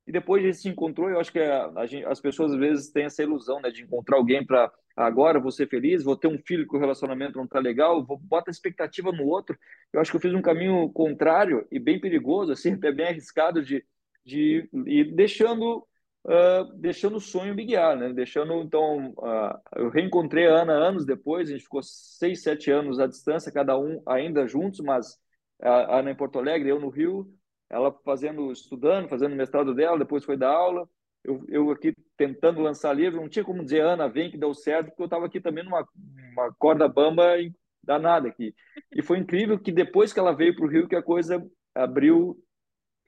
e 0.07 0.11
depois 0.11 0.43
a 0.43 0.47
gente 0.47 0.57
se 0.57 0.67
encontrou. 0.67 1.07
Eu 1.07 1.19
acho 1.19 1.31
que 1.31 1.39
a, 1.39 1.67
a 1.75 1.85
gente, 1.85 2.05
as 2.05 2.19
pessoas 2.19 2.53
às 2.53 2.57
vezes 2.57 2.91
têm 2.91 3.05
essa 3.05 3.21
ilusão, 3.21 3.61
né, 3.61 3.69
de 3.69 3.83
encontrar 3.83 4.17
alguém 4.17 4.43
para 4.43 4.71
agora 4.95 5.39
vou 5.39 5.51
ser 5.51 5.69
feliz, 5.69 6.03
vou 6.03 6.17
ter 6.17 6.27
um 6.27 6.39
filho 6.39 6.67
que 6.67 6.75
o 6.75 6.79
relacionamento 6.79 7.37
não 7.37 7.45
está 7.45 7.59
legal, 7.59 8.03
vou 8.03 8.17
bota 8.17 8.49
expectativa 8.49 9.11
no 9.11 9.27
outro. 9.27 9.55
Eu 9.93 10.01
acho 10.01 10.09
que 10.09 10.17
eu 10.17 10.21
fiz 10.21 10.33
um 10.33 10.41
caminho 10.41 10.89
contrário 10.89 11.67
e 11.71 11.77
bem 11.77 11.99
perigoso, 11.99 12.51
assim, 12.51 12.73
até 12.73 12.91
bem 12.91 13.09
arriscado 13.09 13.61
de, 13.61 13.85
de 14.25 14.67
ir 14.87 15.13
deixando 15.13 15.85
uh, 16.27 16.73
deixando 16.75 17.17
o 17.17 17.21
sonho 17.21 17.55
me 17.55 17.65
guiar, 17.65 17.97
né? 17.97 18.13
Deixando 18.13 18.53
então 18.61 19.13
uh, 19.17 19.59
eu 19.75 19.89
reencontrei 19.89 20.47
a 20.47 20.61
Ana 20.61 20.73
anos 20.73 21.05
depois, 21.05 21.49
a 21.49 21.53
gente 21.53 21.63
ficou 21.63 21.81
seis, 21.81 22.43
sete 22.43 22.69
anos 22.69 22.99
à 22.99 23.07
distância, 23.07 23.51
cada 23.51 23.77
um 23.77 24.01
ainda 24.05 24.47
juntos, 24.47 24.79
mas 24.81 25.17
a 25.61 25.99
Ana 25.99 26.11
em 26.11 26.15
Porto 26.15 26.37
Alegre, 26.37 26.69
eu 26.69 26.79
no 26.79 26.89
Rio, 26.89 27.27
ela 27.69 27.91
fazendo, 28.05 28.51
estudando, 28.51 29.09
fazendo 29.09 29.35
mestrado 29.35 29.73
dela, 29.73 29.97
depois 29.97 30.23
foi 30.23 30.37
dar 30.37 30.51
aula 30.51 30.87
eu, 31.27 31.43
eu 31.49 31.71
aqui 31.71 31.93
tentando 32.15 32.61
lançar 32.61 32.93
livro, 32.93 33.19
não 33.19 33.27
tinha 33.27 33.43
como 33.43 33.63
dizer, 33.63 33.81
Ana, 33.81 34.07
vem 34.07 34.31
que 34.31 34.37
deu 34.37 34.53
certo, 34.53 34.87
porque 34.87 35.01
eu 35.01 35.07
estava 35.07 35.25
aqui 35.25 35.41
também 35.41 35.63
numa 35.63 35.85
uma 36.31 36.53
corda 36.53 36.87
bamba 36.87 37.35
danada 37.83 38.29
aqui. 38.29 38.55
E 38.91 39.01
foi 39.01 39.17
incrível 39.17 39.59
que 39.59 39.71
depois 39.71 40.13
que 40.13 40.19
ela 40.19 40.35
veio 40.35 40.55
para 40.55 40.65
o 40.65 40.69
Rio, 40.69 40.87
que 40.87 40.95
a 40.95 41.03
coisa 41.03 41.45
abriu, 41.75 42.41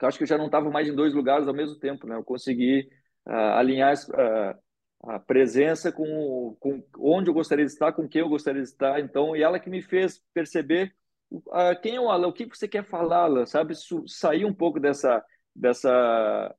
eu 0.02 0.08
acho 0.08 0.18
que 0.18 0.24
eu 0.24 0.28
já 0.28 0.38
não 0.38 0.48
estava 0.48 0.70
mais 0.70 0.88
em 0.88 0.96
dois 0.96 1.14
lugares 1.14 1.48
ao 1.48 1.54
mesmo 1.54 1.80
tempo, 1.80 2.06
né? 2.08 2.16
Eu 2.16 2.24
consegui 2.24 2.90
alinhar 3.26 3.94
a 5.04 5.20
presença 5.20 5.92
com, 5.92 6.58
com 6.60 6.84
onde 6.98 7.30
eu 7.30 7.34
gostaria 7.34 7.66
de 7.66 7.72
estar, 7.72 7.94
com 7.94 8.08
quem 8.08 8.22
eu 8.22 8.30
gostaria 8.30 8.62
de 8.62 8.68
estar, 8.68 9.00
então, 9.00 9.36
e 9.36 9.42
ela 9.42 9.60
que 9.60 9.70
me 9.70 9.82
fez 9.82 10.22
perceber 10.34 10.94
uh, 11.32 11.80
quem 11.82 11.96
é 11.96 12.02
o 12.02 12.10
Alan, 12.10 12.28
o 12.28 12.34
que 12.34 12.46
você 12.46 12.68
quer 12.68 12.84
falar, 12.84 13.24
Alan, 13.24 13.46
sabe? 13.46 13.74
Sair 14.08 14.46
um 14.46 14.54
pouco 14.54 14.80
dessa, 14.80 15.24
dessa 15.56 16.56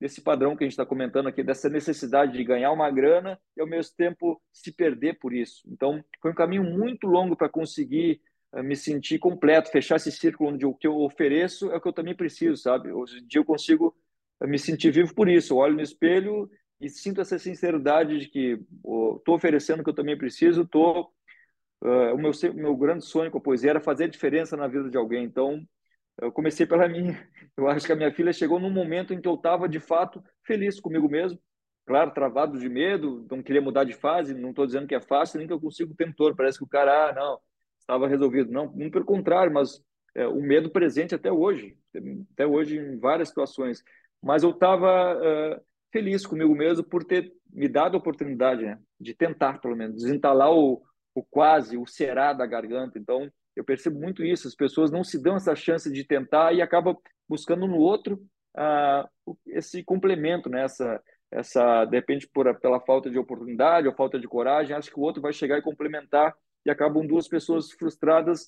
desse 0.00 0.20
padrão 0.20 0.56
que 0.56 0.64
a 0.64 0.66
gente 0.66 0.72
está 0.72 0.84
comentando 0.84 1.28
aqui, 1.28 1.42
dessa 1.42 1.68
necessidade 1.68 2.32
de 2.32 2.44
ganhar 2.44 2.72
uma 2.72 2.90
grana 2.90 3.40
e 3.56 3.60
ao 3.60 3.66
mesmo 3.66 3.94
tempo 3.96 4.42
se 4.52 4.72
perder 4.72 5.18
por 5.18 5.32
isso. 5.32 5.62
Então, 5.66 6.04
foi 6.20 6.32
um 6.32 6.34
caminho 6.34 6.64
muito 6.64 7.06
longo 7.06 7.36
para 7.36 7.48
conseguir 7.48 8.20
uh, 8.52 8.62
me 8.62 8.74
sentir 8.74 9.18
completo, 9.18 9.70
fechar 9.70 9.96
esse 9.96 10.10
círculo 10.10 10.50
onde 10.50 10.66
o 10.66 10.74
que 10.74 10.86
eu 10.86 10.96
ofereço 10.98 11.70
é 11.70 11.76
o 11.76 11.80
que 11.80 11.88
eu 11.88 11.92
também 11.92 12.14
preciso, 12.14 12.56
sabe? 12.56 12.92
Hoje 12.92 13.18
em 13.18 13.26
dia 13.26 13.40
eu 13.40 13.44
consigo 13.44 13.96
me 14.42 14.58
sentir 14.58 14.90
vivo 14.90 15.14
por 15.14 15.28
isso. 15.28 15.54
Eu 15.54 15.58
olho 15.58 15.74
no 15.74 15.82
espelho 15.82 16.50
e 16.80 16.88
sinto 16.88 17.20
essa 17.20 17.38
sinceridade 17.38 18.18
de 18.18 18.28
que 18.28 18.58
estou 19.18 19.34
oferecendo 19.34 19.80
o 19.80 19.84
que 19.84 19.90
eu 19.90 19.94
também 19.94 20.18
preciso, 20.18 20.62
estou 20.62 21.12
Uh, 21.84 22.14
o 22.14 22.18
meu, 22.18 22.30
meu 22.54 22.74
grande 22.74 23.04
sonho 23.04 23.30
com 23.30 23.36
a 23.36 23.42
poesia 23.42 23.68
era 23.68 23.80
fazer 23.80 24.08
diferença 24.08 24.56
na 24.56 24.66
vida 24.66 24.88
de 24.88 24.96
alguém. 24.96 25.22
Então, 25.22 25.62
eu 26.18 26.32
comecei 26.32 26.64
pela 26.64 26.88
minha. 26.88 27.28
Eu 27.56 27.68
acho 27.68 27.84
que 27.84 27.92
a 27.92 27.96
minha 27.96 28.10
filha 28.10 28.32
chegou 28.32 28.58
num 28.58 28.70
momento 28.70 29.12
em 29.12 29.20
que 29.20 29.28
eu 29.28 29.34
estava, 29.34 29.68
de 29.68 29.78
fato, 29.78 30.24
feliz 30.42 30.80
comigo 30.80 31.08
mesmo. 31.10 31.38
Claro, 31.86 32.12
travado 32.12 32.58
de 32.58 32.70
medo, 32.70 33.26
não 33.30 33.42
queria 33.42 33.60
mudar 33.60 33.84
de 33.84 33.92
fase, 33.92 34.32
não 34.32 34.50
estou 34.50 34.64
dizendo 34.64 34.86
que 34.86 34.94
é 34.94 35.00
fácil, 35.00 35.36
nem 35.36 35.46
que 35.46 35.52
eu 35.52 35.60
consigo 35.60 35.94
temor. 35.94 36.34
Parece 36.34 36.56
que 36.56 36.64
o 36.64 36.68
cara, 36.68 37.10
ah, 37.10 37.12
não, 37.12 37.38
estava 37.78 38.08
resolvido. 38.08 38.50
Não, 38.50 38.72
muito 38.72 38.92
pelo 38.92 39.04
contrário, 39.04 39.52
mas 39.52 39.84
é, 40.14 40.26
o 40.26 40.40
medo 40.40 40.70
presente 40.70 41.14
até 41.14 41.30
hoje, 41.30 41.76
até 42.32 42.46
hoje 42.46 42.78
em 42.78 42.98
várias 42.98 43.28
situações. 43.28 43.84
Mas 44.24 44.42
eu 44.42 44.50
estava 44.50 45.16
uh, 45.16 45.60
feliz 45.92 46.26
comigo 46.26 46.54
mesmo 46.54 46.82
por 46.82 47.04
ter 47.04 47.30
me 47.52 47.68
dado 47.68 47.94
a 47.94 47.98
oportunidade 47.98 48.64
né, 48.64 48.78
de 48.98 49.12
tentar, 49.12 49.60
pelo 49.60 49.76
menos, 49.76 49.96
desentalar 49.96 50.50
o, 50.50 50.82
o 51.14 51.22
quase, 51.22 51.76
o 51.76 51.86
será 51.86 52.32
da 52.32 52.46
garganta. 52.46 52.98
Então, 52.98 53.30
eu 53.54 53.62
percebo 53.62 54.00
muito 54.00 54.24
isso. 54.24 54.48
As 54.48 54.54
pessoas 54.54 54.90
não 54.90 55.04
se 55.04 55.22
dão 55.22 55.36
essa 55.36 55.54
chance 55.54 55.92
de 55.92 56.04
tentar 56.04 56.54
e 56.54 56.62
acabam 56.62 56.96
buscando 57.28 57.66
no 57.66 57.76
outro 57.76 58.14
uh, 58.56 59.36
esse 59.46 59.84
complemento, 59.84 60.48
né? 60.48 60.64
essa, 60.64 61.02
essa 61.30 61.84
de 61.84 61.96
repente, 61.96 62.26
por, 62.26 62.58
pela 62.60 62.80
falta 62.80 63.10
de 63.10 63.18
oportunidade 63.18 63.86
ou 63.86 63.94
falta 63.94 64.18
de 64.18 64.26
coragem, 64.26 64.74
acho 64.74 64.90
que 64.90 64.98
o 64.98 65.02
outro 65.02 65.20
vai 65.20 65.34
chegar 65.34 65.58
e 65.58 65.62
complementar 65.62 66.34
e 66.64 66.70
acabam 66.70 67.06
duas 67.06 67.28
pessoas 67.28 67.70
frustradas 67.72 68.44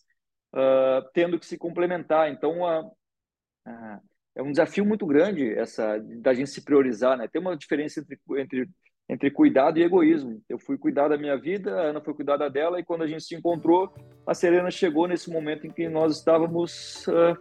uh, 0.55 1.07
tendo 1.13 1.39
que 1.39 1.45
se 1.45 1.59
complementar. 1.59 2.31
Então, 2.33 2.63
uh, 2.63 4.01
é 4.37 4.43
um 4.43 4.51
desafio 4.51 4.85
muito 4.85 5.07
grande 5.07 5.53
essa 5.55 5.99
da 5.99 6.33
gente 6.33 6.51
se 6.51 6.63
priorizar. 6.63 7.17
Né? 7.17 7.27
Tem 7.27 7.41
uma 7.41 7.57
diferença 7.57 8.01
entre, 8.01 8.19
entre 8.37 8.69
entre 9.09 9.31
cuidado 9.31 9.79
e 9.79 9.83
egoísmo. 9.83 10.43
Eu 10.49 10.59
fui 10.59 10.77
cuidar 10.77 11.09
da 11.09 11.17
minha 11.17 11.37
vida, 11.37 11.77
a 11.77 11.83
Ana 11.85 12.01
foi 12.01 12.15
cuidar 12.15 12.37
da 12.37 12.49
dela, 12.49 12.81
e 12.81 12.85
quando 12.85 13.03
a 13.03 13.07
gente 13.07 13.23
se 13.23 13.35
encontrou, 13.35 13.93
a 14.27 14.35
Serena 14.35 14.71
chegou 14.71 15.07
nesse 15.07 15.31
momento 15.31 15.67
em 15.67 15.71
que 15.71 15.89
nós 15.89 16.17
estávamos 16.17 17.07
uh, 17.07 17.37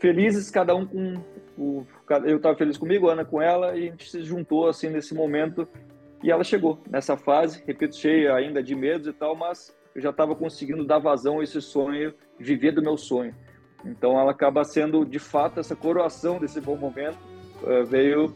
felizes, 0.00 0.50
cada 0.50 0.74
um 0.74 0.84
com. 0.84 1.14
O, 1.56 1.86
eu 2.24 2.38
estava 2.38 2.56
feliz 2.56 2.76
comigo, 2.76 3.08
a 3.08 3.12
Ana 3.12 3.24
com 3.24 3.40
ela, 3.40 3.76
e 3.76 3.86
a 3.86 3.90
gente 3.90 4.10
se 4.10 4.22
juntou 4.22 4.68
assim 4.68 4.90
nesse 4.90 5.14
momento, 5.14 5.68
e 6.22 6.30
ela 6.30 6.42
chegou 6.42 6.80
nessa 6.90 7.16
fase, 7.16 7.62
repito, 7.64 7.94
cheia 7.94 8.34
ainda 8.34 8.62
de 8.62 8.74
medos 8.74 9.06
e 9.06 9.12
tal, 9.12 9.36
mas 9.36 9.72
eu 9.94 10.02
já 10.02 10.10
estava 10.10 10.34
conseguindo 10.34 10.84
dar 10.84 10.98
vazão 10.98 11.38
a 11.38 11.44
esse 11.44 11.60
sonho, 11.62 12.12
viver 12.36 12.72
do 12.72 12.82
meu 12.82 12.96
sonho. 12.96 13.32
Então 13.84 14.18
ela 14.18 14.30
acaba 14.30 14.64
sendo, 14.64 15.04
de 15.04 15.18
fato, 15.18 15.60
essa 15.60 15.76
coroação 15.76 16.38
desse 16.38 16.60
bom 16.60 16.76
momento, 16.76 17.18
uh, 17.62 17.84
veio 17.84 18.34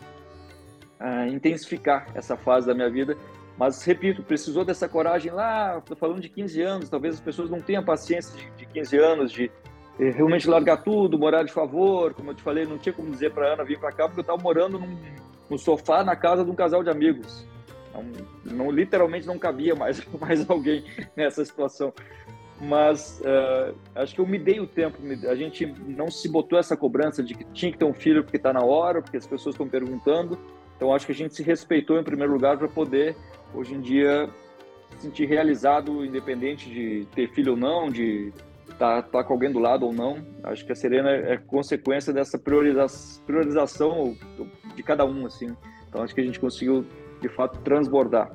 uh, 1.01 1.27
intensificar 1.29 2.07
essa 2.15 2.37
fase 2.37 2.67
da 2.67 2.75
minha 2.75 2.91
vida. 2.91 3.17
Mas, 3.57 3.83
repito, 3.83 4.23
precisou 4.23 4.65
dessa 4.65 4.89
coragem 4.89 5.33
lá, 5.33 5.79
estou 5.79 5.97
falando 5.97 6.21
de 6.21 6.29
15 6.29 6.63
anos, 6.63 6.89
talvez 6.89 7.15
as 7.15 7.21
pessoas 7.21 7.51
não 7.51 7.61
tenham 7.61 7.85
paciência 7.85 8.37
de, 8.37 8.49
de 8.57 8.67
15 8.67 8.97
anos, 8.99 9.33
de 9.33 9.51
eh, 9.99 10.11
realmente 10.11 10.49
largar 10.49 10.77
tudo, 10.77 11.19
morar 11.19 11.43
de 11.43 11.53
favor, 11.53 12.15
como 12.15 12.31
eu 12.31 12.35
te 12.35 12.43
falei, 12.43 12.65
não 12.65 12.79
tinha 12.79 12.93
como 12.93 13.11
dizer 13.11 13.33
para 13.33 13.55
Ana 13.55 13.65
vir 13.65 13.81
para 13.81 13.91
cá, 13.91 14.05
porque 14.05 14.21
eu 14.21 14.23
estava 14.23 14.41
morando 14.41 14.79
num, 14.79 14.97
no 15.51 15.59
sofá 15.59 16.05
na 16.05 16.15
casa 16.15 16.45
de 16.45 16.51
um 16.51 16.55
casal 16.55 16.85
de 16.85 16.91
amigos. 16.91 17.45
Não, 17.93 18.05
não, 18.45 18.71
literalmente 18.71 19.27
não 19.27 19.39
cabia 19.39 19.75
mais, 19.75 20.07
mais 20.21 20.49
alguém 20.49 20.85
nessa 21.17 21.45
situação. 21.45 21.93
Mas 22.61 23.21
uh, 23.21 23.75
acho 23.95 24.15
que 24.15 24.21
eu 24.21 24.27
me 24.27 24.39
dei 24.39 24.59
o 24.59 24.67
tempo. 24.67 24.99
A 25.29 25.35
gente 25.35 25.67
não 25.87 26.11
se 26.11 26.29
botou 26.29 26.59
essa 26.59 26.77
cobrança 26.77 27.23
de 27.23 27.35
que 27.35 27.45
tinha 27.53 27.71
que 27.71 27.79
ter 27.79 27.85
um 27.85 27.95
filho 27.95 28.25
porque 28.25 28.37
está 28.37 28.53
na 28.53 28.65
hora, 28.65 29.01
porque 29.01 29.17
as 29.17 29.27
pessoas 29.27 29.55
estão 29.55 29.69
perguntando. 29.69 30.39
Então 30.77 30.93
acho 30.93 31.07
que 31.07 31.13
a 31.13 31.15
gente 31.15 31.35
se 31.35 31.43
respeitou 31.43 31.99
em 31.99 32.05
primeiro 32.05 32.33
lugar 32.33 32.57
para 32.57 32.69
poder 32.69 33.17
hoje 33.55 33.75
em 33.75 33.81
dia 33.81 34.29
se 34.97 35.03
sentir 35.03 35.27
realizado, 35.27 36.05
independente 36.05 36.69
de 36.69 37.07
ter 37.15 37.29
filho 37.29 37.53
ou 37.53 37.59
não, 37.59 37.89
de 37.89 38.33
estar 38.69 39.03
tá, 39.03 39.09
tá 39.09 39.25
com 39.25 39.33
alguém 39.33 39.53
do 39.53 39.59
lado 39.59 39.87
ou 39.87 39.93
não. 39.93 40.19
Acho 40.43 40.65
que 40.65 40.73
a 40.73 40.75
Serena 40.75 41.11
é 41.11 41.37
consequência 41.37 42.13
dessa 42.13 42.39
prioriza 42.39 42.87
priorização 43.25 44.17
de 44.75 44.83
cada 44.83 45.05
um, 45.05 45.27
assim. 45.27 45.55
Então 45.89 46.03
acho 46.03 46.15
que 46.15 46.21
a 46.21 46.25
gente 46.25 46.41
conseguiu 46.41 46.85
de 47.21 47.29
fato 47.29 47.61
transbordar. 47.61 48.33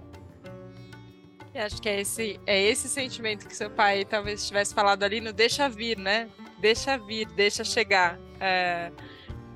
Eu 1.53 1.63
acho 1.63 1.81
que 1.81 1.87
é 1.87 2.01
esse, 2.01 2.39
é 2.45 2.61
esse 2.61 2.89
sentimento 2.89 3.47
que 3.47 3.55
seu 3.55 3.69
pai 3.69 4.03
talvez 4.03 4.47
tivesse 4.47 4.73
falado 4.73 5.03
ali 5.03 5.21
no 5.21 5.31
deixa 5.31 5.69
vir, 5.69 5.97
né? 5.97 6.29
Deixa 6.59 6.97
vir, 6.97 7.27
deixa 7.27 7.63
chegar. 7.63 8.19
É 8.39 8.91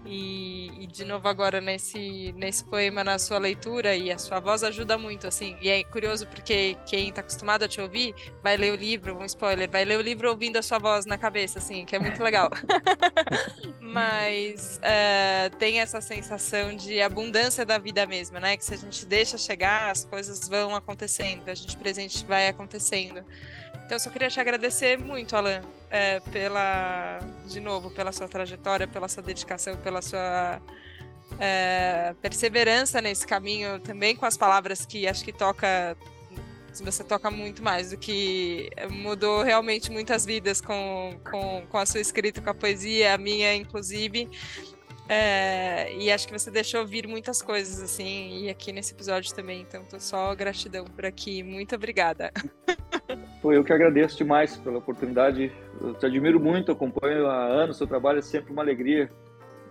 e, 0.08 0.84
e, 0.84 0.88
de 0.88 1.04
novo 1.04 1.28
agora 1.28 1.60
nesse, 1.60 2.32
nesse 2.38 2.64
poema, 2.64 3.04
na 3.04 3.20
sua 3.20 3.38
leitura, 3.38 3.96
e 3.96 4.12
a 4.12 4.18
sua 4.18 4.40
voz 4.40 4.64
ajuda 4.64 4.98
muito, 4.98 5.28
assim. 5.28 5.58
E 5.62 5.70
é 5.70 5.84
curioso 5.84 6.26
porque 6.28 6.78
quem 6.86 7.10
está 7.10 7.22
acostumado 7.22 7.64
a 7.64 7.68
te 7.68 7.82
ouvir 7.82 8.16
vai 8.42 8.56
ler 8.56 8.72
o 8.72 8.76
livro, 8.76 9.18
um 9.18 9.26
spoiler, 9.26 9.70
vai 9.70 9.84
ler 9.84 9.98
o 9.98 10.02
livro 10.02 10.30
ouvindo 10.30 10.58
a 10.58 10.62
sua 10.62 10.80
voz 10.80 11.06
na 11.06 11.18
cabeça, 11.18 11.60
assim, 11.60 11.86
que 11.86 11.96
é 11.96 12.00
muito 12.00 12.24
legal. 12.24 12.50
Mas 13.82 14.80
é, 14.82 15.50
tem 15.60 15.82
essa 15.82 16.00
sensação 16.00 16.76
de 16.76 17.02
abundância 17.02 17.66
da 17.66 17.78
vida 17.78 18.06
mesmo, 18.06 18.40
né? 18.40 18.56
Que 18.56 18.64
se 18.64 18.74
a 18.74 18.78
gente 18.78 19.06
deixa 19.06 19.38
chegar, 19.38 19.92
as 19.92 20.06
coisas 20.06 20.48
vão 20.48 20.76
acontecendo, 20.76 21.50
a 21.50 21.56
gente 21.56 21.76
presente 21.78 22.26
vai 22.26 22.48
acontecendo. 22.48 23.24
Então, 23.88 23.96
eu 23.96 24.00
só 24.02 24.10
queria 24.10 24.30
te 24.30 24.38
agradecer 24.38 25.00
muito, 25.00 25.34
Alan, 25.34 25.62
é, 25.90 26.20
pela, 26.20 27.20
de 27.46 27.62
novo, 27.62 27.90
pela 27.90 28.12
sua 28.12 28.28
trajetória, 28.28 28.86
pela 28.86 29.08
sua 29.08 29.24
dedicação, 29.24 29.78
pela 29.78 30.02
sua 30.02 30.62
é, 31.40 32.14
perseverança 32.22 33.00
nesse 33.00 33.26
caminho, 33.26 33.80
também 33.80 34.14
com 34.14 34.26
as 34.26 34.36
palavras 34.36 34.86
que 34.86 35.08
acho 35.08 35.24
que 35.24 35.32
toca 35.32 35.96
você 36.84 37.02
toca 37.02 37.32
muito 37.32 37.64
mais 37.64 37.92
do 37.92 37.98
que 37.98 38.70
mudou 38.92 39.42
realmente 39.42 39.90
muitas 39.90 40.26
vidas 40.26 40.60
com, 40.60 41.18
com, 41.24 41.66
com 41.66 41.78
a 41.78 41.86
sua 41.86 42.02
escrita, 42.02 42.42
com 42.42 42.50
a 42.50 42.54
poesia, 42.54 43.14
a 43.14 43.18
minha, 43.18 43.56
inclusive. 43.56 44.30
É, 45.10 45.96
e 45.96 46.12
acho 46.12 46.28
que 46.28 46.34
você 46.34 46.52
deixou 46.52 46.86
vir 46.86 47.08
muitas 47.08 47.42
coisas, 47.42 47.82
assim, 47.82 48.44
e 48.44 48.50
aqui 48.50 48.72
nesse 48.72 48.94
episódio 48.94 49.34
também. 49.34 49.62
Então, 49.62 49.84
tô 49.86 50.00
só 50.00 50.36
gratidão 50.36 50.86
por 50.86 51.06
aqui. 51.06 51.42
Muito 51.42 51.74
obrigada. 51.74 52.32
Foi 53.42 53.58
eu 53.58 53.64
que 53.64 53.72
agradeço 53.72 54.18
demais 54.18 54.58
pela 54.58 54.80
oportunidade. 54.80 55.52
Eu 55.80 55.94
te 55.94 56.06
admiro 56.06 56.40
muito, 56.40 56.72
acompanho 56.72 57.28
há 57.28 57.46
anos. 57.46 57.78
Seu 57.78 57.88
trabalho 57.88 58.20
é 58.20 58.22
sempre 58.22 58.52
uma 58.52 58.62
alegria 58.62 59.10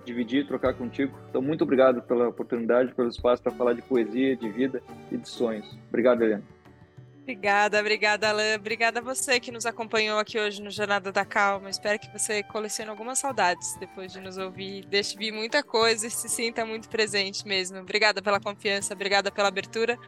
dividir, 0.04 0.46
trocar 0.46 0.72
contigo. 0.74 1.12
Então, 1.28 1.42
muito 1.42 1.64
obrigado 1.64 2.00
pela 2.02 2.28
oportunidade, 2.28 2.94
pelo 2.94 3.08
espaço 3.08 3.42
para 3.42 3.52
falar 3.52 3.72
de 3.72 3.82
poesia, 3.82 4.36
de 4.36 4.48
vida 4.48 4.80
e 5.10 5.16
de 5.16 5.28
sonhos. 5.28 5.76
Obrigado, 5.88 6.22
Helena. 6.22 6.55
Obrigada, 7.26 7.80
obrigada, 7.80 8.28
Alain. 8.28 8.54
Obrigada 8.54 9.00
a 9.00 9.02
você 9.02 9.40
que 9.40 9.50
nos 9.50 9.66
acompanhou 9.66 10.16
aqui 10.16 10.38
hoje 10.38 10.62
no 10.62 10.70
Jornada 10.70 11.10
da 11.10 11.24
Calma. 11.24 11.68
Espero 11.68 11.98
que 11.98 12.08
você 12.16 12.40
colecione 12.44 12.88
algumas 12.88 13.18
saudades 13.18 13.74
depois 13.80 14.12
de 14.12 14.20
nos 14.20 14.38
ouvir. 14.38 14.86
Deixe 14.86 15.18
vir 15.18 15.32
muita 15.32 15.60
coisa 15.60 16.06
e 16.06 16.10
se 16.10 16.28
sinta 16.28 16.64
muito 16.64 16.88
presente 16.88 17.44
mesmo. 17.44 17.78
Obrigada 17.78 18.22
pela 18.22 18.38
confiança, 18.38 18.94
obrigada 18.94 19.32
pela 19.32 19.48
abertura. 19.48 19.98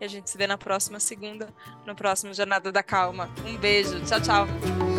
E 0.00 0.04
a 0.04 0.08
gente 0.08 0.30
se 0.30 0.38
vê 0.38 0.46
na 0.46 0.56
próxima 0.56 1.00
segunda, 1.00 1.52
no 1.84 1.96
próximo 1.96 2.32
Jornada 2.32 2.70
da 2.70 2.82
Calma. 2.82 3.28
Um 3.44 3.56
beijo. 3.56 4.00
Tchau, 4.04 4.20
tchau. 4.20 4.97